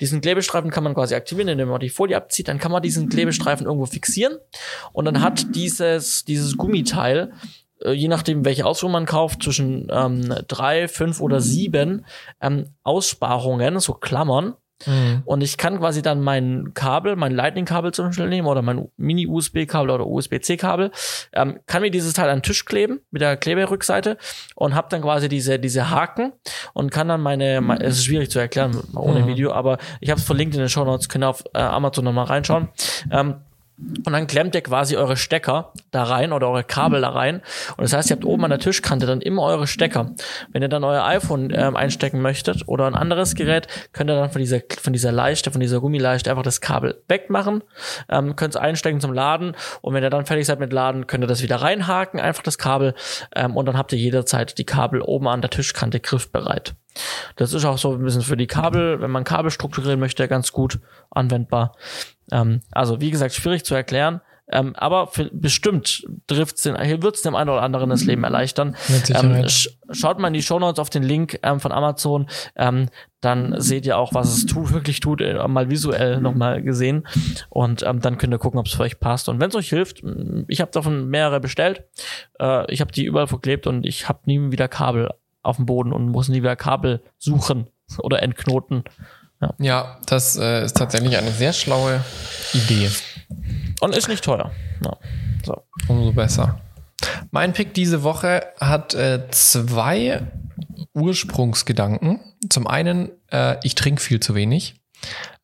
[0.00, 2.48] diesen Klebestreifen kann man quasi aktivieren, indem man die Folie abzieht.
[2.48, 4.38] Dann kann man diesen Klebestreifen irgendwo fixieren.
[4.92, 7.32] Und dann hat dieses, dieses Gummiteil,
[7.84, 12.06] äh, je nachdem, welche Ausführung man kauft, zwischen ähm, drei, fünf oder sieben
[12.40, 14.54] ähm, Aussparungen, so Klammern.
[14.86, 15.22] Mhm.
[15.24, 19.90] Und ich kann quasi dann mein Kabel, mein Lightning-Kabel zum Beispiel nehmen oder mein Mini-USB-Kabel
[19.90, 20.90] oder USB-C-Kabel,
[21.32, 24.18] ähm, kann mir dieses Teil an den Tisch kleben mit der Kleberückseite
[24.54, 26.32] und habe dann quasi diese, diese Haken
[26.72, 29.26] und kann dann meine, meine es ist schwierig zu erklären ohne mhm.
[29.26, 32.04] Video, aber ich habe es verlinkt in den Show Notes, könnt ihr auf äh, Amazon
[32.04, 32.68] nochmal reinschauen.
[33.10, 33.36] Ähm,
[33.78, 37.42] und dann klemmt ihr quasi eure Stecker da rein oder eure Kabel da rein.
[37.76, 40.12] Und das heißt, ihr habt oben an der Tischkante dann immer eure Stecker.
[40.52, 44.30] Wenn ihr dann euer iPhone ähm, einstecken möchtet oder ein anderes Gerät, könnt ihr dann
[44.30, 47.64] von dieser, von dieser Leiste, von dieser Gummileiste einfach das Kabel wegmachen.
[48.08, 49.56] Ähm, könnt es einstecken zum Laden.
[49.80, 52.58] Und wenn ihr dann fertig seid mit Laden, könnt ihr das wieder reinhaken, einfach das
[52.58, 52.94] Kabel.
[53.34, 56.74] Ähm, und dann habt ihr jederzeit die Kabel oben an der Tischkante griffbereit.
[57.36, 60.52] Das ist auch so ein bisschen für die Kabel, wenn man Kabel strukturieren möchte, ganz
[60.52, 60.80] gut
[61.10, 61.74] anwendbar.
[62.30, 64.20] Ähm, also, wie gesagt, schwierig zu erklären.
[64.52, 68.76] Ähm, aber für, bestimmt trifft's den, hier wird's dem einen oder anderen das Leben erleichtern.
[69.14, 72.88] Ähm, sch schaut mal in die Shownotes auf den Link ähm, von Amazon, ähm,
[73.20, 77.06] dann seht ihr auch, was es tut, wirklich tut, äh, mal visuell nochmal gesehen.
[77.50, 79.28] Und ähm, dann könnt ihr gucken, ob es für euch passt.
[79.28, 80.02] Und wenn es euch hilft,
[80.48, 81.84] ich habe davon mehrere bestellt.
[82.40, 85.10] Äh, ich habe die überall verklebt und ich habe nie wieder Kabel
[85.42, 87.68] auf dem Boden und muss nie wieder Kabel suchen
[87.98, 88.84] oder entknoten.
[89.40, 92.04] Ja, ja das äh, ist tatsächlich eine sehr schlaue
[92.52, 92.90] Idee.
[93.80, 94.50] Und ist nicht teuer.
[94.84, 94.96] Ja.
[95.44, 95.62] So.
[95.88, 96.60] Umso besser.
[97.30, 100.22] Mein Pick diese Woche hat äh, zwei
[100.94, 102.20] Ursprungsgedanken.
[102.48, 104.76] Zum einen, äh, ich trinke viel zu wenig.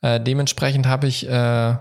[0.02, 1.76] Äh, dementsprechend habe ich äh, äh,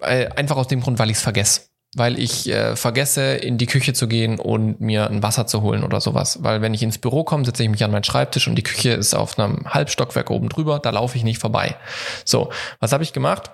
[0.00, 3.92] einfach aus dem Grund, weil ich es vergesse weil ich äh, vergesse, in die Küche
[3.92, 6.42] zu gehen und mir ein Wasser zu holen oder sowas.
[6.42, 8.90] Weil wenn ich ins Büro komme, setze ich mich an meinen Schreibtisch und die Küche
[8.90, 11.76] ist auf einem Halbstockwerk oben drüber, da laufe ich nicht vorbei.
[12.24, 13.50] So, was habe ich gemacht?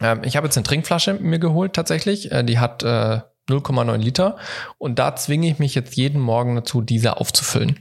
[0.00, 2.32] Ähm, ich habe jetzt eine Trinkflasche mir geholt tatsächlich.
[2.32, 4.36] Äh, die hat äh, 0,9 Liter
[4.78, 7.78] und da zwinge ich mich jetzt jeden Morgen dazu, diese aufzufüllen.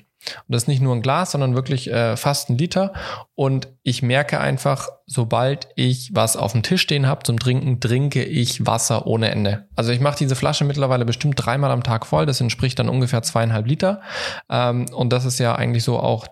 [0.48, 2.94] Und das ist nicht nur ein Glas, sondern wirklich äh, fast ein Liter.
[3.36, 8.24] Und ich merke einfach, sobald ich was auf dem Tisch stehen habe zum Trinken, trinke
[8.24, 9.68] ich Wasser ohne Ende.
[9.76, 12.26] Also ich mache diese Flasche mittlerweile bestimmt dreimal am Tag voll.
[12.26, 14.02] Das entspricht dann ungefähr zweieinhalb Liter.
[14.50, 16.28] Ähm, und das ist ja eigentlich so auch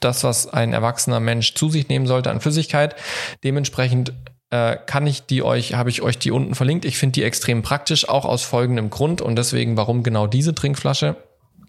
[0.00, 2.96] das, was ein erwachsener Mensch zu sich nehmen sollte an Flüssigkeit.
[3.44, 4.14] Dementsprechend
[4.50, 6.84] äh, kann ich die euch, habe ich euch die unten verlinkt.
[6.84, 11.16] Ich finde die extrem praktisch, auch aus folgendem Grund und deswegen, warum genau diese Trinkflasche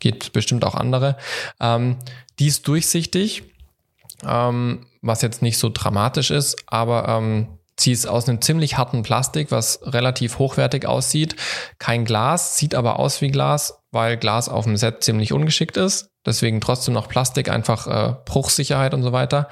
[0.02, 1.16] geht bestimmt auch andere.
[1.62, 1.98] Ähm,
[2.40, 3.44] die ist durchsichtig,
[4.28, 9.04] ähm, was jetzt nicht so dramatisch ist, aber ähm, sie ist aus einem ziemlich harten
[9.04, 11.36] Plastik, was relativ hochwertig aussieht.
[11.80, 16.10] Kein Glas, sieht aber aus wie Glas, weil Glas auf dem Set ziemlich ungeschickt ist.
[16.26, 19.50] Deswegen trotzdem noch Plastik, einfach äh, Bruchsicherheit und so weiter.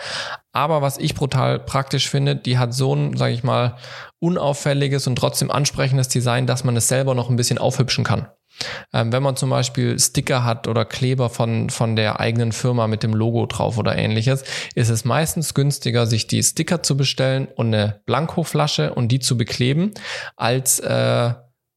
[0.52, 3.78] Aber was ich brutal praktisch finde, die hat so ein, sage ich mal,
[4.20, 8.28] unauffälliges und trotzdem ansprechendes Design, dass man es selber noch ein bisschen aufhübschen kann.
[8.94, 13.04] Ähm, wenn man zum Beispiel Sticker hat oder Kleber von, von der eigenen Firma mit
[13.04, 14.44] dem Logo drauf oder ähnliches,
[14.76, 19.38] ist es meistens günstiger, sich die Sticker zu bestellen und eine Blankoflasche und die zu
[19.38, 19.92] bekleben,
[20.36, 21.34] als äh,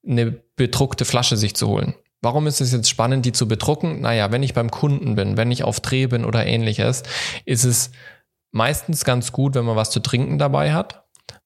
[0.07, 1.95] eine bedruckte Flasche sich zu holen.
[2.21, 4.01] Warum ist es jetzt spannend, die zu bedrucken?
[4.01, 7.03] Naja, wenn ich beim Kunden bin, wenn ich auf Dreh bin oder ähnliches,
[7.45, 7.91] ist es
[8.53, 11.03] meistens ganz gut, wenn man was zu trinken dabei hat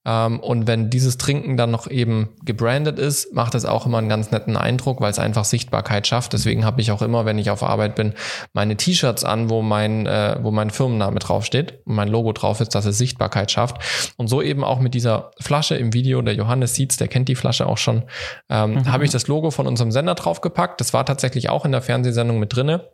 [0.07, 4.31] und wenn dieses Trinken dann noch eben gebrandet ist, macht es auch immer einen ganz
[4.31, 6.33] netten Eindruck, weil es einfach Sichtbarkeit schafft.
[6.33, 8.15] Deswegen habe ich auch immer, wenn ich auf Arbeit bin,
[8.53, 12.77] meine T-Shirts an, wo mein, äh, wo mein Firmenname draufsteht und mein Logo drauf ist,
[12.77, 14.13] dass es Sichtbarkeit schafft.
[14.17, 17.35] Und so eben auch mit dieser Flasche im Video, der Johannes sieht's, der kennt die
[17.35, 18.05] Flasche auch schon,
[18.49, 18.93] ähm, mhm.
[18.93, 20.81] habe ich das Logo von unserem Sender draufgepackt.
[20.81, 22.89] Das war tatsächlich auch in der Fernsehsendung mit drinne.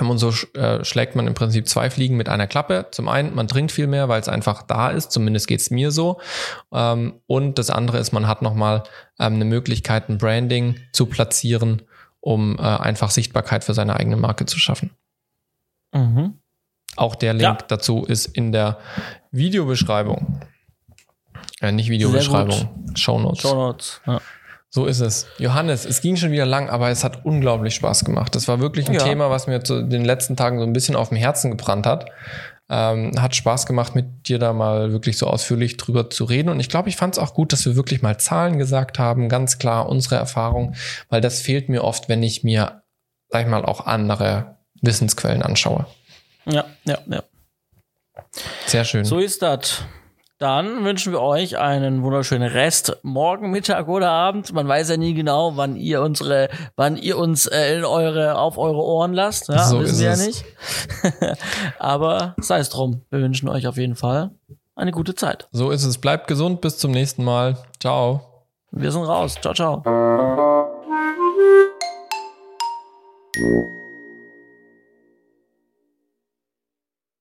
[0.00, 2.86] Und so äh, schlägt man im Prinzip zwei Fliegen mit einer Klappe.
[2.90, 6.20] Zum einen, man trinkt viel mehr, weil es einfach da ist, zumindest geht's mir so.
[6.72, 8.84] Ähm, und das andere ist, man hat nochmal
[9.18, 11.82] ähm, eine Möglichkeit, ein Branding zu platzieren,
[12.20, 14.90] um äh, einfach Sichtbarkeit für seine eigene Marke zu schaffen.
[15.92, 16.38] Mhm.
[16.96, 17.66] Auch der Link ja.
[17.68, 18.78] dazu ist in der
[19.30, 20.40] Videobeschreibung.
[21.60, 23.42] Äh, nicht Videobeschreibung, Shownotes.
[23.42, 24.20] Shownotes, ja.
[24.74, 25.28] So ist es.
[25.38, 28.34] Johannes, es ging schon wieder lang, aber es hat unglaublich Spaß gemacht.
[28.34, 29.04] Das war wirklich ein ja.
[29.04, 32.10] Thema, was mir zu den letzten Tagen so ein bisschen auf dem Herzen gebrannt hat.
[32.68, 36.48] Ähm, hat Spaß gemacht, mit dir da mal wirklich so ausführlich drüber zu reden.
[36.48, 39.28] Und ich glaube, ich fand es auch gut, dass wir wirklich mal Zahlen gesagt haben,
[39.28, 40.74] ganz klar unsere Erfahrung,
[41.08, 42.82] weil das fehlt mir oft, wenn ich mir,
[43.28, 45.86] sag ich mal, auch andere Wissensquellen anschaue.
[46.46, 47.22] Ja, ja, ja.
[48.66, 49.04] Sehr schön.
[49.04, 49.84] So ist das.
[50.44, 54.52] Dann wünschen wir euch einen wunderschönen Rest morgen, Mittag oder Abend.
[54.52, 58.58] Man weiß ja nie genau, wann ihr unsere, wann ihr uns äh, in eure, auf
[58.58, 59.48] eure Ohren lasst.
[59.48, 60.44] Ja, so wissen wir ja nicht.
[61.78, 63.00] Aber sei es drum.
[63.08, 64.32] Wir wünschen euch auf jeden Fall
[64.74, 65.48] eine gute Zeit.
[65.50, 65.96] So ist es.
[65.96, 66.60] Bleibt gesund.
[66.60, 67.56] Bis zum nächsten Mal.
[67.80, 68.20] Ciao.
[68.70, 69.38] Wir sind raus.
[69.40, 69.82] Ciao, ciao.